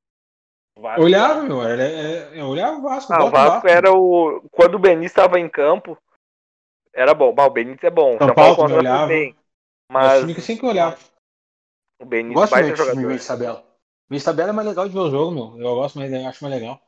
Vasco, 0.77 1.01
Eu 1.01 1.05
olhava, 1.05 1.43
meu. 1.43 1.63
Era, 1.63 1.83
é- 1.83 2.41
eu 2.41 2.47
olhava 2.47 2.79
o 2.79 2.83
Vasco. 2.83 3.13
eu 3.13 3.19
Ah, 3.19 3.25
o 3.25 3.27
do 3.27 3.33
Vasco 3.33 3.69
era 3.69 3.93
o. 3.93 4.43
Quando 4.51 4.77
o 4.77 4.79
Benítez 4.79 5.11
estava 5.11 5.39
em 5.39 5.49
campo, 5.49 5.99
era 6.93 7.15
bom. 7.15 7.33
Bah, 7.33 7.47
o 7.47 7.51
Benítez 7.51 7.85
é 7.85 7.91
bom. 7.91 8.19
São 8.19 8.29
São 8.29 8.35
Paulo 8.35 8.77
olhava. 8.77 9.09
bem. 9.09 9.37
Mas... 9.93 10.25
Que 10.25 10.41
sempre 10.41 10.67
olhava. 10.67 10.97
o 12.01 12.05
Eu 12.05 12.09
Benítez 12.09 12.41
gosto 12.41 12.53
vai 12.53 12.65
ser 12.65 12.77
jogador. 12.77 13.19
tabela. 13.19 13.65
Meio 14.09 14.19
de 14.19 14.25
tabela 14.25 14.51
é 14.51 14.53
mais 14.53 14.69
legal 14.69 14.89
de 14.89 14.95
ver 14.95 15.01
o 15.01 15.11
jogo, 15.11 15.31
meu. 15.33 15.61
Eu 15.61 15.75
gosto 15.75 15.99
mais, 15.99 16.13
eu 16.13 16.27
acho 16.27 16.45
mais 16.45 16.55
legal. 16.55 16.81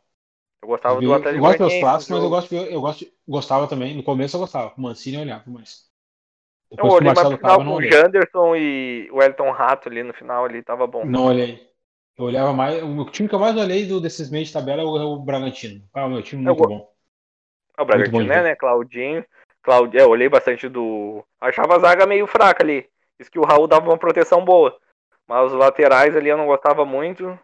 Eu 0.63 0.69
gostava 0.69 1.01
do 1.01 1.07
eu 1.07 1.15
Atlético 1.15 1.41
gosto 1.41 1.59
dos 1.65 1.79
clássicos, 1.79 2.09
mas 2.09 2.23
eu 2.23 2.31
gosto, 2.31 2.55
eu 2.55 2.81
gosto, 2.81 3.07
gostava 3.29 3.69
também. 3.69 3.97
No 3.97 4.03
começo 4.03 4.37
eu 4.37 4.41
gostava. 4.41 4.73
O 4.77 4.81
Mancini 4.81 5.17
eu 5.17 5.23
olhava, 5.23 5.45
mas. 5.47 5.92
Eu 6.73 6.77
Depois 6.77 6.93
o 6.95 6.97
olhei 6.97 7.15
pro 7.15 7.37
final 7.37 7.61
eu 7.61 7.67
com 7.67 7.75
o. 7.75 7.83
Janderson 7.83 8.57
e 8.57 9.09
o 9.13 9.23
Elton 9.23 9.51
Rato 9.51 9.89
ali 9.91 10.03
no 10.03 10.15
final 10.15 10.45
ali, 10.45 10.63
tava 10.63 10.87
bom. 10.87 11.05
Não 11.05 11.27
olhei. 11.27 11.71
Eu 12.17 12.25
olhava 12.25 12.53
mais. 12.53 12.83
O 12.83 13.05
time 13.07 13.29
que 13.29 13.35
eu 13.35 13.39
mais 13.39 13.57
olhei 13.57 13.87
do, 13.87 14.01
desses 14.01 14.31
meios 14.31 14.49
de 14.49 14.55
tabela 14.55 14.83
é 14.83 14.85
o, 14.85 14.97
é 14.97 15.05
o 15.05 15.17
Bragantino. 15.19 15.83
Ah, 15.93 16.07
o 16.07 16.11
meu 16.11 16.23
time 16.23 16.43
Eu 16.43 16.55
muito 16.55 16.63
go- 16.63 16.69
bom. 16.69 16.93
É 17.77 17.83
o 17.83 17.85
Bragantino, 17.85 18.25
né, 18.25 18.43
né? 18.43 18.57
Claudinho. 18.57 19.25
Claud... 19.63 19.97
É, 19.97 20.03
eu 20.03 20.09
olhei 20.11 20.29
bastante 20.29 20.69
do. 20.69 21.23
Achava 21.41 21.77
a 21.77 21.79
zaga 21.79 22.07
meio 22.07 22.27
fraca 22.27 22.65
ali. 22.65 22.89
Isso 23.19 23.31
que 23.31 23.39
o 23.39 23.45
Raul 23.45 23.67
dava 23.67 23.89
uma 23.89 23.99
proteção 23.99 24.45
boa. 24.45 24.77
Mas 25.29 25.53
os 25.53 25.59
laterais 25.59 26.17
ali 26.17 26.29
eu 26.31 26.37
não 26.37 26.47
gostava 26.47 26.85
muito. 26.85 27.29
O 27.29 27.39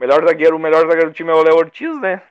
melhor 0.00 0.22
zagueiro, 0.24 0.56
o 0.56 0.60
melhor 0.60 0.86
zagueiro 0.86 1.10
do 1.10 1.14
time 1.14 1.30
é 1.30 1.34
o 1.34 1.42
Léo 1.42 1.56
Ortiz, 1.56 1.98
né? 2.00 2.22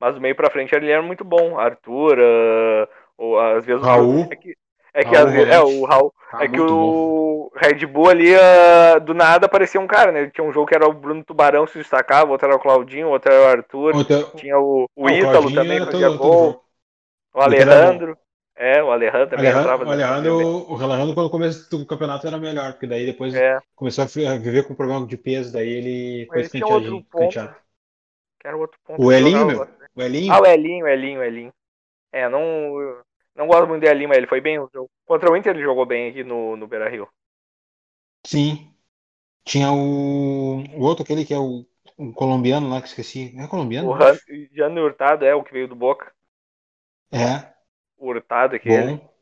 Mas 0.00 0.14
do 0.14 0.20
meio 0.20 0.34
pra 0.34 0.50
frente 0.50 0.74
ele 0.74 0.90
era 0.90 1.02
muito 1.02 1.24
bom. 1.24 1.58
Arthur, 1.58 2.18
ah, 2.20 2.88
ou 3.16 3.38
às 3.38 3.64
vezes 3.64 3.82
o- 3.82 3.86
Raul. 3.86 4.28
É 4.30 4.36
que, 4.36 4.56
é, 4.94 5.04
que 5.04 5.14
Raul 5.14 5.28
às 5.28 5.32
vezes, 5.32 5.52
é 5.52 5.60
o 5.60 5.84
Raul. 5.84 6.12
Tá 6.30 6.44
é 6.44 6.48
que 6.48 6.56
muito 6.56 6.74
bom. 6.74 7.12
o 7.46 7.52
Red 7.54 7.86
Bull 7.86 8.08
ali, 8.10 8.34
ah, 8.34 8.98
do 8.98 9.14
nada, 9.14 9.46
aparecia 9.46 9.80
um 9.80 9.86
cara, 9.86 10.12
né? 10.12 10.30
Tinha 10.30 10.44
um 10.46 10.52
jogo 10.52 10.66
que 10.66 10.74
era 10.74 10.86
o 10.88 10.92
Bruno 10.92 11.24
Tubarão 11.24 11.64
que 11.66 11.72
se 11.72 11.78
destacava, 11.78 12.30
outro 12.30 12.46
era 12.46 12.56
o 12.56 12.60
Claudinho, 12.60 13.08
outro 13.08 13.32
era 13.32 13.42
o 13.42 13.48
Arthur. 13.48 13.94
Outra- 13.96 14.24
Tinha 14.36 14.58
o, 14.58 14.86
o 14.96 15.06
Ah, 15.06 15.12
Ítalo 15.12 15.32
Claudinho 15.32 15.54
também 15.54 15.76
era 15.76 15.86
fazia 15.86 16.06
todo- 16.08 16.18
todo 16.18 16.28
gol. 16.28 16.44
jogo. 16.46 16.64
O 17.34 17.40
Alejandro. 17.40 18.18
É, 18.54 18.82
o 18.82 18.90
Alejandro 18.92 19.28
também 19.30 19.46
Alejandro, 19.46 19.60
entrava. 19.62 19.84
o 19.84 19.90
Alejandro, 19.90 20.72
o 20.72 20.82
Alejandro, 20.82 21.14
quando 21.14 21.30
começo 21.30 21.70
do 21.70 21.86
campeonato 21.86 22.26
era 22.26 22.36
melhor, 22.38 22.72
porque 22.72 22.86
daí 22.86 23.06
depois 23.06 23.34
É, 23.34 23.58
começou 23.74 24.04
a 24.04 24.36
viver 24.38 24.66
com 24.68 24.74
problema 24.74 25.06
de 25.06 25.16
peso, 25.16 25.52
daí 25.52 25.68
ele 25.68 26.26
foi 26.26 26.42
ponto. 26.60 26.98
escanteado. 26.98 27.56
que 28.38 28.46
era 28.48 28.56
o 28.56 28.60
outro 28.60 28.78
ponto. 28.84 29.02
O 29.02 29.10
Elinho, 29.10 29.46
meu. 29.46 29.68
O 29.96 30.02
Elinho. 30.02 30.32
Ah, 30.32 30.40
o 30.40 30.46
Elinho, 30.46 30.84
o 30.84 30.88
Elinho, 30.88 31.20
o 31.20 31.24
Elinho. 31.24 31.52
É, 32.12 32.28
não, 32.28 32.40
não 33.34 33.46
gosto 33.46 33.68
muito 33.68 33.84
Elinho, 33.84 34.08
mas 34.08 34.18
ele 34.18 34.26
foi 34.26 34.40
bem 34.40 34.58
no 34.58 34.70
jogo. 34.72 34.90
Contra 35.06 35.30
o 35.30 35.36
Inter 35.36 35.54
ele 35.54 35.62
jogou 35.64 35.86
bem 35.86 36.10
aqui 36.10 36.24
no, 36.24 36.56
no 36.56 36.66
Beira 36.66 36.88
Rio. 36.88 37.08
Sim. 38.26 38.74
Tinha 39.44 39.72
o, 39.72 40.58
o 40.78 40.80
outro, 40.82 41.04
aquele 41.04 41.24
que 41.24 41.34
é 41.34 41.38
o, 41.38 41.66
o 41.98 42.12
colombiano 42.14 42.68
lá, 42.70 42.82
que 42.82 42.88
esqueci. 42.88 43.34
É 43.38 43.46
colombiano? 43.48 43.90
O. 43.90 44.16
Jano 44.50 44.80
Hurtado 44.82 45.26
é 45.26 45.34
o 45.34 45.44
que 45.44 45.52
veio 45.52 45.68
do 45.68 45.76
Boca. 45.76 46.10
É, 47.10 47.54
O 47.96 48.08
Hurtado 48.10 48.54
aquele. 48.54 48.98
bom. 48.98 49.12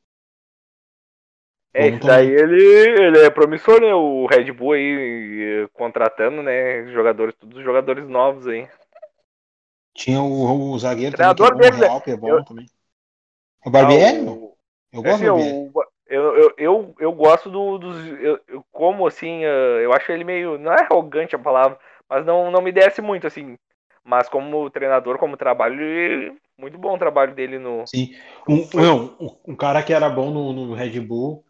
É, 1.73 1.87
esse 1.87 2.03
daí 2.05 2.27
ele, 2.29 2.61
ele 3.07 3.19
é 3.25 3.31
promissor, 3.31 3.81
né? 3.81 3.95
O 3.95 4.27
Red 4.27 4.51
Bull 4.53 4.73
aí 4.73 5.65
eh, 5.65 5.69
contratando, 5.73 6.43
né? 6.43 6.87
Jogadores, 6.93 7.35
todos 7.37 7.59
os 7.59 7.65
jogadores 7.65 8.09
novos 8.09 8.47
aí. 8.49 8.69
Tinha 9.95 10.21
o, 10.21 10.73
o 10.73 10.79
zagueiro 10.81 11.15
Treinador 11.15 11.37
também, 11.37 11.41
que 11.53 11.53
é 11.53 11.55
bom, 11.55 11.71
dele, 11.71 11.77
Real, 11.77 12.01
que 12.03 12.11
é 12.11 12.17
bom 12.17 12.43
eu- 12.43 12.45
também. 12.45 12.69
O 13.65 13.71
Barbieri, 13.71 14.19
Ah, 14.27 14.31
o- 14.31 14.57
Eu 14.93 15.01
é 15.01 15.03
gosto 15.05 15.21
do 15.25 15.27
Barbieri. 15.33 15.71
o- 15.75 15.85
eu, 16.07 16.37
eu, 16.37 16.55
eu, 16.59 16.95
eu 16.99 17.13
gosto 17.13 17.51
do, 17.51 17.79
dos. 17.79 17.97
Eu, 18.21 18.41
eu- 18.49 18.65
como 18.73 19.07
assim, 19.07 19.45
eh, 19.45 19.85
eu 19.85 19.93
acho 19.93 20.11
ele 20.11 20.25
meio. 20.25 20.59
Não 20.59 20.73
é 20.73 20.83
arrogante 20.83 21.37
a 21.37 21.39
palavra, 21.39 21.79
mas 22.09 22.27
não, 22.27 22.51
não 22.51 22.61
me 22.61 22.73
desce 22.73 23.01
muito, 23.01 23.27
assim. 23.27 23.57
Mas 24.03 24.29
como 24.29 24.69
treinador, 24.71 25.19
como 25.19 25.37
trabalho, 25.37 26.37
muito 26.59 26.77
bom 26.79 26.95
o 26.95 26.99
trabalho 26.99 27.35
dele 27.35 27.59
no. 27.59 27.87
Sim. 27.87 28.15
Um, 28.49 28.67
não, 28.75 29.37
um, 29.47 29.55
cara 29.55 29.83
que 29.83 29.93
era 29.93 30.09
bom 30.09 30.31
no, 30.31 30.53
no 30.53 30.75
Red 30.75 30.99
Bull 31.01 31.45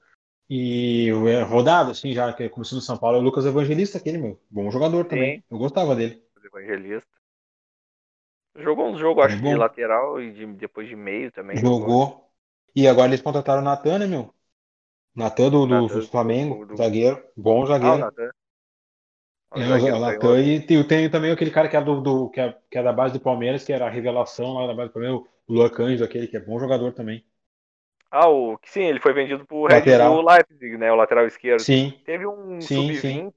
e 0.48 1.08
é, 1.28 1.42
rodado, 1.42 1.92
assim, 1.92 2.12
já 2.12 2.32
que 2.32 2.48
começou 2.48 2.76
no 2.76 2.82
São 2.82 2.98
Paulo, 2.98 3.16
é 3.16 3.20
o 3.20 3.22
Lucas 3.22 3.46
Evangelista, 3.46 3.98
aquele, 3.98 4.18
meu. 4.18 4.38
Bom 4.50 4.70
jogador 4.70 5.04
também. 5.04 5.42
Eu 5.50 5.56
gostava 5.58 5.94
dele. 5.94 6.22
Evangelista. 6.44 7.08
Jogou 8.54 9.22
Ele 9.22 9.32
é 9.32 9.36
acho, 9.36 9.42
de 9.42 9.54
bom. 9.54 9.56
lateral 9.56 10.20
e 10.20 10.32
de, 10.32 10.46
depois 10.46 10.88
de 10.88 10.94
meio 10.96 11.32
também. 11.32 11.60
Jogou. 11.60 12.28
E 12.74 12.86
agora 12.88 13.08
eles 13.08 13.22
contrataram 13.22 13.60
o 13.62 13.64
Natan, 13.64 13.98
né, 14.00 14.06
meu? 14.06 14.34
Natan 15.16 15.50
do, 15.50 15.66
do, 15.66 15.88
Natan, 15.88 16.00
do 16.00 16.08
Flamengo, 16.08 16.66
do- 16.66 16.76
zagueiro. 16.76 17.22
Bom 17.36 17.66
Ah, 17.80 17.94
o 17.94 17.98
zagueiro. 17.98 18.12
Natan. 18.12 18.30
É, 19.54 19.92
o 19.92 19.98
Lacan 19.98 20.40
e 20.40 20.60
tem, 20.64 20.82
tem 20.86 21.10
também 21.10 21.30
aquele 21.32 21.50
cara 21.50 21.68
que 21.68 21.76
é, 21.76 21.82
do, 21.84 22.00
do- 22.00 22.30
que, 22.30 22.40
é, 22.40 22.52
que 22.70 22.78
é 22.78 22.82
da 22.82 22.92
base 22.92 23.14
do 23.14 23.20
Palmeiras, 23.20 23.64
que 23.64 23.72
era 23.72 23.86
a 23.86 23.90
revelação 23.90 24.54
lá 24.54 24.66
da 24.66 24.74
base 24.74 24.90
do 24.90 24.92
Palmeiras, 24.94 25.20
o 25.48 25.52
Luan 25.52 25.68
Cândido, 25.70 26.04
aquele 26.04 26.28
que 26.28 26.36
é 26.36 26.40
bom 26.40 26.58
jogador 26.58 26.92
também. 26.92 27.24
Ah, 28.10 28.28
o 28.28 28.58
sim, 28.64 28.82
ele 28.82 29.00
foi 29.00 29.12
vendido 29.12 29.46
pro 29.46 29.66
Red 29.66 29.82
Lateral. 29.82 30.16
Bull 30.22 30.22
Leipzig, 30.22 30.76
né? 30.76 30.90
O 30.92 30.96
lateral 30.96 31.26
esquerdo. 31.26 31.66
Sim, 31.66 31.92
Teve 32.04 32.26
um 32.26 32.66
Sim, 32.66 32.94
sub-20. 32.96 33.34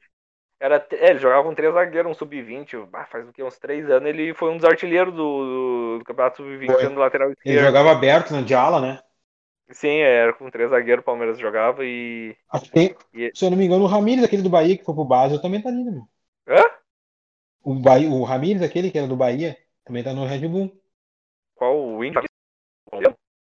Era, 0.64 0.88
é, 0.94 1.10
ele 1.10 1.20
jogava 1.20 1.44
com 1.44 1.54
três 1.54 1.74
zagueiros, 1.74 2.10
um 2.10 2.14
sub-20. 2.14 2.88
ah, 2.94 3.06
Faz 3.06 3.28
o 3.28 3.34
quê? 3.34 3.44
Uns 3.44 3.60
três 3.60 3.90
anos. 3.90 4.08
Ele 4.08 4.34
foi 4.34 4.50
um 4.50 4.56
dos 4.56 4.66
artilheiros 4.66 5.14
do, 5.14 5.98
do 6.00 6.06
Campeonato 6.06 6.38
Sub-20 6.38 6.68
Foi. 6.68 6.82
sendo 6.86 7.00
lateral 7.02 7.28
ele 7.28 7.38
esquerdo. 7.38 7.66
jogava 7.66 7.92
aberto 7.92 8.32
na 8.32 8.42
de 8.42 8.56
ala, 8.56 8.80
né? 8.80 9.00
Sim, 9.72 9.98
era 10.00 10.34
com 10.34 10.50
três 10.50 10.70
zagueiros, 10.70 11.02
o 11.02 11.06
Palmeiras 11.06 11.38
jogava 11.38 11.84
e. 11.84 12.36
Que 12.62 12.70
tem, 12.70 12.96
E- 13.14 13.32
se 13.34 13.46
eu 13.46 13.50
não 13.52 13.58
me 13.58 13.66
engano, 13.66 13.84
o 13.84 13.88
Ramires, 13.88 14.24
aquele 14.24 14.42
do 14.42 14.50
Bahia 14.50 14.78
que 14.78 14.86
foi 14.86 14.94
pro 14.96 15.04
Basel, 15.04 15.42
também 15.42 15.62
tá 15.62 15.68
ali, 15.70 15.84
né, 15.84 15.92
meu? 15.92 16.08
Hã? 16.48 16.64
O, 17.64 17.74
Bahia, 17.76 18.10
o 18.10 18.24
Ramires, 18.24 18.62
aquele 18.62 18.92
que 18.92 18.98
era 18.98 19.08
do 19.08 19.16
Bahia, 19.18 19.58
também 19.84 20.04
tá 20.04 20.14
no 20.14 20.26
Red 20.26 20.48
Bull. 20.48 20.72
Qual 21.56 21.78
o 21.78 22.04
Inter? 22.06 22.24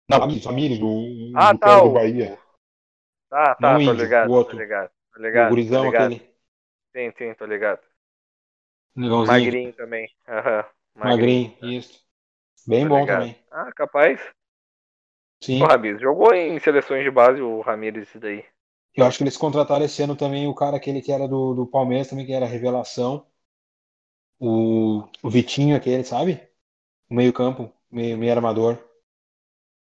Não, 0.09 0.19
Ramires, 0.19 0.45
Ramires, 0.45 0.79
o, 0.81 0.87
Ah, 1.35 1.53
o 1.53 1.57
tá. 1.57 1.81
do 1.81 1.89
O... 1.89 1.93
Bahia. 1.93 2.37
Tá, 3.29 3.55
tá, 3.55 3.77
o 3.77 3.81
índio, 3.81 3.95
ligado, 3.95 4.29
o 4.29 4.33
outro. 4.33 4.55
tô 4.55 4.61
ligado. 4.63 4.89
O 5.17 5.21
ligado, 5.21 5.49
tô 5.49 5.49
gurizão 5.49 5.85
ligado. 5.85 6.13
aquele. 6.13 6.34
Sim, 6.95 7.11
sim, 7.15 7.33
tô 7.35 7.45
ligado. 7.45 7.81
Negãozinho. 8.95 9.53
Magrinho 9.53 9.73
também. 9.73 10.07
Aham. 10.27 10.63
Magrinho, 11.01 11.55
isso. 11.61 12.01
Bem 12.67 12.85
Tô 12.85 12.87
bom 12.87 13.07
ligado. 13.07 13.07
também. 13.07 13.37
Ah, 13.51 13.69
capaz. 13.73 14.21
Sim. 15.41 15.63
O 15.63 15.65
Ramires 15.65 15.99
jogou 15.99 16.33
em 16.33 16.57
seleções 16.61 17.03
de 17.03 17.11
base, 17.11 17.41
o 17.41 17.59
Ramires, 17.59 18.07
isso 18.07 18.21
daí. 18.21 18.45
Eu 18.93 19.05
acho 19.05 19.17
que 19.19 19.23
eles 19.23 19.37
contrataram 19.37 19.85
esse 19.85 20.01
ano 20.03 20.15
também 20.17 20.47
o 20.49 20.53
cara 20.55 20.75
aquele 20.77 21.01
que 21.01 21.09
era 21.11 21.27
do, 21.29 21.53
do 21.53 21.65
Palmeiras, 21.67 22.09
também 22.09 22.25
que 22.25 22.33
era 22.33 22.45
revelação. 22.45 23.25
O, 24.39 25.03
o 25.23 25.29
Vitinho, 25.29 25.75
aquele, 25.75 26.03
sabe? 26.05 26.41
O 27.09 27.15
meio-campo, 27.15 27.73
meio, 27.91 28.17
meio 28.17 28.33
armador. 28.33 28.79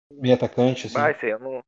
Meio 0.10 0.34
atacante, 0.36 0.88
assim. 0.88 1.06
Ah, 1.06 1.12
esse 1.12 1.28
eu 1.28 1.40
não. 1.40 1.64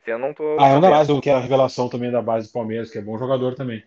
Esse 0.00 0.10
eu 0.12 0.18
não 0.18 0.34
tô. 0.34 0.44
Ah, 0.54 0.68
é 0.68 0.76
um 0.76 0.80
da 0.82 0.90
base, 0.90 1.10
do- 1.12 1.20
que 1.20 1.30
é 1.30 1.34
a 1.34 1.40
revelação 1.40 1.88
também 1.88 2.10
da 2.10 2.20
base 2.20 2.48
do 2.48 2.52
Palmeiras, 2.52 2.90
que 2.90 2.98
é 2.98 3.02
bom 3.02 3.16
jogador 3.18 3.54
também. 3.54 3.82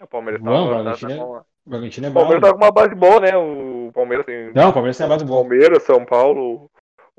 O 0.00 0.06
Palmeiras 0.06 0.42
tá, 0.42 0.50
Não, 0.50 0.64
o 0.64 0.68
tá, 0.68 0.74
tá, 0.76 0.82
Bragantino 0.82 1.12
é- 1.12 1.16
bom. 1.16 1.42
O 1.66 1.70
Bragantino 1.70 2.06
é 2.06 2.10
Palmeiras 2.10 2.40
tá 2.42 2.50
com 2.52 2.56
uma 2.64 2.72
base 2.72 2.94
boa, 2.94 3.20
né? 3.20 3.36
O 3.36 3.90
Palmeiras 3.92 4.24
tem. 4.26 4.52
Não, 4.54 4.70
o 4.70 4.72
Palmeiras 4.72 4.96
tem 4.96 5.06
a 5.06 5.08
base 5.08 5.24
boa. 5.24 5.40
Palmeiras, 5.40 5.82
São 5.82 6.04
Paulo. 6.04 6.70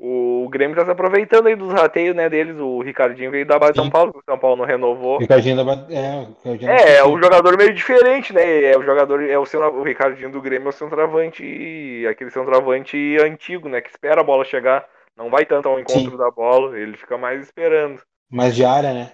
O 0.02 0.48
Grêmio 0.50 0.74
tá 0.74 0.84
se 0.86 0.90
aproveitando 0.90 1.46
aí 1.46 1.54
dos 1.54 1.70
rateios, 1.74 2.16
né, 2.16 2.26
deles. 2.28 2.56
O 2.58 2.80
Ricardinho 2.80 3.30
veio 3.30 3.44
da 3.46 3.58
base 3.58 3.74
de 3.74 3.80
São. 3.80 3.90
Paulo, 3.90 4.12
o 4.16 4.22
São 4.24 4.38
Paulo 4.38 4.56
não 4.56 4.64
renovou. 4.64 5.18
Ricardinho 5.18 5.56
da 5.56 5.62
base. 5.64 5.94
É, 5.94 6.26
Ricardinho 6.42 6.70
É, 6.70 6.96
é 6.96 7.04
um 7.06 7.22
jogador 7.22 7.54
meio 7.58 7.74
diferente, 7.74 8.32
né? 8.32 8.64
É 8.72 8.78
o 8.78 8.82
jogador, 8.82 9.22
é 9.22 9.38
o, 9.38 9.44
centra- 9.44 9.70
o 9.70 9.82
Ricardinho 9.82 10.30
do 10.32 10.40
Grêmio 10.40 10.66
é 10.66 10.70
o 10.70 10.72
centroavante, 10.72 12.06
aquele 12.10 12.30
centroavante 12.30 12.96
antigo, 13.22 13.68
né? 13.68 13.82
Que 13.82 13.90
espera 13.90 14.22
a 14.22 14.24
bola 14.24 14.42
chegar, 14.44 14.86
não 15.14 15.28
vai 15.28 15.44
tanto 15.44 15.68
ao 15.68 15.78
encontro 15.78 16.12
Sim. 16.12 16.16
da 16.16 16.30
bola, 16.30 16.78
ele 16.78 16.96
fica 16.96 17.18
mais 17.18 17.42
esperando. 17.42 18.00
mais 18.32 18.56
de 18.56 18.64
área, 18.64 18.94
né? 18.94 19.12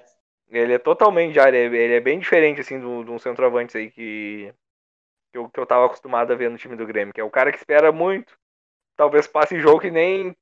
Ele 0.48 0.74
é 0.74 0.78
totalmente 0.78 1.32
de 1.32 1.40
área, 1.40 1.58
ele 1.58 1.94
é 1.94 2.00
bem 2.00 2.18
diferente, 2.18 2.60
assim, 2.60 2.78
de 2.78 3.10
um 3.10 3.18
centroavante 3.18 3.76
aí 3.76 3.90
que, 3.90 4.54
que, 5.32 5.38
eu, 5.38 5.48
que 5.48 5.58
eu 5.58 5.66
tava 5.66 5.86
acostumado 5.86 6.32
a 6.32 6.36
ver 6.36 6.48
no 6.48 6.56
time 6.56 6.76
do 6.76 6.86
Grêmio, 6.86 7.12
que 7.12 7.20
é 7.20 7.24
o 7.24 7.30
cara 7.30 7.50
que 7.50 7.58
espera 7.58 7.90
muito, 7.90 8.38
talvez 8.96 9.26
passe 9.26 9.58
jogo 9.60 9.80
que 9.80 9.90
nem. 9.90 10.36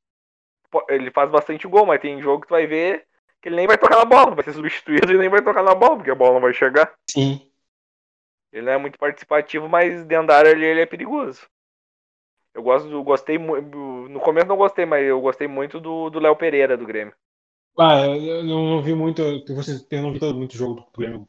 Ele 0.89 1.11
faz 1.11 1.31
bastante 1.31 1.67
gol, 1.69 1.87
mas 1.87 2.01
tem 2.01 2.21
jogo 2.21 2.43
que 2.43 2.49
tu 2.49 2.51
vai 2.51 2.67
ver 2.67 3.07
que 3.45 3.49
ele 3.49 3.57
nem 3.57 3.67
vai 3.67 3.77
tocar 3.77 3.99
na 3.99 4.07
bola, 4.07 4.35
vai 4.35 4.43
ser 4.43 4.55
substituído 4.55 5.13
e 5.13 5.19
nem 5.19 5.29
vai 5.29 5.43
tocar 5.43 5.63
na 5.63 5.75
bola, 5.75 5.97
porque 5.97 6.11
a 6.11 6.15
bola 6.15 6.33
não 6.33 6.41
vai 6.41 6.55
chegar. 6.55 6.95
Sim. 7.11 7.47
Ele 8.51 8.65
não 8.65 8.73
é 8.73 8.79
muito 8.79 8.99
participativo, 8.99 9.69
mas 9.69 10.03
dentro 10.07 10.29
da 10.29 10.39
área 10.39 10.49
ele, 10.49 10.65
ele 10.65 10.81
é 10.81 10.87
perigoso. 10.87 11.47
Eu 12.55 12.63
gosto 12.63 12.89
do, 12.89 13.03
gostei 13.03 13.37
muito. 13.37 13.77
No 13.77 14.19
começo 14.19 14.47
não 14.47 14.57
gostei, 14.57 14.87
mas 14.87 15.05
eu 15.05 15.21
gostei 15.21 15.47
muito 15.47 15.79
do 15.79 16.09
do 16.09 16.21
Léo 16.21 16.35
Pereira 16.37 16.75
do 16.75 16.87
Grêmio. 16.87 17.15
Ah, 17.79 18.07
eu, 18.07 18.43
não 18.45 18.67
não 18.71 18.83
vi 18.83 18.95
muito. 18.95 19.23
Vocês- 19.55 19.87
eu 19.91 20.03
não 20.03 20.13
vi 20.13 20.19
todo 20.21 20.37
muito 20.37 20.57
jogo 20.57 20.75
do 20.81 20.87
Grêmio. 20.97 21.29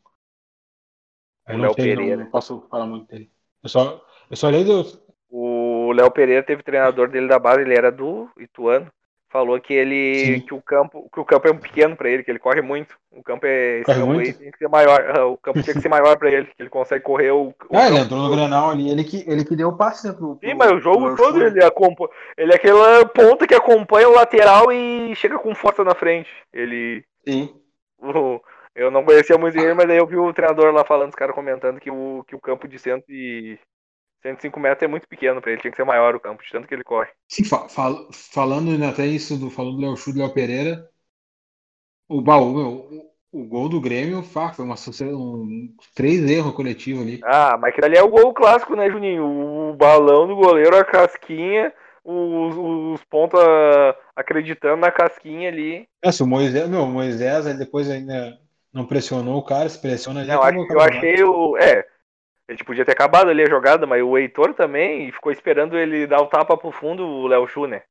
Eu 1.47 1.55
O 1.55 1.57
não 1.57 1.65
Léo 1.65 1.73
sei, 1.73 1.87
não, 1.95 1.95
Pereira. 1.97 2.17
não 2.17 2.29
posso 2.29 2.61
falar 2.69 2.85
muito 2.87 3.07
dele. 3.07 3.31
Eu 3.63 3.69
só, 3.69 4.05
eu 4.29 4.35
só 4.37 4.47
olhei 4.47 4.63
do. 4.63 4.83
O 5.29 5.91
Léo 5.93 6.09
Pereira 6.11 6.43
teve 6.43 6.63
treinador 6.63 7.09
dele 7.09 7.27
da 7.27 7.37
base, 7.37 7.61
ele 7.61 7.75
era 7.75 7.91
do 7.91 8.27
Ituano. 8.39 8.91
Falou 9.35 9.59
que 9.59 9.73
ele 9.73 10.15
Sim. 10.15 10.39
que 10.39 10.53
o 10.53 10.61
campo 10.61 11.09
que 11.13 11.19
o 11.19 11.25
campo 11.25 11.45
é 11.49 11.53
pequeno 11.53 11.93
pra 11.93 12.09
ele, 12.09 12.23
que 12.23 12.31
ele 12.31 12.39
corre 12.39 12.61
muito. 12.61 12.95
O 13.11 13.21
campo 13.21 13.45
é 13.45 13.81
Corre 13.83 13.99
campo 13.99 14.11
aí 14.11 14.15
muito? 14.17 14.39
tem 14.39 14.49
que 14.49 14.57
ser 14.57 14.69
maior. 14.69 15.13
Ah, 15.13 15.25
O 15.25 15.35
campo 15.35 15.61
tinha 15.61 15.73
que 15.73 15.81
ser 15.81 15.89
maior 15.89 16.17
pra 16.17 16.31
ele, 16.31 16.45
que 16.45 16.53
ele 16.57 16.69
consegue 16.69 17.03
correr 17.03 17.31
o, 17.31 17.49
o 17.49 17.53
Ah, 17.77 17.87
ele 17.87 17.97
entrou 17.97 18.17
no. 18.21 18.33
Grenal 18.33 18.69
ali, 18.69 18.89
ele 18.89 19.03
que, 19.03 19.29
ele 19.29 19.43
que 19.43 19.53
deu 19.53 19.67
o 19.67 19.75
passe, 19.77 20.07
né? 20.07 20.13
Pro, 20.13 20.37
pro, 20.37 20.47
Sim, 20.49 20.55
mas 20.55 20.71
o 20.71 20.79
jogo 20.79 21.17
todo 21.17 21.43
ele 21.43 21.61
acompanha. 21.61 22.09
Ele 22.37 22.53
é 22.53 22.55
aquela 22.55 23.05
ponta 23.07 23.45
que 23.45 23.53
acompanha 23.53 24.07
o 24.07 24.13
lateral 24.15 24.71
e 24.71 25.13
chega 25.17 25.37
com 25.37 25.53
força 25.53 25.83
na 25.83 25.93
frente. 25.93 26.29
Ele 26.53 27.03
Sim. 27.27 27.53
O- 27.99 28.39
Eu 28.73 28.89
não 28.89 29.03
conhecia 29.03 29.37
muito 29.37 29.57
ele, 29.59 29.73
mas 29.73 29.85
daí 29.85 29.97
eu 29.97 30.07
vi 30.07 30.15
o 30.15 30.33
treinador 30.33 30.71
lá 30.73 30.85
falando, 30.85 31.09
os 31.09 31.15
caras 31.15 31.35
comentando 31.35 31.79
que 31.79 31.91
o, 31.91 32.23
que 32.25 32.35
o 32.37 32.39
campo 32.39 32.69
de 32.69 32.79
100 32.79 33.03
e 33.09 33.59
105 34.25 34.59
metros 34.59 34.83
é 34.83 34.87
muito 34.87 35.07
pequeno 35.07 35.41
pra 35.41 35.51
ele, 35.51 35.61
tinha 35.61 35.71
que 35.71 35.77
ser 35.77 35.83
maior 35.85 36.15
o 36.15 36.19
campo, 36.19 36.43
de 36.43 36.51
tanto 36.51 36.67
que 36.67 36.73
ele 36.73 36.83
corre. 36.83 37.09
Sim, 37.27 37.43
fa- 37.43 37.69
fal- 37.69 38.09
falando 38.13 38.83
até 38.83 39.05
isso, 39.07 39.37
do, 39.37 39.49
falando 39.51 39.75
do 39.75 39.81
Léo 39.81 39.95
Chu 39.97 40.11
do 40.13 40.17
Léo 40.19 40.33
Pereira, 40.33 40.89
o 42.07 42.21
baú, 42.21 42.53
meu, 42.53 43.11
o, 43.31 43.41
o 43.43 43.47
gol 43.47 43.69
do 43.69 43.81
Grêmio 43.81 44.23
fa- 44.23 44.53
foi 44.53 44.65
uma, 44.65 44.75
um, 45.13 45.75
três 45.93 46.21
erros 46.29 46.53
coletivos 46.55 47.01
ali. 47.03 47.21
Ah, 47.23 47.57
mas 47.57 47.69
aquele 47.71 47.87
ali 47.87 47.97
é 47.97 48.03
o 48.03 48.09
gol 48.09 48.33
clássico, 48.33 48.75
né, 48.75 48.89
Juninho? 48.89 49.25
O 49.71 49.73
balão 49.75 50.27
do 50.27 50.35
goleiro, 50.35 50.77
a 50.77 50.85
casquinha, 50.85 51.73
os, 52.03 52.55
os 52.55 53.03
pontos 53.05 53.39
ah, 53.39 53.95
acreditando 54.15 54.77
na 54.77 54.91
casquinha 54.91 55.49
ali. 55.49 55.87
É, 56.03 56.11
se 56.11 56.21
o 56.23 56.27
Moisés, 56.27 56.69
meu, 56.69 56.83
o 56.83 56.87
Moisés 56.91 57.47
aí 57.47 57.57
depois 57.57 57.89
ainda 57.89 58.39
não 58.71 58.85
pressionou 58.85 59.37
o 59.39 59.43
cara, 59.43 59.67
se 59.69 59.79
pressiona 59.79 60.21
ali. 60.21 60.31
Não, 60.31 60.41
acho, 60.41 60.57
eu 60.69 60.81
achei 60.81 61.23
o. 61.23 61.57
É, 61.57 61.85
a 62.47 62.51
gente 62.51 62.63
podia 62.63 62.85
ter 62.85 62.91
acabado 62.91 63.29
ali 63.29 63.43
a 63.43 63.49
jogada, 63.49 63.87
mas 63.87 64.03
o 64.03 64.17
Heitor 64.17 64.53
também 64.53 65.11
ficou 65.11 65.31
esperando 65.31 65.77
ele 65.77 66.05
dar 66.05 66.21
o 66.21 66.27
tapa 66.27 66.57
pro 66.57 66.71
fundo, 66.71 67.03
o 67.03 67.27
Léo 67.27 67.47
Chu, 67.47 67.65
né? 67.65 67.83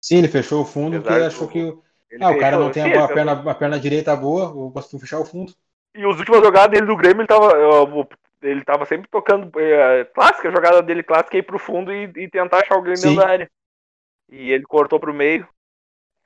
Sim, 0.00 0.18
ele 0.18 0.28
fechou 0.28 0.62
o 0.62 0.66
fundo 0.66 0.98
porque 1.00 1.12
Apesar 1.12 1.26
achou 1.28 1.48
do- 1.48 1.52
que 1.52 1.62
o, 1.62 1.82
ah, 2.20 2.30
o 2.30 2.38
cara 2.38 2.58
não 2.58 2.70
tem 2.70 2.82
Sim, 2.82 2.92
a, 2.92 3.08
perna, 3.08 3.32
a 3.32 3.54
perna 3.54 3.80
direita 3.80 4.14
boa, 4.14 4.52
vou 4.52 4.72
fechar 5.00 5.18
o 5.18 5.24
fundo. 5.24 5.52
E 5.94 6.04
as 6.04 6.18
últimas 6.18 6.40
jogadas 6.42 6.70
dele 6.70 6.86
do 6.86 6.96
Grêmio, 6.96 7.20
ele 7.22 7.28
tava, 7.28 7.52
ó, 7.56 8.06
ele 8.42 8.64
tava 8.64 8.84
sempre 8.84 9.08
tocando. 9.08 9.50
É, 9.58 10.04
clássica, 10.04 10.48
a 10.48 10.52
jogada 10.52 10.82
dele 10.82 11.02
clássica, 11.02 11.36
ir 11.36 11.42
pro 11.42 11.58
fundo 11.58 11.92
e, 11.92 12.04
e 12.16 12.28
tentar 12.28 12.58
achar 12.58 12.76
o 12.76 12.82
Grêmio 12.82 13.00
Sim. 13.00 13.16
dentro 13.16 13.22
da 13.22 13.28
área. 13.28 13.50
E 14.30 14.50
ele 14.52 14.64
cortou 14.64 15.00
pro 15.00 15.14
meio. 15.14 15.48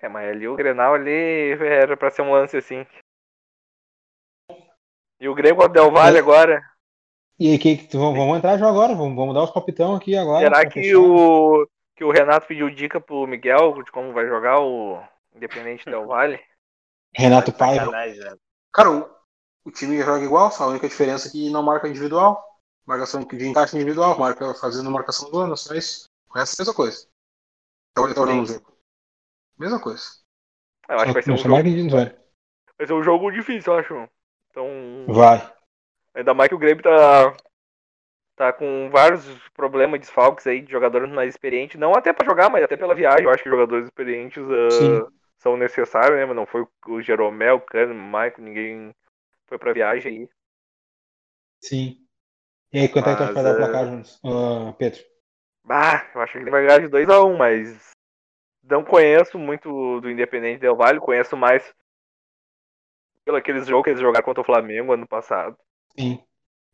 É, 0.01 0.09
mas 0.09 0.31
ali 0.31 0.49
o 0.49 0.57
Grenal 0.57 0.95
ali 0.95 1.53
era 1.61 1.97
pra 1.97 2.11
ser 2.11 2.23
um 2.23 2.33
lance 2.33 2.57
assim. 2.57 2.87
E 5.21 5.29
o 5.29 5.35
Grêmio 5.35 5.57
contra 5.57 5.71
o 5.71 5.75
Del 5.75 5.91
Valle 5.93 6.19
É. 6.19 6.21
agora. 6.21 6.61
E 7.39 7.51
aí, 7.53 7.59
que, 7.59 7.77
que- 7.77 7.97
vamos, 7.97 8.19
vamos 8.19 8.37
entrar 8.39 8.59
já 8.59 8.69
agora, 8.69 8.95
vamos, 8.95 9.15
vamos 9.15 9.35
dar 9.35 9.45
os 9.45 9.51
palpitão 9.51 9.95
aqui 9.95 10.17
agora. 10.17 10.45
será 10.45 10.67
que 10.67 10.83
fechar. 10.83 10.99
o, 10.99 11.69
que 11.95 12.05
o 12.05 12.11
Renato 12.11 12.47
pediu 12.47 12.69
dica 12.71 13.01
pro 13.01 13.27
Miguel 13.27 13.83
de 13.83 13.93
como 13.93 14.13
vai 14.13 14.27
jogar 14.27 14.61
o 14.61 15.01
Independente 15.35 15.85
Del 15.85 16.07
Valle? 16.07 16.41
Renato 17.15 17.53
Paiva. 17.53 17.87
Né? 17.93 18.37
Cara, 18.73 18.91
o, 18.91 19.09
o 19.65 19.71
time 19.71 19.99
joga 20.03 20.25
igual, 20.25 20.51
só 20.51 20.65
a 20.65 20.69
única 20.69 20.89
diferença 20.89 21.29
é 21.29 21.31
que 21.31 21.51
não 21.51 21.63
marca 21.63 21.89
individual. 21.89 22.45
Marcação 22.87 23.23
de 23.23 23.47
encaixe 23.47 23.77
individual, 23.77 24.19
marca 24.19 24.55
fazendo 24.55 24.91
marcação 24.91 25.31
do 25.31 25.39
ano, 25.39 25.57
só 25.57 25.75
isso. 25.75 26.09
O 26.31 26.39
resto 26.39 26.55
é 26.55 26.63
a 26.63 26.65
mesma 26.65 26.75
coisa. 26.75 27.07
Então, 27.93 28.15
tá 28.15 28.21
olhando 28.23 28.43
o 28.43 28.47
jogo. 28.47 28.73
Mesma 29.59 29.81
coisa. 29.81 30.03
Eu 30.89 30.97
acho 30.97 31.07
que 31.07 31.13
vai 31.13 31.23
ser 31.23 31.33
um 31.33 31.37
jogo, 31.37 31.55
vai 32.79 32.87
ser 32.87 32.93
um 32.95 33.03
jogo 33.03 33.31
difícil, 33.31 33.73
eu 33.73 33.79
acho. 33.79 34.09
Então, 34.51 34.67
Vai. 35.07 35.58
Ainda 36.19 36.35
mais 36.35 36.49
que 36.49 36.55
o 36.57 36.59
Grêmio 36.59 36.83
tá, 36.83 37.33
tá 38.35 38.53
com 38.53 38.91
vários 38.91 39.25
problemas, 39.51 40.01
desfalques 40.01 40.45
aí 40.49 40.61
de 40.61 40.73
jogadores 40.73 41.09
mais 41.13 41.29
experientes. 41.29 41.79
Não 41.79 41.93
até 41.93 42.13
pra 42.13 42.27
jogar, 42.27 42.51
mas 42.51 42.65
até 42.65 42.77
pela 42.77 42.93
viagem. 42.93 43.25
Eu 43.25 43.31
acho 43.31 43.45
que 43.45 43.49
jogadores 43.49 43.85
experientes 43.85 44.43
ah, 44.43 44.71
Sim. 44.73 45.07
são 45.39 45.57
necessários, 45.57 46.19
né? 46.19 46.27
Mas 46.27 46.35
não 46.35 46.45
foi 46.45 46.67
o 46.89 47.01
Jeromel, 47.01 47.57
o 47.57 47.61
Cano, 47.61 47.95
o 47.95 47.97
Maicon, 47.97 48.43
ninguém 48.43 48.93
foi 49.47 49.59
pra 49.59 49.73
viagem 49.73 50.13
aí. 50.13 50.29
Sim. 51.63 52.05
E 52.73 52.81
aí, 52.81 52.89
quanto 52.89 53.11
é 53.11 53.13
que 53.13 53.19
tu 53.19 53.23
acha 53.23 53.29
que 53.29 53.35
vai 53.35 53.45
dar 53.45 53.51
o 53.51 53.55
é- 53.55 53.59
placar, 53.59 53.87
Jonas? 53.87 54.21
Ah, 54.25 54.75
Pedro? 54.77 55.01
Bah, 55.63 56.11
eu 56.17 56.21
acho 56.21 56.33
que 56.33 56.39
ele 56.39 56.51
vai 56.51 56.67
ganhar 56.67 56.81
de 56.81 56.89
2x1, 56.89 57.37
mas 57.37 57.91
não 58.65 58.83
conheço 58.83 59.39
muito 59.39 60.01
do 60.01 60.11
Independente 60.11 60.59
Del 60.61 60.75
Valle, 60.75 60.99
conheço 60.99 61.37
mais 61.37 61.73
pelo 63.25 63.37
aqueles 63.37 63.69
jogos 63.69 63.85
que 63.85 63.91
eles 63.91 64.01
jogaram 64.01 64.25
contra 64.25 64.41
o 64.41 64.45
Flamengo 64.45 64.93
ano 64.93 65.07
passado. 65.07 65.57
Sim. 65.99 66.23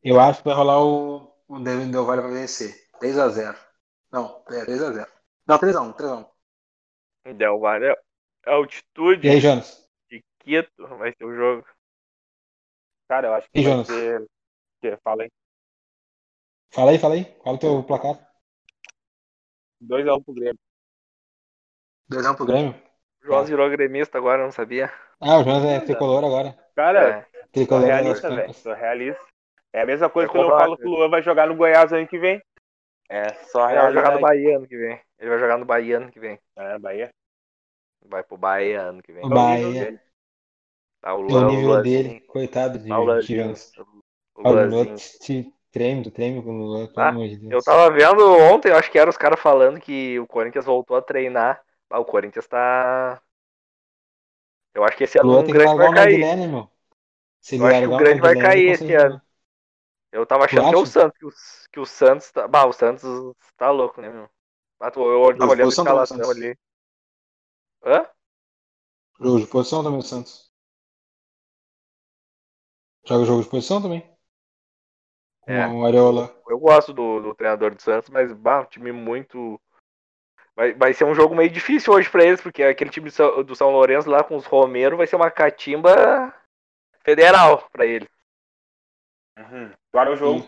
Eu 0.02 0.20
acho 0.20 0.40
que 0.42 0.48
vai 0.48 0.54
rolar 0.56 0.82
o. 0.84 1.32
O 1.48 1.58
Devin 1.60 1.90
Del 1.90 2.04
Valle 2.04 2.22
vai 2.22 2.32
vencer. 2.32 2.74
3x0. 3.00 3.56
Não, 4.12 4.42
é 4.48 4.64
3x0. 4.64 5.06
Não, 5.46 5.58
3x1, 5.58 5.94
3x1. 5.94 7.36
Del 7.36 7.58
Valle 7.58 7.86
é 7.86 7.96
altitude 8.50 9.26
E 9.26 9.30
aí, 9.30 9.40
Jonas? 9.40 9.88
de 10.10 10.22
Quito, 10.40 10.86
vai 10.98 11.12
ser 11.16 11.24
o 11.24 11.34
jogo. 11.34 11.66
Cara, 13.08 13.28
eu 13.28 13.34
acho 13.34 13.48
que 13.50 13.58
E 13.60 13.62
vai 13.62 13.72
Jonas? 13.72 13.86
ser. 13.86 14.26
que- 14.80 14.96
Fala 15.02 15.22
aí. 15.22 15.30
Fala 16.70 16.90
aí, 16.90 16.98
fala 16.98 17.14
aí. 17.14 17.24
Qual 17.24 17.54
é 17.54 17.56
o 17.56 17.60
teu 17.60 17.82
placar? 17.84 18.18
2x1 19.80 20.22
pro 20.22 20.34
Grêmio. 20.34 20.58
2x1 22.10 22.36
pro 22.36 22.46
Grêmio. 22.46 22.74
O 23.22 23.26
Jonas 23.26 23.48
virou 23.48 23.70
gremista 23.70 24.18
agora, 24.18 24.42
não 24.44 24.52
sabia. 24.52 24.92
Ah, 25.20 25.38
o 25.38 25.44
Jonas 25.44 25.64
é 25.64 25.80
tricolor 25.80 26.22
agora. 26.24 26.52
Cara, 26.74 27.20
É. 27.20 27.33
sou 27.54 27.64
Tricolor 27.66 27.86
realista, 27.86 28.28
das 28.28 28.36
velho. 28.36 28.54
Sou 28.54 28.74
realista. 28.74 29.22
É 29.72 29.82
a 29.82 29.86
mesma 29.86 30.08
coisa 30.08 30.28
É 30.28 30.32
que 30.32 30.38
eu 30.38 30.48
falo 30.48 30.76
que 30.76 30.86
o 30.86 30.90
Luan 30.90 31.08
vai 31.08 31.22
jogar 31.22 31.46
no 31.48 31.56
Goiás 31.56 31.92
ano 31.92 32.06
que 32.06 32.18
vem. 32.18 32.40
É 33.08 33.34
só 33.34 33.68
Ele 33.68 33.80
vai 33.80 33.92
jogar 33.92 34.12
no 34.12 34.20
Bahia 34.20 34.56
ano 34.56 34.66
que 34.68 34.76
vem. 34.76 35.00
Ele 35.18 35.30
vai 35.30 35.38
jogar 35.38 35.58
no 35.58 35.64
Bahia 35.64 35.96
ano 35.96 36.10
que 36.10 36.20
vem. 36.20 36.38
É, 36.56 36.78
Bahia. 36.78 37.10
Vai 38.06 38.22
pro 38.22 38.36
Bahia 38.36 38.82
ano 38.82 39.02
que 39.02 39.12
vem. 39.12 39.24
O 39.24 39.28
É 39.28 39.28
o 39.28 39.30
nível 39.30 39.72
Bahia. 39.72 39.84
dele. 39.84 40.00
Tá, 41.00 41.14
o 41.14 41.20
É 41.20 41.24
o 41.24 41.28
Luan, 41.28 41.46
nível 41.48 41.68
Luanzinho. 41.68 42.02
dele, 42.02 42.20
coitado 42.20 42.78
de, 42.78 42.88
Tá, 42.88 42.98
o. 43.00 43.04
Luan 44.44 44.94
te 44.94 45.52
treme, 45.70 46.02
tu 46.02 46.10
treme 46.10 46.42
com 46.42 46.50
o 46.50 46.58
Luan, 46.66 46.86
pelo 46.86 47.00
Ah, 47.00 47.08
amor 47.10 47.28
de 47.28 47.36
Deus. 47.36 47.52
Eu 47.52 47.62
tava 47.62 47.90
vendo 47.90 48.24
ontem, 48.38 48.70
eu 48.70 48.76
acho 48.76 48.90
que 48.90 48.98
eram 48.98 49.10
os 49.10 49.16
caras 49.16 49.40
falando 49.40 49.80
que 49.80 50.18
o 50.20 50.26
Corinthians 50.26 50.64
voltou 50.64 50.96
a 50.96 51.02
treinar. 51.02 51.60
Ah, 51.90 51.98
o 51.98 52.04
Corinthians 52.04 52.46
tá. 52.46 53.20
Eu 54.74 54.84
acho 54.84 54.96
que 54.96 55.04
esse 55.04 55.18
Luan 55.20 55.44
tem 55.44 55.52
que 55.52 55.58
grande 55.58 55.76
vai 55.76 55.88
o 55.88 55.92
cair. 55.92 56.20
Nardilene, 56.20 56.48
meu. 56.48 56.73
Se 57.44 57.56
Eu 57.56 57.66
acho 57.66 57.80
que 57.80 57.86
o 57.88 57.98
grande 57.98 58.20
vai 58.22 58.34
cair 58.34 58.70
esse 58.70 58.94
ano. 58.94 59.20
Eu 60.10 60.24
tava 60.24 60.46
achando 60.46 60.70
que 60.70 60.74
é 60.74 60.78
o? 60.78 60.86
Santos, 60.86 61.18
que 61.18 61.26
o, 61.26 61.30
que 61.72 61.80
o 61.80 61.84
Santos 61.84 62.32
tá. 62.32 62.48
Bah, 62.48 62.64
o 62.64 62.72
Santos 62.72 63.02
tá 63.54 63.70
louco, 63.70 64.00
né, 64.00 64.08
meu? 64.08 64.30
Ah, 64.80 64.86
Eu 64.86 64.92
tava 64.92 65.02
olhando 65.52 65.64
a 65.64 65.68
escalação 65.68 66.30
ali. 66.30 66.56
Hã? 67.84 68.06
Jogo 69.20 69.40
de 69.40 69.46
posição 69.46 69.84
também, 69.84 69.98
o 69.98 70.02
Santos. 70.02 70.50
Joga 73.06 73.26
jogo 73.26 73.42
de 73.42 73.50
posição 73.50 73.82
também. 73.82 74.02
Com 75.44 75.52
É. 75.52 75.66
o 75.68 75.84
Areola. 75.84 76.34
Eu 76.48 76.58
gosto 76.58 76.94
do, 76.94 77.20
do 77.20 77.34
treinador 77.34 77.74
do 77.74 77.82
Santos, 77.82 78.08
mas 78.08 78.32
bah, 78.32 78.60
um 78.62 78.64
time 78.64 78.90
muito. 78.90 79.60
Vai, 80.56 80.72
vai 80.72 80.94
ser 80.94 81.04
um 81.04 81.14
jogo 81.14 81.34
meio 81.34 81.50
difícil 81.50 81.92
hoje 81.92 82.08
pra 82.08 82.24
eles, 82.24 82.40
porque 82.40 82.62
aquele 82.62 82.88
time 82.88 83.10
do 83.10 83.12
São, 83.12 83.44
do 83.44 83.54
São 83.54 83.70
Lourenço 83.70 84.08
lá 84.08 84.24
com 84.24 84.34
os 84.34 84.46
Romero 84.46 84.96
vai 84.96 85.06
ser 85.06 85.16
uma 85.16 85.30
catimba 85.30 86.32
federal 87.04 87.68
pra 87.70 87.86
eles. 87.86 88.08
Uhum. 89.38 89.72
Agora 89.92 90.12
o 90.12 90.16
jogo. 90.16 90.40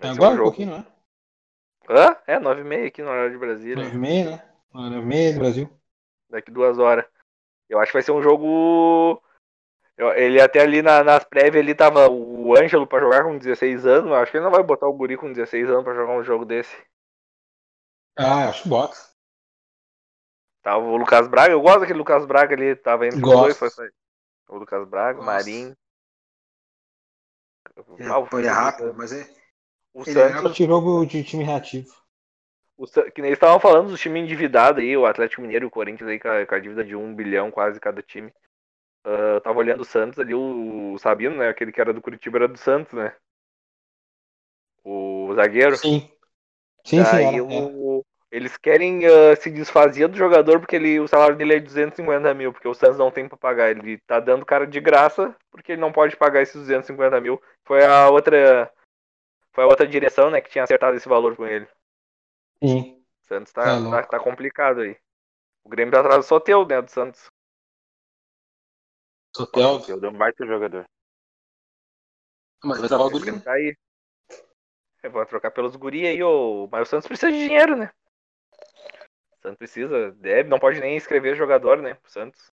Ser 0.00 0.08
Agora 0.08 0.30
um 0.30 0.34
um 0.34 0.36
jogo. 0.36 0.50
pouquinho, 0.50 0.70
não 0.70 0.78
é? 0.78 0.94
Hã? 1.88 2.16
É, 2.26 2.38
9h30 2.38 2.86
aqui 2.86 3.02
no 3.02 3.10
horário 3.10 3.32
de 3.32 3.38
Brasília. 3.38 3.84
9h30, 3.84 4.30
né? 4.30 4.54
9h30 4.72 5.32
do 5.34 5.38
Brasil. 5.40 5.80
Daqui 6.30 6.50
duas 6.50 6.78
horas. 6.78 7.04
Eu 7.68 7.78
acho 7.78 7.88
que 7.92 7.96
vai 7.98 8.02
ser 8.02 8.12
um 8.12 8.22
jogo. 8.22 9.22
eu- 9.96 10.12
ele 10.14 10.40
até 10.40 10.60
ali 10.60 10.82
na- 10.82 11.04
nas 11.04 11.24
prévias 11.24 11.56
ele 11.62 11.74
tava 11.74 12.08
o 12.08 12.56
Ângelo 12.56 12.86
pra 12.86 12.98
jogar 13.00 13.22
com 13.24 13.38
16 13.38 13.86
anos. 13.86 14.10
Eu 14.10 14.16
acho 14.16 14.30
que 14.32 14.36
ele 14.38 14.44
não 14.44 14.50
vai 14.50 14.62
botar 14.62 14.88
o 14.88 14.92
Guri 14.92 15.16
com 15.16 15.32
16 15.32 15.68
anos 15.68 15.84
pra 15.84 15.94
jogar 15.94 16.14
um 16.14 16.24
jogo 16.24 16.44
desse. 16.44 16.76
Ah, 18.16 18.48
acho 18.48 18.62
que 18.64 18.68
bota. 18.68 18.96
Tava 20.62 20.84
o 20.84 20.96
Lucas 20.96 21.28
Braga, 21.28 21.52
eu 21.52 21.60
gosto 21.60 21.80
daquele 21.80 21.98
Lucas 21.98 22.24
Braga 22.26 22.54
ali, 22.54 22.74
tava 22.74 23.06
entre 23.06 23.18
os 23.18 23.22
Gosto. 23.22 23.40
dois. 23.42 23.58
Foi, 23.58 23.70
foi. 23.70 23.90
O 24.48 24.56
Lucas 24.56 24.88
Braga, 24.88 25.20
o 25.20 25.24
Gosto. 25.24 25.24
Marinho. 25.24 25.76
Ele, 27.98 28.08
Ah, 28.08 28.20
é 28.46 28.50
rápido, 28.50 28.94
mas 28.94 29.12
é, 29.12 29.28
O 29.94 30.04
ele 30.06 30.20
é 30.20 30.30
Santos, 30.32 30.52
de 30.52 30.66
jogo 30.66 31.06
de 31.06 31.24
time 31.24 31.42
reativo. 31.42 31.90
o 32.76 32.86
que 32.86 33.20
nem 33.20 33.28
eles 33.30 33.36
estavam 33.36 33.58
falando 33.60 33.88
dos 33.90 34.00
times 34.00 34.22
endividados 34.22 34.82
aí, 34.82 34.96
o 34.96 35.06
Atlético 35.06 35.42
Mineiro 35.42 35.64
e 35.64 35.68
o 35.68 35.70
Corinthians 35.70 36.08
aí 36.10 36.18
com 36.20 36.28
a, 36.28 36.46
com 36.46 36.54
a 36.54 36.58
dívida 36.58 36.84
de 36.84 36.94
um 36.96 37.14
bilhão 37.14 37.50
quase 37.50 37.80
cada 37.80 38.02
time. 38.02 38.32
Eu 39.04 39.40
tava 39.42 39.58
olhando 39.58 39.82
o 39.82 39.84
Santos 39.84 40.18
ali, 40.18 40.34
o, 40.34 40.94
o 40.94 40.98
Sabino, 40.98 41.36
né? 41.36 41.48
Aquele 41.48 41.72
que 41.72 41.80
era 41.80 41.92
do 41.92 42.02
Curitiba 42.02 42.38
era 42.38 42.48
do 42.48 42.58
Santos, 42.58 42.92
né? 42.94 43.14
O 44.84 45.34
zagueiro. 45.36 45.78
Sim. 45.80 46.08
Sim, 46.84 47.04
sim, 47.04 47.22
Daí 47.22 47.24
era, 47.24 47.44
era. 47.50 47.70
o- 48.00 48.04
eles 48.34 48.56
querem 48.56 49.06
ah, 49.06 49.36
se 49.36 49.48
desfazer 49.48 50.08
do 50.08 50.16
jogador 50.16 50.58
porque 50.58 50.74
ele, 50.74 50.98
o 50.98 51.06
salário 51.06 51.36
dele 51.36 51.54
é 51.54 51.60
250 51.60 52.34
mil, 52.34 52.52
porque 52.52 52.66
o 52.66 52.74
Santos 52.74 52.98
não 52.98 53.08
tem 53.08 53.28
pra 53.28 53.38
pagar. 53.38 53.70
Ele 53.70 53.96
tá 53.98 54.18
dando 54.18 54.44
cara 54.44 54.66
de 54.66 54.80
graça 54.80 55.36
porque 55.52 55.70
ele 55.70 55.80
não 55.80 55.92
pode 55.92 56.16
pagar 56.16 56.42
esses 56.42 56.56
250 56.56 57.20
mil. 57.20 57.40
Foi 57.64 57.84
a 57.84 58.10
outra. 58.10 58.74
Foi 59.52 59.62
a 59.62 59.68
outra 59.68 59.86
direção, 59.86 60.30
né, 60.30 60.40
que 60.40 60.50
tinha 60.50 60.64
acertado 60.64 60.96
esse 60.96 61.08
valor 61.08 61.36
com 61.36 61.46
ele. 61.46 61.68
Sim. 62.60 63.00
O 63.22 63.26
Santos 63.28 63.52
Tá 63.52 63.62
tá, 63.62 63.90
tá, 63.90 64.02
tá 64.02 64.18
complicado 64.18 64.80
aí. 64.80 64.96
O 65.62 65.68
Grêmio 65.68 65.92
tá 65.92 66.00
atrás 66.00 66.16
do 66.18 66.24
Soteu, 66.24 66.66
né, 66.66 66.82
do 66.82 66.90
Santos. 66.90 67.30
Sotel. 69.36 69.80
Eu 69.86 70.00
dou 70.00 70.10
um 70.10 70.18
baita 70.18 70.44
jogador. 70.44 70.84
Mas 72.64 72.80
vai 72.80 72.88
travar 72.88 73.06
o. 73.06 73.20
Grêmio 73.20 73.40
tá 73.40 73.52
aí. 73.52 73.76
É, 75.04 75.08
vou 75.08 75.24
trocar 75.24 75.52
pelos 75.52 75.76
guri 75.76 76.04
aí, 76.04 76.20
ô. 76.20 76.68
mas 76.72 76.88
o 76.88 76.90
Santos 76.90 77.06
precisa 77.06 77.30
de 77.30 77.38
dinheiro, 77.38 77.76
né? 77.76 77.92
O 79.44 79.48
Santos 79.48 79.58
precisa, 79.58 80.10
deve, 80.12 80.48
não 80.48 80.58
pode 80.58 80.80
nem 80.80 80.96
escrever 80.96 81.36
jogador, 81.36 81.80
né? 81.80 81.96
O 82.04 82.08
Santos. 82.10 82.50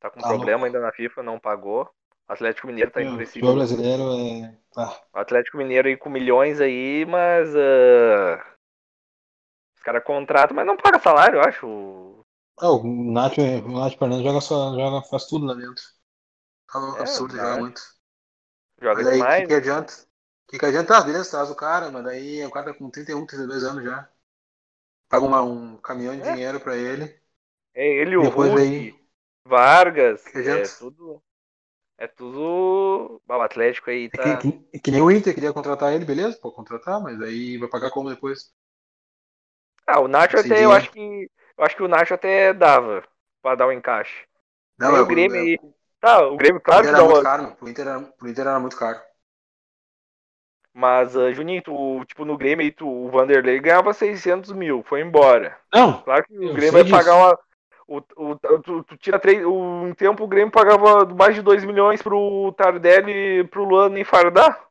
Tá 0.00 0.10
com 0.10 0.20
Tá 0.20 0.30
problema 0.30 0.66
louco. 0.66 0.66
ainda 0.66 0.78
na 0.78 0.92
FIFA, 0.92 1.22
não 1.22 1.40
pagou. 1.40 1.84
O 2.28 2.32
Atlético 2.32 2.66
Mineiro 2.66 2.90
tá 2.90 3.00
O 3.00 3.02
impreciso. 3.02 3.26
futebol 3.26 3.54
brasileiro 3.56 4.02
é. 4.14 4.58
Ah, 4.76 4.98
O 5.14 5.18
Atlético 5.18 5.56
Mineiro 5.56 5.88
aí 5.88 5.96
com 5.96 6.10
milhões 6.10 6.60
aí, 6.60 7.06
mas. 7.06 7.54
ah, 7.56 8.44
Os 9.76 9.82
caras 9.82 10.02
contratam, 10.02 10.56
mas 10.56 10.66
não 10.66 10.78
paga 10.78 10.98
salário, 10.98 11.36
eu 11.36 11.42
acho. 11.42 12.24
Ah, 12.58 12.70
o 12.72 12.82
Nath, 13.16 13.36
o 13.38 13.72
Nath 13.78 13.98
Fernandes 13.98 14.24
joga, 14.26 14.40
só, 14.40 14.74
joga, 14.74 15.06
faz 15.10 15.26
tudo 15.26 15.44
lá 15.46 15.54
dentro. 15.54 15.84
É 16.96 17.00
É, 17.00 17.02
absurdo, 17.02 17.36
joga 17.38 17.56
muito. 17.56 17.80
Joga 18.82 19.02
Mas 19.02 19.06
aí, 19.06 19.22
o 19.24 19.28
demais. 19.28 19.44
que, 19.44 19.46
que 19.46 19.54
adianta? 19.54 19.92
O 19.92 20.50
que, 20.52 20.58
que 20.58 20.66
adianta? 20.66 20.96
Ah, 20.96 21.02
beleza, 21.02 21.30
traz 21.30 21.50
o 21.50 21.54
cara, 21.56 21.90
mas 21.90 22.04
daí 22.04 22.44
o 22.46 22.50
cara 22.50 22.66
tá 22.72 22.78
com 22.78 22.90
31, 22.90 23.26
32 23.26 23.64
anos 23.64 23.84
já. 23.84 24.08
Paga 25.12 25.26
uma- 25.26 25.42
um 25.42 25.76
caminhão 25.76 26.16
de 26.16 26.22
É. 26.26 26.32
dinheiro 26.32 26.58
pra 26.58 26.74
ele. 26.74 27.14
É 27.74 27.86
ele, 27.86 28.16
o 28.16 28.22
Depois 28.22 28.48
Hulk, 28.48 28.62
aí. 28.62 28.94
Vargas, 29.46 30.24
Que 30.24 30.38
é 30.38 30.62
tudo. 30.62 31.22
É 31.98 32.06
tudo. 32.06 33.20
O 33.28 33.32
Atlético 33.42 33.90
aí 33.90 34.06
É 34.06 34.16
tá. 34.16 34.36
que, 34.38 34.52
que- 34.52 34.80
que 34.80 34.90
nem 34.90 35.02
o 35.02 35.10
Inter 35.10 35.34
queria 35.34 35.52
contratar 35.52 35.92
ele, 35.92 36.06
beleza? 36.06 36.38
Pode 36.40 36.54
contratar, 36.54 36.98
mas 37.02 37.20
aí 37.20 37.58
vai 37.58 37.68
pagar 37.68 37.90
como 37.90 38.08
depois? 38.08 38.54
Ah, 39.86 40.00
o 40.00 40.08
Nacho 40.08 40.36
Esse 40.36 40.46
até, 40.50 40.64
eu 40.64 40.72
acho 40.72 40.90
que. 40.90 41.30
Eu 41.58 41.64
acho 41.64 41.76
que 41.76 41.82
o 41.82 41.88
Nacho 41.88 42.14
até 42.14 42.54
dava 42.54 43.04
pra 43.42 43.54
dar 43.54 43.66
o 43.66 43.72
encaixe. 43.72 44.26
Não, 44.78 44.96
é, 44.96 45.00
o 45.02 45.06
Grêmio 45.06 45.36
é, 45.36 45.40
aí. 45.40 45.60
Tá, 46.00 46.26
o 46.26 46.36
Grêmio, 46.38 46.56
o 46.56 46.60
claro 46.62 46.80
Inter 46.80 46.94
que 46.94 46.96
era 46.96 46.98
dá 46.98 47.04
muito 47.04 47.16
uma. 47.18 47.22
caro. 47.22 47.56
Pro 47.56 47.68
Inter 47.68 47.86
era, 47.86 48.00
pro 48.00 48.28
Inter 48.30 48.46
era 48.46 48.58
muito 48.58 48.76
caro. 48.78 48.98
Mas, 50.74 51.14
ah, 51.16 51.30
Juninho, 51.32 51.62
tu, 51.62 52.02
tipo, 52.06 52.24
no 52.24 52.36
Grêmio 52.36 52.64
aí, 52.64 52.70
tu, 52.70 52.88
o 52.88 53.10
Vanderlei 53.10 53.60
ganhava 53.60 53.92
600 53.92 54.52
mil, 54.52 54.82
foi 54.86 55.02
embora. 55.02 55.56
Não, 55.72 56.02
Claro 56.02 56.24
que 56.24 56.34
o 56.34 56.54
Grêmio 56.54 56.72
vai 56.72 56.88
pagar 56.88 57.14
uma. 57.14 57.38
O, 57.86 57.98
o, 58.16 58.36
tu, 58.62 58.82
tu 58.84 58.96
tira 58.96 59.18
três. 59.18 59.44
Um 59.44 59.92
tempo 59.94 60.24
o 60.24 60.28
Grêmio 60.28 60.50
pagava 60.50 61.04
mais 61.04 61.34
de 61.34 61.42
2 61.42 61.64
milhões 61.64 62.00
pro 62.00 62.54
Tardelli 62.56 63.40
e 63.40 63.44
pro 63.44 63.64
Luan 63.64 63.90
nem 63.90 64.04
fardar. 64.04 64.66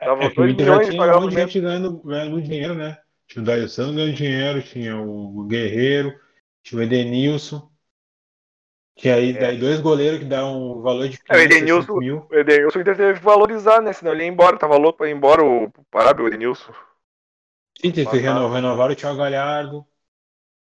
Tava 0.00 0.24
é 0.24 0.30
2 0.30 0.52
Inter 0.52 0.66
já 0.66 0.72
milhões 0.72 0.88
tinha 0.88 1.00
pagava 1.00 1.18
um 1.18 1.22
monte 1.22 1.34
de 1.34 1.40
gente 1.40 1.60
ganhando, 1.60 2.02
ganhando 2.04 2.42
dinheiro, 2.42 2.74
né? 2.74 2.98
Tinha 3.28 3.42
o 3.42 3.68
Santos 3.68 3.94
ganhando 3.94 4.14
dinheiro, 4.14 4.62
tinha 4.62 4.96
o 4.96 5.44
Guerreiro, 5.44 6.18
tinha 6.64 6.80
o 6.80 6.82
Edenilson. 6.82 7.69
Tinha 9.00 9.14
aí 9.16 9.30
É. 9.30 9.32
daí 9.32 9.58
dois 9.58 9.80
goleiros 9.80 10.18
que 10.18 10.24
dão 10.26 10.78
um 10.78 10.82
valor 10.82 11.08
de 11.08 11.16
É, 11.28 11.36
o 11.36 11.40
500, 11.40 11.56
Edenilson- 11.56 11.94
600 11.94 11.96
mil. 11.96 12.26
O 12.30 12.34
Edenilson 12.34 12.84
teve 12.84 13.14
que 13.14 13.20
valorizar, 13.20 13.80
né? 13.80 13.92
Senão 13.92 14.12
ele 14.12 14.24
ia 14.24 14.28
embora, 14.28 14.58
tava 14.58 14.76
louco 14.76 14.98
pra 14.98 15.08
ir 15.08 15.12
embora 15.16 15.42
o 15.42 15.70
Parábio, 15.90 16.24
o 16.24 16.28
Edenilson. 16.28 16.72
Sim, 17.80 17.92
teve 17.92 18.10
que 18.10 18.16
renovar, 18.18 18.52
renovar 18.56 18.90
o 18.90 18.94
Thiago 18.96 19.18
Galhardo. 19.18 19.86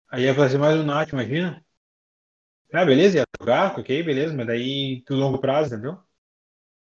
Aí 0.09 0.23
ia 0.23 0.35
fazer 0.35 0.57
mais 0.57 0.77
um 0.79 0.83
Nath, 0.83 1.09
imagina. 1.13 1.63
Ah, 2.73 2.85
beleza, 2.85 3.17
ia 3.19 3.23
jogar, 3.39 3.79
ok, 3.79 4.03
beleza, 4.03 4.33
mas 4.35 4.45
daí 4.47 5.01
pro 5.05 5.15
longo 5.15 5.39
prazo, 5.39 5.73
entendeu? 5.73 5.97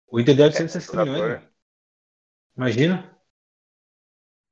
O 0.08 0.20
Inter 0.20 0.36
deve 0.36 0.50
É, 0.50 0.58
160 0.58 1.04
milhões, 1.04 1.20
jogador. 1.20 1.42
meu. 1.42 1.50
Imagina. 2.58 3.16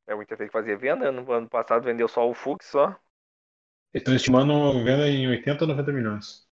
É, 0.07 0.13
o 0.15 0.21
Inter 0.21 0.37
teve 0.37 0.49
que 0.49 0.53
fazer 0.53 0.77
venda. 0.77 1.11
No 1.11 1.31
ano 1.31 1.49
passado 1.49 1.83
vendeu 1.85 2.07
só 2.07 2.29
o 2.29 2.33
Fux 2.33 2.65
só. 2.65 2.87
Eles 3.93 4.01
estão 4.01 4.15
estimando 4.15 4.83
venda 4.83 5.07
em 5.07 5.27
80 5.27 5.63
ou 5.63 5.67
90 5.69 5.91
milhões. 5.93 6.45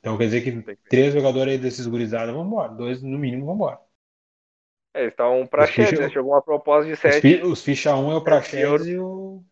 Então 0.00 0.16
quer 0.18 0.24
dizer 0.24 0.40
que 0.42 0.62
que 0.62 0.76
três 0.88 1.12
jogadores 1.14 1.52
aí 1.52 1.58
desses 1.58 1.86
gurizados 1.86 2.34
vão 2.34 2.44
embora. 2.46 2.72
Dois 2.72 3.02
no 3.02 3.18
mínimo 3.18 3.46
vão 3.46 3.54
embora. 3.54 3.78
É, 4.94 5.02
eles 5.02 5.12
estavam 5.12 5.46
pra 5.46 5.64
Os 5.64 5.70
ficha- 5.70 5.84
Chedes, 5.88 6.00
né? 6.00 6.08
Chegou 6.10 6.32
uma 6.32 6.42
proposta 6.42 6.86
de 6.86 6.92
Os, 6.94 6.98
7. 6.98 7.20
fi, 7.20 7.42
os 7.42 7.62
ficha 7.62 7.94
1 7.94 8.10
é 8.12 8.16
o. 8.16 8.24
Praxedes 8.24 8.86
e 8.86 8.98
o. 8.98 9.44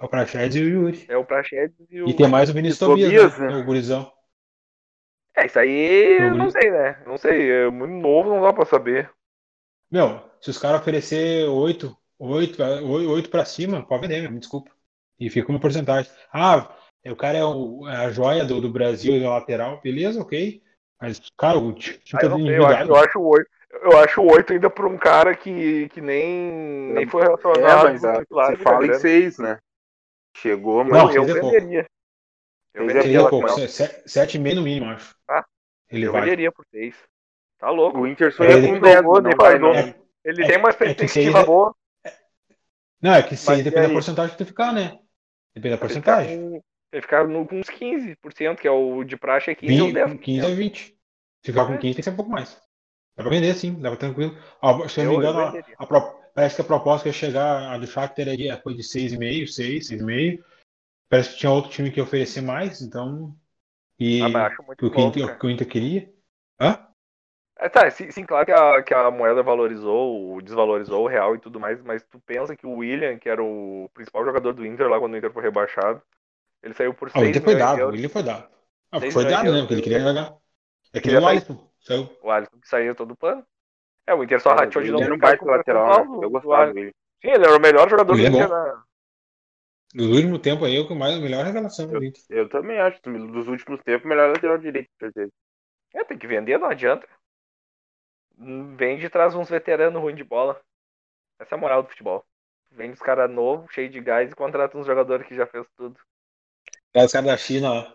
É 0.00 0.04
o 0.04 0.08
Praxedes 0.08 0.56
e 0.56 0.62
o 0.62 0.68
Yuri. 0.68 1.04
É 1.08 1.16
o 1.16 1.24
Praxedes 1.24 1.76
e 1.90 2.00
o. 2.02 2.08
E 2.08 2.14
tem 2.14 2.28
mais 2.28 2.48
o 2.48 2.54
Vinícius 2.54 2.80
e 2.80 2.84
o 2.84 2.88
Tobias, 2.88 3.10
Tobias, 3.10 3.38
né? 3.38 3.48
né? 3.48 3.56
O 3.58 3.64
gurizão. 3.64 4.12
É, 5.36 5.46
isso 5.46 5.58
aí 5.58 6.18
eu 6.20 6.30
Tobias. 6.30 6.36
não 6.38 6.50
sei, 6.50 6.70
né? 6.70 7.02
Não 7.06 7.16
sei. 7.18 7.50
É 7.50 7.70
muito 7.70 7.92
novo, 7.94 8.30
não 8.30 8.42
dá 8.42 8.52
pra 8.52 8.64
saber. 8.64 9.10
Meu, 9.90 10.20
se 10.40 10.50
os 10.50 10.58
caras 10.58 10.80
oferecer 10.80 11.48
8, 11.48 11.96
8, 12.18 12.62
8 12.62 13.30
pra 13.30 13.44
cima, 13.44 13.84
pode 13.86 14.02
vender, 14.02 14.22
meu, 14.22 14.30
me 14.32 14.38
desculpa. 14.40 14.70
E 15.18 15.28
fica 15.30 15.50
uma 15.50 15.60
porcentagem. 15.60 16.10
Ah, 16.32 16.74
o 17.06 17.16
cara 17.16 17.38
é, 17.38 17.44
o- 17.44 17.88
é 17.88 17.96
a 17.96 18.10
joia 18.10 18.44
do, 18.44 18.60
do 18.60 18.70
Brasil, 18.70 19.14
é 19.14 19.28
lateral, 19.28 19.80
beleza, 19.80 20.20
ok. 20.20 20.62
Mas, 21.00 21.20
cara, 21.36 21.58
o 21.58 21.72
time 21.72 21.98
Ah, 22.12 22.18
tá 22.20 22.26
eu, 22.26 22.38
eu, 22.48 22.66
acho, 22.66 22.88
eu 22.88 22.96
acho 22.96 23.18
o 23.20 23.28
8. 23.28 23.50
Eu 23.82 23.98
acho 23.98 24.20
o 24.20 24.32
8 24.32 24.52
ainda 24.52 24.68
pra 24.70 24.86
um 24.86 24.96
cara 24.96 25.36
que, 25.36 25.88
que 25.90 26.00
nem, 26.00 26.52
nem 26.94 27.06
foi 27.06 27.22
relacionado. 27.22 27.86
É, 27.88 27.92
mas 27.92 28.20
titular, 28.20 28.46
você 28.46 28.56
né, 28.56 28.64
fala 28.64 28.86
em 28.86 28.94
seis, 28.94 29.38
né? 29.38 29.58
Chegou, 30.36 30.84
mas. 30.84 30.92
Não, 30.92 31.10
eu 31.12 31.24
seis 31.24 31.28
é 31.28 31.40
venderia. 31.40 31.86
Eu 32.74 32.84
Seis 32.86 32.94
é 32.94 32.94
venderia, 32.94 33.18
pouco, 33.20 33.30
pouco, 33.30 33.48
lateral. 33.48 33.68
se- 33.68 33.68
se- 33.68 34.02
sete 34.08 34.36
e 34.36 34.40
meio 34.40 34.56
no 34.56 34.62
mínimo, 34.62 34.86
acho. 34.90 35.14
Ah, 35.28 35.44
Ele 35.90 36.06
eu 36.06 36.12
vai. 36.12 36.22
venderia 36.22 36.52
por 36.52 36.64
6. 36.70 36.96
Tá 37.58 37.70
louco. 37.70 37.98
O 38.00 38.06
Inter 38.06 38.32
ia 38.40 38.56
nem 38.56 38.74
com 38.74 38.80
10, 38.80 38.94
jogou, 38.96 39.20
não. 39.22 39.72
Ele 40.24 40.44
É- 40.44 40.46
tem 40.46 40.58
uma 40.58 40.68
é 40.68 40.72
seis 41.08 41.34
perspectiva 41.34 41.40
é- 41.40 41.44
boa. 41.44 41.74
Não, 43.00 43.12
é 43.14 43.22
que 43.22 43.36
se 43.36 43.52
e 43.52 43.62
depende 43.62 43.86
da 43.88 43.92
porcentagem 43.92 44.32
que 44.36 44.38
tu 44.44 44.46
ficar, 44.46 44.72
né? 44.72 44.98
Depende 45.54 45.74
da 45.76 45.78
ficar 45.86 46.22
porcentagem. 46.22 46.62
Ele 46.92 47.02
ficar 47.02 47.26
no, 47.26 47.46
com 47.46 47.56
uns 47.60 47.68
15%, 47.68 48.60
que 48.60 48.68
é 48.68 48.70
o 48.70 49.04
de 49.04 49.16
praxe 49.16 49.50
é 49.50 49.54
15 49.54 49.80
ou 49.80 49.88
20, 49.88 49.94
10%. 49.94 50.16
com 50.18 50.24
15 50.24 50.46
a 50.46 50.54
20. 50.54 50.98
Se 51.44 51.52
ficar 51.52 51.66
com 51.66 51.74
É. 51.74 51.78
15 51.78 51.94
tem 51.94 51.94
que 51.96 52.02
ser 52.02 52.10
um 52.10 52.16
pouco 52.16 52.30
mais. 52.30 52.54
Dá 53.16 53.22
pra 53.24 53.30
vender 53.30 53.54
sim, 53.54 53.80
dá 53.80 53.90
pra 53.90 53.98
tranquilo. 53.98 54.36
Ó, 54.62 54.88
se 54.88 55.00
eu 55.00 55.04
não 55.04 55.12
me 55.12 55.18
engano, 55.18 55.40
a- 55.40 55.52
a 55.78 55.86
pro- 55.86 56.20
parece 56.34 56.56
que 56.56 56.62
a 56.62 56.64
proposta 56.64 57.08
ia 57.08 57.12
chegar, 57.12 57.72
a 57.72 57.78
do 57.78 57.86
Shakhtar 57.86 58.28
é 58.28 58.36
de- 58.36 58.62
foi 58.62 58.74
de 58.74 58.82
6,5, 58.82 59.46
6, 59.48 59.88
6,5. 59.88 60.44
Parece 61.10 61.32
que 61.32 61.38
tinha 61.38 61.50
outro 61.52 61.70
time 61.70 61.90
que 61.90 61.98
ia 61.98 62.04
oferecer 62.04 62.42
mais, 62.42 62.80
então. 62.80 63.34
E 63.98 64.22
Ah, 64.22 64.46
acho 64.46 64.62
muito 64.62 64.86
o, 64.86 64.90
que 64.90 65.22
o 65.22 65.38
que 65.38 65.46
o 65.46 65.50
Inter 65.50 65.66
queria. 65.68 66.12
Hã? 66.60 66.86
É, 67.58 67.68
tá, 67.68 67.90
sim, 67.90 68.08
sim, 68.12 68.24
claro 68.24 68.46
que 68.46 68.52
a, 68.52 68.82
que 68.84 68.94
a 68.94 69.10
moeda 69.10 69.42
valorizou, 69.42 70.40
desvalorizou 70.40 71.02
o 71.02 71.08
real 71.08 71.34
e 71.34 71.40
tudo 71.40 71.58
mais, 71.58 71.82
mas 71.82 72.04
tu 72.04 72.20
pensa 72.20 72.54
que 72.56 72.64
o 72.64 72.76
William, 72.76 73.18
que 73.18 73.28
era 73.28 73.42
o 73.42 73.90
principal 73.92 74.24
jogador 74.24 74.52
do 74.52 74.64
Inter 74.64 74.88
lá 74.88 75.00
quando 75.00 75.14
o 75.14 75.16
Inter 75.16 75.32
foi 75.32 75.42
rebaixado, 75.42 76.00
ele 76.62 76.74
saiu 76.74 76.94
por 76.94 77.10
Ah, 77.12 77.20
o 77.20 77.24
6 77.24 77.26
Inter 77.26 77.42
foi 77.42 77.54
milhões 77.54 77.68
de 77.68 77.76
dado, 77.76 77.88
o 77.90 77.94
euros. 77.94 77.96
Inter 77.96 78.10
foi 78.10 78.22
dado. 78.22 78.48
Ah, 78.90 79.00
foi 79.00 79.24
dado, 79.26 79.46
de 79.46 79.46
né? 79.52 79.58
euros. 79.58 79.60
Porque 79.60 79.74
ele 79.74 79.82
queria 79.82 80.00
jogar. 80.00 80.36
É 80.92 81.00
que 81.00 81.08
nem 81.10 81.18
o. 81.18 81.26
Alisson. 81.26 81.56
Saiu. 81.80 82.10
O 82.20 82.30
Alisson 82.30 82.60
que 82.60 82.68
saiu 82.68 82.94
todo 82.94 83.16
pano. 83.16 83.46
É, 84.06 84.14
o 84.14 84.24
Inter 84.24 84.40
só 84.40 84.54
É, 84.54 84.54
rateou 84.54 84.84
de 84.84 84.90
ele 84.90 84.92
novo. 84.92 85.08
do 85.08 85.18
São 85.38 85.48
lateral, 85.48 85.92
né? 85.92 86.08
Paulo, 86.08 86.22
Eu 86.22 86.30
do 86.42 86.52
gostava 86.52 86.54
Alisson. 86.54 86.74
dele. 86.74 86.94
Sim, 87.22 87.30
ele 87.32 87.46
era 87.46 87.56
o 87.56 87.60
melhor 87.60 87.88
jogador 87.90 88.16
do 88.18 88.22
Ele 88.22 88.26
é 88.26 88.30
Inter 88.30 88.48
bom. 88.48 88.48
na, 88.48 88.84
No 89.94 90.04
último 90.14 90.38
tempo 90.38 90.64
aí, 90.64 90.76
é 90.76 90.80
o 90.80 90.88
que 90.88 90.94
mais, 90.94 91.14
a 91.16 91.20
melhor 91.20 91.44
revelação 91.44 91.86
do 91.92 92.02
Inter. 92.02 92.22
Eu 92.28 92.48
também 92.48 92.78
acho. 92.80 93.00
Dos 93.02 93.48
últimos 93.48 93.82
tempos, 93.82 94.04
o 94.04 94.08
melhor 94.08 94.30
lateral 94.30 94.58
direito, 94.58 94.90
certeza. 94.98 95.30
É, 95.94 96.04
tem 96.04 96.18
que 96.18 96.26
vender, 96.28 96.58
não 96.58 96.68
adianta. 96.68 97.08
Hum, 98.38 98.74
Vende 98.76 99.04
e 99.06 99.10
traz 99.10 99.34
uns 99.34 99.50
veteranos 99.50 100.00
ruins 100.00 100.16
de 100.16 100.24
bola. 100.24 100.58
Essa 101.40 101.54
é 101.56 101.58
a 101.58 101.60
moral 101.60 101.82
do 101.84 101.90
futebol. 101.90 102.24
Vende 102.70 102.94
os 102.94 103.00
caras 103.02 103.30
novos, 103.30 103.72
cheio 103.72 103.90
de 103.90 104.00
gás 104.00 104.32
e 104.32 104.36
contrata 104.36 104.78
uns 104.78 104.86
jogadores 104.86 105.26
que 105.26 105.34
já 105.36 105.46
fez 105.46 105.66
tudo. 105.76 105.98
Traz 106.92 107.06
os 107.06 107.12
caras 107.12 107.26
da 107.28 107.36
China 107.36 107.72
lá. 107.74 107.94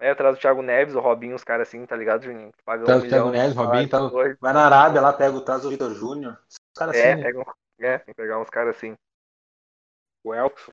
É, 0.00 0.14
traz 0.14 0.36
o 0.36 0.40
Thiago 0.40 0.60
Neves, 0.62 0.94
o 0.94 1.00
Robinho, 1.00 1.34
os 1.36 1.44
caras 1.44 1.68
assim, 1.68 1.86
tá 1.86 1.96
ligado, 1.96 2.24
Juninho? 2.24 2.50
Paga 2.64 2.84
Traz 2.84 3.02
um 3.02 3.06
o 3.06 3.08
Thiago 3.08 3.30
Neves, 3.30 3.56
Robinho, 3.56 3.88
salário, 3.88 4.34
tá- 4.34 4.36
vai 4.40 4.52
na 4.52 4.66
Arábia 4.66 5.00
lá, 5.00 5.12
pega 5.12 5.36
o 5.36 5.40
traz 5.40 5.64
o 5.64 5.70
Vitor 5.70 5.94
Júnior. 5.94 6.36
Os 6.48 6.56
caras 6.76 6.96
É, 6.96 7.12
assim, 7.12 7.20
né? 7.20 7.26
pega 7.26 7.40
um- 7.40 7.84
é, 7.84 7.98
tem 7.98 8.06
que 8.14 8.14
pegar 8.14 8.40
uns 8.40 8.50
caras 8.50 8.76
assim. 8.76 8.94
O 10.24 10.34
Elkson. 10.34 10.72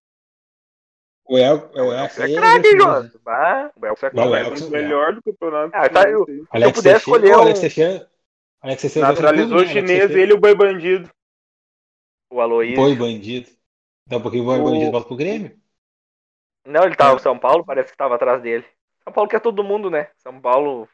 O 1.26 1.38
El, 1.38 1.56
O 1.74 1.80
o 1.90 1.94
Elson 1.94 2.24
El, 2.24 2.32
é 2.32 2.36
craque, 2.36 2.78
Jonas. 2.78 3.16
Bah, 3.24 3.72
o 3.76 3.86
Elson 3.86 4.06
é 4.06 4.10
o 4.10 4.12
craque. 4.12 4.36
Elkson- 4.50 4.68
o 4.68 4.72
melhor 4.72 5.14
do 5.14 5.22
campeonato. 5.24 5.72
Ah, 5.76 5.90
tá, 5.90 6.10
eu- 6.10 6.26
chinês. 6.26 6.48
Alex 6.52 6.72
puder 6.74 6.98
escolher 6.98 7.36
um- 7.36 7.42
Alex 7.42 7.60
Teixeira. 7.60 8.12
Alex 8.62 8.82
Teixeira 8.82 9.08
Naturalizou 9.08 9.48
o 9.58 9.62
né? 9.62 9.70
Alex 9.70 9.72
chinês, 9.72 10.12
ele 10.12 10.32
e 10.32 10.36
o 10.36 10.40
boi 10.40 10.56
bandido. 10.56 11.10
O 12.32 12.42
Aloysio. 12.42 12.76
Boi 12.76 12.96
bandido. 12.96 13.50
Daqui 14.08 14.20
a 14.20 14.20
pouquinho 14.20 14.44
o 14.44 14.46
Boi 14.48 14.60
O- 14.60 14.64
bandido 14.64 14.92
volta 14.92 15.08
pro 15.08 15.16
Grêmio. 15.16 15.61
Não, 16.66 16.84
ele 16.84 16.96
tava 16.96 17.14
no 17.14 17.20
São 17.20 17.38
Paulo, 17.38 17.66
parece 17.66 17.92
que 17.92 17.98
tava 17.98 18.16
atrás 18.16 18.42
dele. 18.42 18.66
São 19.04 19.12
Paulo 19.12 19.30
quer 19.30 19.40
todo 19.40 19.64
mundo, 19.64 19.90
né? 19.90 20.10
São 20.18 20.40
Paulo. 20.40 20.88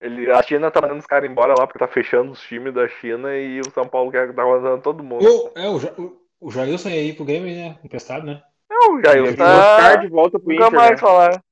Ele, 0.00 0.30
a 0.30 0.40
China 0.42 0.70
tá 0.70 0.80
mandando 0.80 1.00
os 1.00 1.06
caras 1.06 1.28
embora 1.28 1.54
lá 1.58 1.66
porque 1.66 1.78
tá 1.78 1.88
fechando 1.88 2.30
os 2.30 2.40
times 2.40 2.72
da 2.72 2.86
China 2.86 3.36
e 3.36 3.60
o 3.60 3.70
São 3.70 3.88
Paulo 3.88 4.12
quer 4.12 4.32
tá 4.32 4.44
mandando 4.44 4.80
todo 4.80 5.02
mundo. 5.02 5.24
O, 5.24 5.58
é, 5.58 5.68
o, 5.68 5.76
o, 5.76 6.22
o 6.40 6.50
Jailson 6.52 6.90
ia 6.90 7.02
ir 7.02 7.16
pro 7.16 7.24
Grêmio, 7.24 7.52
né? 7.52 7.78
Emprestado, 7.82 8.24
né? 8.24 8.40
Não, 8.70 8.94
o 8.94 8.98
Ele 8.98 9.36
tá. 9.36 9.96
De 9.96 10.06
volta 10.06 10.38
pro 10.38 10.52
Nunca 10.52 10.66
Inter. 10.66 10.78
mais 10.78 10.90
né? 10.92 10.96
falar. 10.98 11.42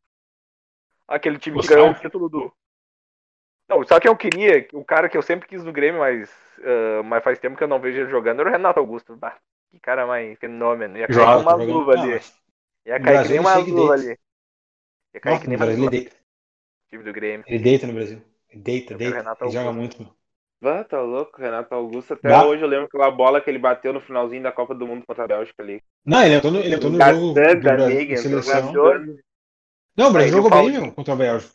Aquele 1.08 1.38
time 1.38 1.60
que 1.60 1.66
ganhou 1.66 1.90
o 1.90 1.94
título 1.94 2.28
do. 2.28 2.52
Não, 3.68 3.84
só 3.84 3.98
que 3.98 4.08
eu 4.08 4.16
queria, 4.16 4.68
o 4.72 4.84
cara 4.84 5.08
que 5.08 5.16
eu 5.16 5.22
sempre 5.22 5.48
quis 5.48 5.64
no 5.64 5.72
Grêmio, 5.72 6.00
mas, 6.00 6.32
ah, 6.62 7.02
mas 7.02 7.24
faz 7.24 7.38
tempo 7.38 7.56
que 7.56 7.64
eu 7.64 7.68
não 7.68 7.80
vejo 7.80 8.00
ele 8.00 8.10
jogando, 8.10 8.40
era 8.40 8.48
o 8.48 8.52
Renato 8.52 8.78
Augusto. 8.78 9.16
Bah, 9.16 9.36
que 9.70 9.78
cara 9.80 10.06
mais 10.06 10.38
fenômeno. 10.38 10.96
Ia 10.96 11.08
cair 11.08 11.18
uma 11.18 11.44
tá 11.44 11.54
luva 11.56 11.94
Não, 11.96 12.02
ali. 12.02 12.12
mas- 12.12 12.45
Ia 12.86 12.98
no 12.98 13.06
cair 13.06 13.20
que 13.20 13.28
nem 13.28 13.38
ele 13.38 13.44
uma 13.44 13.56
luva 13.58 13.92
deita. 13.92 13.98
ali. 13.98 14.18
Ia 15.14 15.20
cair 15.20 15.38
Nossa, 15.38 15.40
que 15.40 15.48
nem 15.48 15.56
no 15.56 15.58
uma 15.58 15.66
Brasil 15.66 15.82
ele 15.84 15.90
deita. 15.90 16.16
Time 16.90 17.04
do 17.04 17.12
Grêmio. 17.12 17.46
Ele 17.46 17.58
deita 17.64 17.86
no 17.86 17.94
Brasil. 17.94 18.22
Ele 18.50 18.60
deita, 18.62 18.94
Eu 18.94 18.98
deita. 18.98 19.26
Ele 19.40 19.50
joga 19.50 19.72
muito. 19.72 20.14
Ah, 20.62 20.84
tá 20.84 21.00
louco, 21.00 21.40
Renato 21.40 21.74
Augusto. 21.74 22.12
Até 22.14 22.34
Dá. 22.34 22.42
hoje 22.42 22.62
eu 22.62 22.68
lembro 22.68 22.86
aquela 22.86 23.10
bola 23.10 23.40
que 23.40 23.48
ele 23.48 23.58
bateu 23.58 23.92
no 23.92 24.00
finalzinho 24.00 24.42
da 24.42 24.52
Copa 24.52 24.74
do 24.74 24.86
Mundo 24.86 25.06
contra 25.06 25.24
a 25.24 25.28
Bélgica 25.28 25.62
ali. 25.62 25.82
Não, 26.06 26.22
ele 26.24 26.34
entrou 26.36 26.52
no, 26.52 26.58
ele 26.60 26.74
entrou 26.74 26.90
no 26.90 27.00
Gastando 27.00 27.02
jogo 27.02 27.44
do 27.60 27.70
a 27.70 27.76
Brasil, 27.76 28.06
nega, 28.06 28.14
da 28.14 28.16
entrou 28.16 28.42
seleção. 28.42 28.82
Não, 29.96 30.08
o 30.08 30.12
Brasil 30.12 30.32
jogou 30.32 30.50
o 30.50 30.50
bem, 30.50 30.70
meu, 30.70 30.92
contra 30.94 31.12
a 31.14 31.16
Bélgica. 31.16 31.54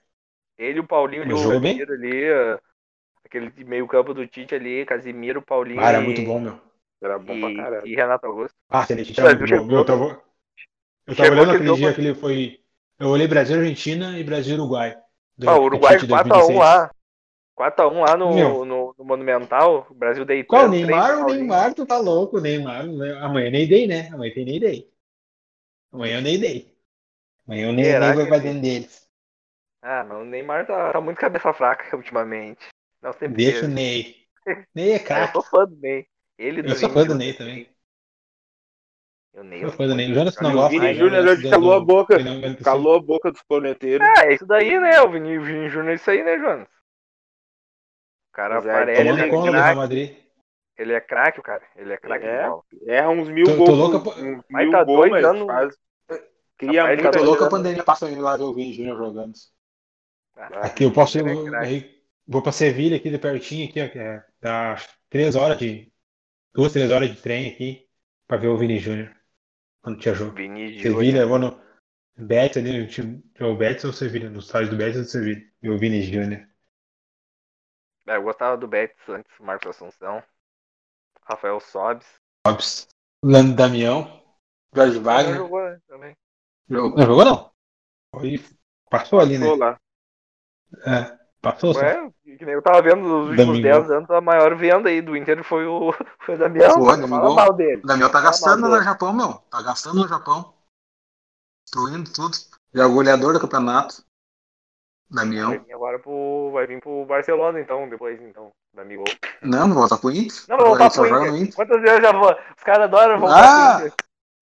Ele 0.58 0.78
e 0.78 0.80
o 0.80 0.88
Paulinho 0.88 1.26
de 1.26 1.36
jogou 1.36 1.60
bem? 1.60 1.90
Ali, 1.92 2.26
aquele 3.26 3.52
meio 3.66 3.88
campo 3.88 4.14
do 4.14 4.28
Tite 4.28 4.56
ali, 4.56 4.86
Casimiro, 4.86 5.42
Paulinho 5.42 5.82
Ah, 5.82 5.90
era 5.90 6.00
e, 6.00 6.02
muito 6.02 6.22
bom, 6.22 6.40
meu. 6.40 6.60
Era 7.02 7.20
bom 7.20 7.38
pra 7.40 7.52
e, 7.52 7.52
caralho. 7.52 7.90
e 7.92 7.96
Renato 7.96 8.28
Augusto. 8.28 8.58
Ah, 8.70 8.84
O 8.84 8.88
era 9.20 9.30
muito 9.30 9.48
bom. 9.48 9.66
Meu, 9.66 9.86
tava, 9.86 10.22
eu 11.08 11.16
tava 11.16 11.30
chegou 11.30 11.44
olhando 11.44 11.56
aquele 11.56 11.76
dia 11.76 11.94
que 11.94 12.02
ele 12.02 12.16
foi. 12.16 12.60
Eu 13.00 13.08
olhei 13.10 13.28
Brasil, 13.28 13.58
Argentina 13.60 14.18
e 14.20 14.24
Brasil 14.24 14.56
Uruguai. 14.56 14.98
Ah, 15.46 15.56
o 15.58 15.64
Uruguai 15.64 15.98
Tite 15.98 16.12
4x1 16.12 16.28
2006. 16.28 16.60
lá. 16.60 16.92
4x1 17.58 18.08
lá 18.08 18.18
no, 18.18 18.66
no, 18.66 18.96
no 18.98 19.06
Monumental, 19.06 19.88
o 19.90 19.94
Brasil 19.94 20.24
deitando. 20.26 20.48
Qual? 20.48 20.70
Neymar? 20.70 21.26
O. 21.26 21.34
Neymar, 21.34 21.74
tu 21.74 21.86
tá 21.86 21.98
louco, 21.98 22.40
Neymar. 22.40 22.86
né? 22.88 23.14
Amanhã 23.22 23.48
é 23.48 23.52
Ney 23.52 23.68
Day, 23.68 23.88
né? 23.88 24.10
Amanhã 24.14 24.34
tem 24.34 24.46
Ney 24.46 24.60
Day. 24.60 24.92
Amanhã 25.92 26.16
é 26.18 26.20
o 26.20 26.22
Ney 26.22 26.38
Day. 26.38 26.76
Amanhã 27.48 27.70
o 27.70 27.74
Ney, 27.74 27.86
Será 27.86 28.08
Ney 28.08 28.16
vai 28.16 28.24
que 28.24 28.30
pra 28.30 28.38
dentro 28.40 28.62
deles. 28.62 29.08
Ah, 29.82 30.04
mas 30.04 30.18
o 30.20 30.26
Neymar 30.26 30.66
tá, 30.68 30.94
tá 30.94 31.02
muito 31.02 31.18
cabeça 31.18 31.52
fraca 31.54 31.94
ultimamente. 31.98 32.68
Não 33.02 33.12
sempre 33.14 33.30
Deixa 33.36 33.66
o. 33.66 33.70
Ney. 33.70 34.16
Ney 34.76 34.92
é 34.92 34.96
Ah, 34.96 35.00
eu 35.00 35.04
craque. 35.06 35.34
sou 35.34 35.44
fã 35.44 35.66
do 35.66 35.76
Ney. 35.76 36.08
Ele 36.38 36.62
Eu 36.72 36.76
sou 36.76 36.90
fã 36.90 37.06
do 37.06 37.16
Ney 37.16 37.34
também. 37.34 37.68
O 39.34 39.44
Eu 39.44 39.72
fã 39.72 39.88
do 39.88 39.96
Ney. 39.96 40.12
O 40.12 40.16
Jonas 40.16 40.36
não 40.42 40.50
O 40.52 40.54
gosta. 40.54 40.70
Vini 40.72 40.86
né? 40.88 40.94
Júnior 40.94 41.26
hoje 41.26 41.50
calou 41.50 41.74
a 41.74 41.80
boca. 41.80 42.18
Calou 42.64 42.96
a 42.96 43.02
boca 43.02 43.32
dos 43.32 43.42
corneteiros. 43.44 44.06
Ah, 44.18 44.26
é 44.26 44.34
isso 44.34 44.46
daí, 44.46 44.78
né? 44.80 45.02
O 45.02 45.10
Vini, 45.10 45.38
o 45.38 45.42
Vini 45.44 45.70
Júnior 45.70 45.92
é 45.92 45.96
isso 45.96 46.12
aí, 46.12 46.22
né, 46.24 46.38
Jonas? 46.38 46.68
O 48.30 48.34
cara 48.34 48.56
Mas 48.56 48.66
é, 48.66 48.72
aparece, 48.72 49.02
tomando 49.04 49.20
ele 49.20 49.28
é 49.28 49.30
conta 49.30 49.46
do 49.46 49.52
Real 49.52 49.64
craque. 49.64 49.78
Madrid. 49.78 50.16
Ele 50.78 50.94
é 50.94 51.02
craque, 51.02 51.40
o 51.40 51.44
cara. 51.44 51.64
Ele 51.76 51.94
é 51.94 51.98
craque 51.98 52.26
É. 52.26 52.42
de 52.44 52.50
bola. 52.50 52.64
Erra 52.88 53.10
uns 53.10 53.30
mil 53.30 53.46
Tô- 53.46 53.52
tô 53.52 53.58
gols. 53.66 53.78
louca 53.78 54.00
por- 54.00 54.14
pra- 54.16 54.24
uns 54.24 54.44
Mas 54.50 54.64
mil 54.64 54.72
tá 54.72 54.84
gols, 54.84 54.98
dois 55.00 55.12
mas 55.12 55.26
anos- 55.26 55.46
faz. 55.46 55.78
Cria 56.58 56.82
Rapaz, 56.84 56.98
muita 56.98 57.12
tá 57.12 57.20
Tô 57.20 57.26
louco 57.26 57.44
a 57.44 57.50
pandemia 57.50 57.84
passa 57.84 58.10
indo 58.10 58.22
lá 58.22 58.38
ver 58.38 58.44
o 58.44 58.54
Vini 58.54 58.74
Júnior 58.74 58.98
jogando. 58.98 59.34
Ah, 60.38 60.66
Aqui 60.68 60.84
eu 60.84 60.92
posso 60.92 61.18
ir, 61.18 61.22
é 61.28 62.02
vou 62.28 62.42
pra 62.42 62.52
Sevilha 62.52 62.98
aqui 62.98 63.10
de 63.10 63.18
pertinho 63.18 63.68
aqui, 63.68 63.82
ó, 63.82 63.88
que 63.90 63.98
é, 64.00 64.24
dá 64.40 64.76
três 65.10 65.36
horas 65.36 65.58
de 65.58 65.92
duas, 66.54 66.72
três 66.72 66.90
horas 66.92 67.10
de 67.10 67.20
trem 67.22 67.50
aqui 67.52 67.88
pra 68.28 68.38
ver 68.38 68.48
o 68.48 68.58
Vini 68.58 68.78
Júnior 68.78 69.12
quando 69.82 70.00
tinha 70.00 70.14
jogo. 70.16 70.36
Vini 70.36 70.80
Sevilha, 70.82 70.92
Júnior. 70.94 71.22
eu 71.24 71.28
vou 71.30 71.40
no 71.40 71.62
Betis 72.18 72.58
ali, 72.58 72.82
no 72.82 72.88
time, 72.88 73.24
o 73.40 73.56
Betis 73.56 73.84
ou 73.86 73.94
Sevilha, 73.94 74.30
no 74.30 74.40
estádio 74.40 74.72
do 74.72 74.78
Betis 74.78 74.98
ou 74.98 75.04
do 75.04 75.10
Sevilha, 75.10 75.52
e 75.62 75.70
o 75.70 75.78
Vini 75.78 76.02
Júnior. 76.02 76.48
É, 78.08 78.16
eu 78.18 78.24
gostava 78.24 78.58
do 78.58 78.68
Betis 78.68 78.98
antes, 79.10 79.32
Marcos 79.40 79.68
Assunção. 79.68 80.24
Rafael 81.24 81.60
Sobes. 81.60 82.06
Lando 83.24 83.56
Damião, 83.56 84.24
Jorge 84.76 84.96
Não 84.96 85.04
Wagner. 85.04 85.36
jogou, 85.36 85.64
né, 85.64 85.80
também. 85.88 86.18
Jogou- 86.68 86.98
Não 86.98 87.06
jogou 87.06 87.26
não? 87.26 87.52
Foi- 88.16 88.44
passou 88.90 89.20
ali, 89.20 89.38
né? 89.38 89.46
Passou 89.46 89.58
lá. 89.58 89.80
É, 90.88 91.21
passou. 91.42 91.76
Ué, 91.76 92.10
que 92.38 92.46
nem 92.46 92.54
eu 92.54 92.62
tava 92.62 92.82
vendo 92.82 93.02
nos 93.02 93.30
últimos 93.30 93.58
Damião. 93.62 93.80
10 93.80 93.92
anos, 93.92 94.10
a 94.12 94.22
maior 94.22 94.56
venda 94.56 94.90
aí 94.90 95.02
do 95.02 95.16
Inter 95.18 95.44
foi 95.44 95.66
o, 95.66 95.92
foi 96.26 96.36
o 96.36 96.38
Damião. 96.38 96.72
Foi, 96.74 96.84
Fala 96.86 96.98
Damião. 96.98 97.36
mal 97.36 97.54
dele. 97.54 97.82
O 97.84 97.88
Damião 97.88 98.10
tá 98.12 98.22
gastando 98.22 98.68
no. 98.70 98.82
Japão, 98.84 99.14
meu. 99.14 99.34
Tá 99.50 99.62
gastando 99.62 100.02
no 100.02 100.08
Japão. 100.08 100.54
Destruindo 101.66 102.12
tudo. 102.14 102.38
Já 102.74 102.84
é 102.84 102.86
o 102.86 102.94
goleador 102.94 103.34
do 103.34 103.40
campeonato. 103.40 104.04
Damião. 105.10 105.50
Vai 105.50 105.60
vir 105.60 105.74
agora 105.74 106.00
pro. 106.00 106.52
Vai 106.54 106.68
vir 106.68 106.80
pro 106.82 107.06
Barcelona, 107.06 107.60
então, 107.60 107.90
depois, 107.90 108.22
então, 108.22 108.50
da 108.74 108.86
Migol. 108.86 109.04
Não, 109.42 109.68
não 109.68 109.76
volta 109.76 109.98
pro 109.98 110.12
Inter. 110.12 110.38
Não, 110.48 110.58
não, 110.58 110.90
só 110.90 111.04
pro 111.04 111.08
Inter. 111.08 111.36
Inter. 111.36 111.56
Quantas 111.56 111.82
vezes 111.82 111.98
eu 111.98 112.02
já 112.02 112.12
vou? 112.14 112.32
Os 112.58 112.64
caras 112.64 112.84
adoram 112.86 113.20
voltar 113.20 113.44
Ah! 113.44 113.78
pro 113.78 113.88
Inter. 113.88 113.94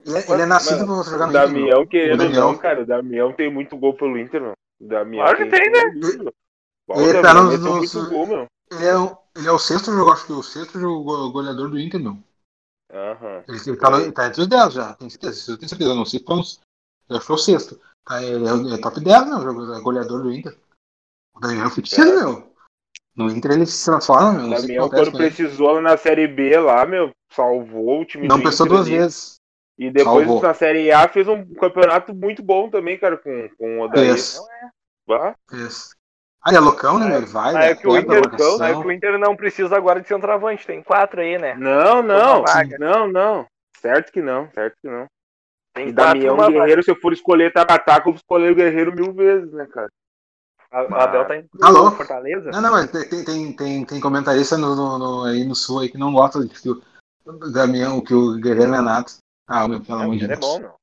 Ele, 0.05 0.17
é- 0.17 0.31
ele 0.31 0.41
é 0.43 0.45
nascido 0.45 0.87
Mano, 0.87 1.03
pra 1.03 1.11
jogar 1.11 1.25
O 1.25 1.31
no 1.31 1.37
Inter. 1.37 1.47
Damião, 1.51 1.87
querendo 1.87 2.17
Damião. 2.23 2.51
não, 2.51 2.57
cara, 2.57 2.81
o 2.81 2.85
Damião 2.85 3.33
tem 3.33 3.51
muito 3.51 3.75
gol 3.77 3.95
pelo 3.95 4.17
Inter, 4.17 4.41
meu. 4.41 4.53
O 4.79 4.87
Damião 4.87 5.23
Claro 5.25 5.37
que 5.37 5.45
tem, 5.47 5.71
né? 5.71 5.81
Bom, 6.89 6.99
Ele 7.01 7.21
tá 7.21 7.33
meteu 7.35 7.59
nos- 7.59 7.93
muito 7.93 8.09
gol, 8.09 8.25
meu. 8.25 8.45
Ele 8.71 8.85
é, 8.85 8.97
o, 8.97 9.15
ele 9.35 9.47
é 9.47 9.51
o 9.51 9.59
sexto 9.59 9.91
jogador, 9.91 10.13
acho 10.13 10.25
que 10.25 10.33
o 10.33 10.41
sexto 10.41 10.79
jogo- 10.79 11.31
goleador 11.31 11.69
do 11.69 11.79
Inter, 11.79 11.99
meu. 11.99 12.17
Aham. 12.91 13.43
Ele, 13.47 13.57
ele 13.67 13.77
tá, 13.77 13.89
no- 13.91 14.11
tá 14.11 14.27
entre 14.27 14.41
os 14.41 14.47
10 14.47 14.73
já, 14.73 14.93
tenho 14.95 15.11
certeza. 15.11 15.51
Eu 15.51 15.57
tenho 15.57 15.69
certeza, 15.69 15.93
não 15.93 16.05
sei 16.05 16.19
quantos. 16.19 16.59
Eu 17.07 17.17
acho 17.17 17.25
que 17.27 17.31
é 17.31 17.35
o 17.35 17.37
sexto. 17.37 17.79
Tá, 18.03 18.23
ele 18.23 18.45
é, 18.47 18.73
é 18.75 18.81
top 18.81 18.99
10, 18.99 19.27
meu, 19.27 19.75
é 19.75 19.81
goleador 19.81 20.23
do 20.23 20.33
Inter. 20.33 20.57
O 21.35 21.45
é 21.45 21.69
fictício, 21.69 22.03
É. 22.03 22.15
meu. 22.23 22.51
No 23.15 23.29
Inter 23.29 23.51
ele 23.51 23.65
se 23.67 23.85
transforma, 23.85 24.33
meu. 24.33 24.49
Damião, 24.49 24.85
acontece 24.85 25.11
quando 25.11 25.21
ele. 25.21 25.31
precisou 25.35 25.71
lá 25.73 25.81
na 25.81 25.95
Série 25.97 26.27
B 26.27 26.57
lá, 26.59 26.85
meu, 26.87 27.11
salvou 27.31 28.01
o 28.01 28.05
time 28.05 28.27
Não 28.27 28.41
pensou 28.41 28.65
Inter 28.65 28.77
duas 28.77 28.87
ali. 28.87 28.97
vezes. 28.97 29.35
E 29.77 29.91
depois 29.91 30.25
Salvou. 30.25 30.41
na 30.41 30.53
Série 30.55 30.91
A 30.91 31.07
fez 31.07 31.27
um 31.27 31.53
campeonato 31.53 32.13
muito 32.15 32.41
bom 32.41 32.69
também, 32.69 32.97
cara, 32.97 33.17
com, 33.17 33.49
com 33.57 33.79
o 33.79 33.83
Odair. 33.83 34.07
Fez. 34.13 34.39
Bah, 35.07 35.35
Fez. 35.49 35.91
Ah, 36.49 36.51
ele 36.51 36.57
é 36.57 36.59
loucão, 36.61 36.97
né? 36.99 37.15
Ele 37.17 37.25
vai, 37.27 37.55
Ah, 37.55 37.63
é 37.65 37.69
né? 37.69 37.75
que 37.75 37.87
o 37.87 37.97
Inter, 37.97 38.21
marcação. 38.21 38.65
é 38.65 38.81
que 38.81 38.87
o 38.87 38.91
Inter 38.91 39.19
não 39.19 39.35
precisa 39.35 39.75
agora 39.77 40.01
de 40.01 40.07
centroavante, 40.07 40.65
tem 40.65 40.81
quatro 40.81 41.21
aí, 41.21 41.37
né? 41.37 41.53
Não, 41.55 42.01
não, 42.01 42.43
não, 42.79 43.07
não. 43.07 43.45
Certo 43.77 44.11
que 44.11 44.21
não, 44.21 44.49
certo 44.51 44.75
que 44.81 44.89
não. 44.89 45.05
Tem 45.73 45.87
E 45.89 45.91
Damião 45.91 46.35
numa 46.35 46.45
vaga. 46.45 46.59
Guerreiro, 46.59 46.83
se 46.83 46.91
eu 46.91 46.95
for 46.95 47.13
escolher 47.13 47.53
Tabataca, 47.53 48.01
eu 48.09 48.13
vou 48.13 48.15
escolher 48.15 48.51
o 48.51 48.55
Guerreiro 48.55 48.93
mil 48.93 49.13
vezes, 49.13 49.51
né, 49.53 49.65
cara? 49.67 49.87
A- 50.71 50.83
O 50.83 50.95
Abel 50.95 51.25
tá 51.25 51.37
indo 51.37 51.47
Tá 51.59 51.69
louco. 51.69 51.89
pro 51.89 51.97
Fortaleza. 51.97 52.51
Não, 52.51 52.61
não, 52.61 52.71
mas 52.71 52.91
tem, 52.91 53.23
tem, 53.25 53.53
tem, 53.55 53.85
tem, 53.85 53.99
comentarista 54.01 54.57
no, 54.57 54.75
no, 54.75 54.97
no- 54.99 55.23
aí 55.25 55.43
no 55.45 55.55
sul 55.55 55.79
aí 55.79 55.89
que 55.89 55.97
não 55.97 56.11
gosta 56.11 56.45
de 56.45 56.49
que 56.59 56.69
o 56.69 56.81
o 57.25 57.51
Damião, 57.51 58.01
que 58.01 58.13
o 58.13 58.37
Guerreiro 58.39 58.71
não 58.71 58.79
é 58.79 58.81
nada. 58.81 59.05
Ah, 59.47 59.67
meu, 59.67 59.79
pelo 59.81 59.99
É, 59.99 60.01
o 60.01 60.03
amor 60.05 60.15
de 60.15 60.21
Guerreiro 60.21 60.33
é 60.33 60.35
Deus. 60.37 60.47
bom, 60.47 60.59
meu. 60.59 60.73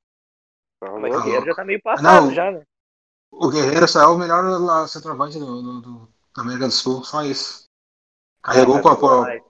Tá 0.79 0.99
Mas 0.99 1.15
o 1.15 1.23
Guerreiro 1.23 1.45
já 1.45 1.55
tá 1.55 1.65
meio 1.65 1.81
passado 1.81 2.03
Não. 2.03 2.31
já, 2.33 2.51
né? 2.51 2.61
O 3.31 3.49
Guerreiro 3.49 3.87
só 3.87 4.01
é 4.01 4.07
o 4.07 4.17
melhor 4.17 4.87
centroavante 4.87 5.37
do, 5.37 5.61
do, 5.61 5.81
do- 5.81 6.09
da 6.35 6.41
América 6.43 6.65
do 6.67 6.71
Sul, 6.71 7.03
só 7.03 7.23
isso. 7.23 7.65
Carregou, 8.41 8.81
com 8.81 8.87
a- 8.87 8.91
mas, 8.91 8.99
com 8.99 9.07
a- 9.07 9.21
mas- 9.21 9.43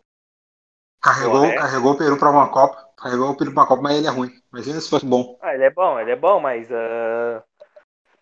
carregou, 1.02 1.42
carregou 1.56 1.94
o 1.94 1.98
Peru 1.98 2.18
pra 2.18 2.32
uma 2.32 2.50
Copa. 2.50 2.88
Carregou 2.98 3.30
o 3.30 3.38
Peru 3.38 3.54
pra 3.54 3.62
uma 3.62 3.68
Copa, 3.68 3.82
mas 3.84 3.98
ele 3.98 4.08
é 4.08 4.10
ruim. 4.10 4.32
Imagina 4.52 4.82
se 4.82 4.90
fosse 4.90 5.06
bom. 5.06 5.38
Ah, 5.42 5.54
ele 5.54 5.64
é 5.66 5.70
bom, 5.70 6.00
ele 6.00 6.12
é 6.12 6.16
bom, 6.16 6.40
mas. 6.40 6.68
ah, 6.72 7.44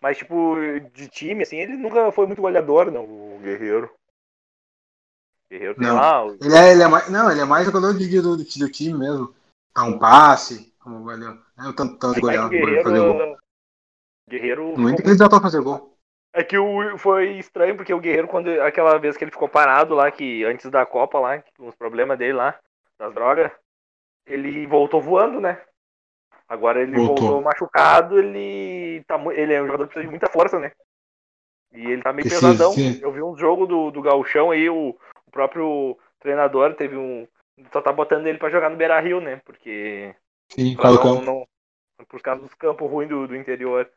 Mas, 0.00 0.18
tipo, 0.18 0.54
de 0.92 1.08
time, 1.08 1.42
assim, 1.42 1.56
ele 1.56 1.76
nunca 1.76 2.12
foi 2.12 2.26
muito 2.26 2.42
goleador, 2.42 2.90
não, 2.92 3.02
o 3.04 3.40
Guerreiro. 3.42 3.90
Guerreiro 5.50 5.74
tem 5.74 5.86
Não. 5.88 5.96
lá. 5.96 6.24
o- 6.26 6.34
Ele 6.34 6.54
é, 6.54 6.72
ele 6.72 6.82
é 6.82 6.88
mais. 6.88 7.08
Não, 7.10 7.30
ele 7.30 7.40
é 7.40 7.44
mais 7.44 7.64
jogador 7.64 7.94
de, 7.94 8.20
do, 8.20 8.36
do, 8.36 8.44
time 8.44 8.98
mesmo. 8.98 9.34
Dá 9.74 9.84
um 9.84 9.98
passe, 9.98 10.72
como 10.78 11.02
goleiro. 11.02 11.42
Não 11.56 11.70
é 11.70 11.72
tanto, 11.72 11.98
tanto 11.98 12.12
Mas 12.12 12.20
goleiro, 12.20 12.46
o 12.46 12.48
goleiro 12.50 12.82
fazer 12.82 12.98
gol. 12.98 13.12
Guerreiro. 13.14 13.45
Guerreiro. 14.28 14.76
No 14.76 14.88
Inter 14.88 15.04
que 15.04 15.10
ele 15.10 15.18
já 15.18 15.28
tá 15.28 15.40
fazer 15.40 15.60
gol. 15.60 15.96
É 16.32 16.44
que 16.44 16.58
o, 16.58 16.98
foi 16.98 17.38
estranho, 17.38 17.76
porque 17.76 17.94
o 17.94 18.00
Guerreiro, 18.00 18.28
quando 18.28 18.48
aquela 18.60 18.98
vez 18.98 19.16
que 19.16 19.24
ele 19.24 19.30
ficou 19.30 19.48
parado 19.48 19.94
lá, 19.94 20.10
que 20.10 20.44
antes 20.44 20.70
da 20.70 20.84
Copa 20.84 21.18
lá, 21.18 21.42
com 21.56 21.68
os 21.68 21.74
problemas 21.74 22.18
dele 22.18 22.34
lá, 22.34 22.58
das 22.98 23.14
drogas, 23.14 23.50
ele 24.26 24.66
voltou 24.66 25.00
voando, 25.00 25.40
né? 25.40 25.60
Agora 26.48 26.80
ele 26.80 26.96
Voltou. 26.96 27.16
voltou 27.16 27.42
machucado, 27.42 28.18
ele 28.18 29.02
tá 29.04 29.18
ele 29.32 29.52
é 29.52 29.62
um 29.62 29.66
jogador 29.66 29.84
que 29.86 29.94
precisa 29.94 30.04
de 30.04 30.10
muita 30.10 30.30
força, 30.30 30.58
né? 30.58 30.72
E 31.72 31.90
ele 31.90 32.02
tá 32.02 32.12
meio 32.12 32.28
Precisa, 32.28 32.52
pesadão. 32.52 32.72
sim. 32.72 32.98
Eu 33.02 33.12
vi 33.12 33.22
um 33.22 33.36
jogo 33.36 33.66
do, 33.66 33.90
do 33.90 34.00
Gauchão 34.00 34.50
aí, 34.50 34.68
o, 34.70 34.96
o 35.26 35.30
próprio 35.30 35.98
treinador 36.20 36.74
teve 36.74 36.96
um. 36.96 37.26
Só 37.72 37.80
tá 37.80 37.92
botando 37.92 38.26
ele 38.26 38.38
pra 38.38 38.50
jogar 38.50 38.70
no 38.70 38.76
Beira 38.76 39.00
Rio, 39.00 39.20
né? 39.20 39.40
Porque 39.44 40.14
Sim, 40.50 40.76
não, 40.76 41.22
não, 41.22 41.46
por 42.08 42.20
causa 42.20 42.42
dos 42.42 42.54
campos 42.54 42.90
ruins 42.90 43.08
do, 43.08 43.26
do 43.26 43.36
interior. 43.36 43.90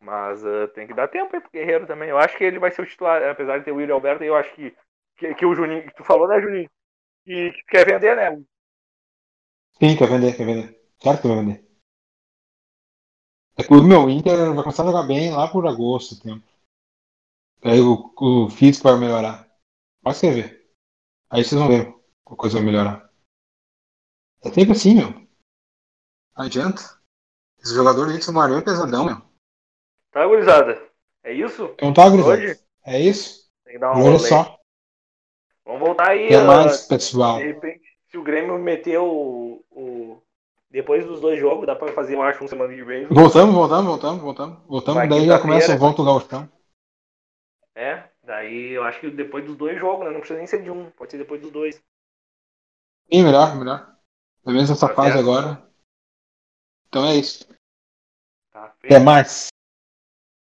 Mas 0.00 0.44
ah, 0.44 0.68
tem 0.68 0.86
que 0.86 0.94
dar 0.94 1.08
tempo 1.08 1.34
aí 1.34 1.40
pro 1.40 1.50
Guerreiro 1.50 1.86
também. 1.86 2.08
Eu 2.08 2.18
acho 2.18 2.36
que 2.36 2.44
ele 2.44 2.58
vai 2.58 2.70
ser 2.70 2.82
o 2.82 2.86
titular, 2.86 3.22
apesar 3.30 3.58
de 3.58 3.64
ter 3.64 3.72
o 3.72 3.76
William 3.76 3.94
Alberto, 3.94 4.22
eu 4.22 4.36
acho 4.36 4.54
que, 4.54 4.76
que, 5.16 5.34
que 5.34 5.46
o 5.46 5.54
Juninho, 5.54 5.86
que 5.86 5.94
tu 5.94 6.04
falou, 6.04 6.28
né, 6.28 6.40
Juninho? 6.40 6.70
Que, 7.24 7.50
que 7.52 7.62
quer 7.64 7.86
vender, 7.86 8.16
né? 8.16 8.42
Sim, 9.72 9.96
quer 9.96 10.08
vender, 10.08 10.36
quer 10.36 10.46
vender. 10.46 10.80
Claro 11.00 11.20
que 11.20 11.28
vai 11.28 11.36
vender. 11.36 11.66
É 13.58 13.62
que 13.62 13.72
o 13.72 13.82
meu 13.82 14.08
Inter 14.10 14.54
vai 14.54 14.62
começar 14.62 14.82
a 14.82 14.86
jogar 14.86 15.02
bem 15.04 15.32
lá 15.32 15.50
por 15.50 15.66
agosto, 15.66 16.20
tempo. 16.20 16.44
Aí 17.62 17.80
o, 17.80 18.12
o 18.16 18.50
físico 18.50 18.88
vai 18.88 18.98
melhorar. 18.98 19.50
Pode 20.02 20.18
você 20.18 20.30
ver. 20.30 20.70
Aí 21.30 21.42
vocês 21.42 21.58
vão 21.58 21.68
ver 21.68 21.96
a 22.32 22.36
coisa 22.36 22.56
vai 22.56 22.64
melhorar. 22.64 23.10
É 24.42 24.50
sempre 24.50 24.72
assim, 24.72 24.94
meu. 24.94 25.10
Não 26.36 26.44
adianta. 26.44 26.82
Esse 27.58 27.74
jogador 27.74 28.06
do 28.06 28.12
Inter 28.12 28.32
Marinho 28.32 28.58
é 28.58 28.62
pesadão, 28.62 29.04
meu. 29.06 29.25
Tá, 30.16 30.26
gurizada? 30.26 30.82
É 31.22 31.30
isso? 31.30 31.66
Então 31.74 31.92
tá, 31.92 32.08
gurizada. 32.08 32.38
Hoje? 32.38 32.58
É 32.86 32.98
isso? 32.98 33.50
Tem 33.64 33.74
que 33.74 33.78
dar 33.78 33.92
uma 33.92 34.00
rolê. 34.02 34.18
só. 34.18 34.58
Vamos 35.66 35.80
voltar 35.80 36.08
aí. 36.08 36.24
Até 36.28 36.42
mais, 36.42 36.86
pessoal. 36.86 37.36
de 37.36 37.48
repente, 37.48 37.84
se 38.08 38.16
o 38.16 38.22
Grêmio 38.22 38.58
meter 38.58 38.96
o, 38.98 39.62
o. 39.70 40.22
Depois 40.70 41.04
dos 41.04 41.20
dois 41.20 41.38
jogos, 41.38 41.66
dá 41.66 41.76
pra 41.76 41.92
fazer, 41.92 42.14
eu 42.14 42.22
acho, 42.22 42.42
um 42.42 42.48
semana 42.48 42.74
que 42.74 42.82
vem. 42.82 43.04
Voltamos, 43.08 43.54
voltamos, 43.54 43.84
voltamos, 43.86 44.22
voltamos. 44.22 44.58
Voltamos, 44.66 44.98
Vai 45.00 45.06
daí 45.06 45.26
já 45.26 45.34
quinta-feira. 45.38 45.42
começa, 45.42 45.76
volta 45.76 46.00
o 46.00 46.04
Gauchão. 46.06 46.48
É, 47.74 48.08
daí 48.22 48.70
eu 48.70 48.84
acho 48.84 49.00
que 49.00 49.10
depois 49.10 49.44
dos 49.44 49.54
dois 49.54 49.78
jogos, 49.78 50.06
né? 50.06 50.12
Não 50.12 50.20
precisa 50.20 50.38
nem 50.38 50.46
ser 50.46 50.62
de 50.62 50.70
um, 50.70 50.90
pode 50.92 51.10
ser 51.10 51.18
depois 51.18 51.42
dos 51.42 51.50
dois. 51.50 51.76
Sim, 53.12 53.22
melhor, 53.22 53.54
melhor. 53.54 53.94
Pelo 54.42 54.56
menos 54.56 54.70
essa 54.70 54.88
Tá 54.88 54.94
fase 54.94 55.12
certo. 55.12 55.20
agora. 55.28 55.62
Então 56.88 57.04
é 57.04 57.16
isso. 57.16 57.46
Tá? 58.50 58.64
Até 58.82 58.98
mais. 58.98 59.48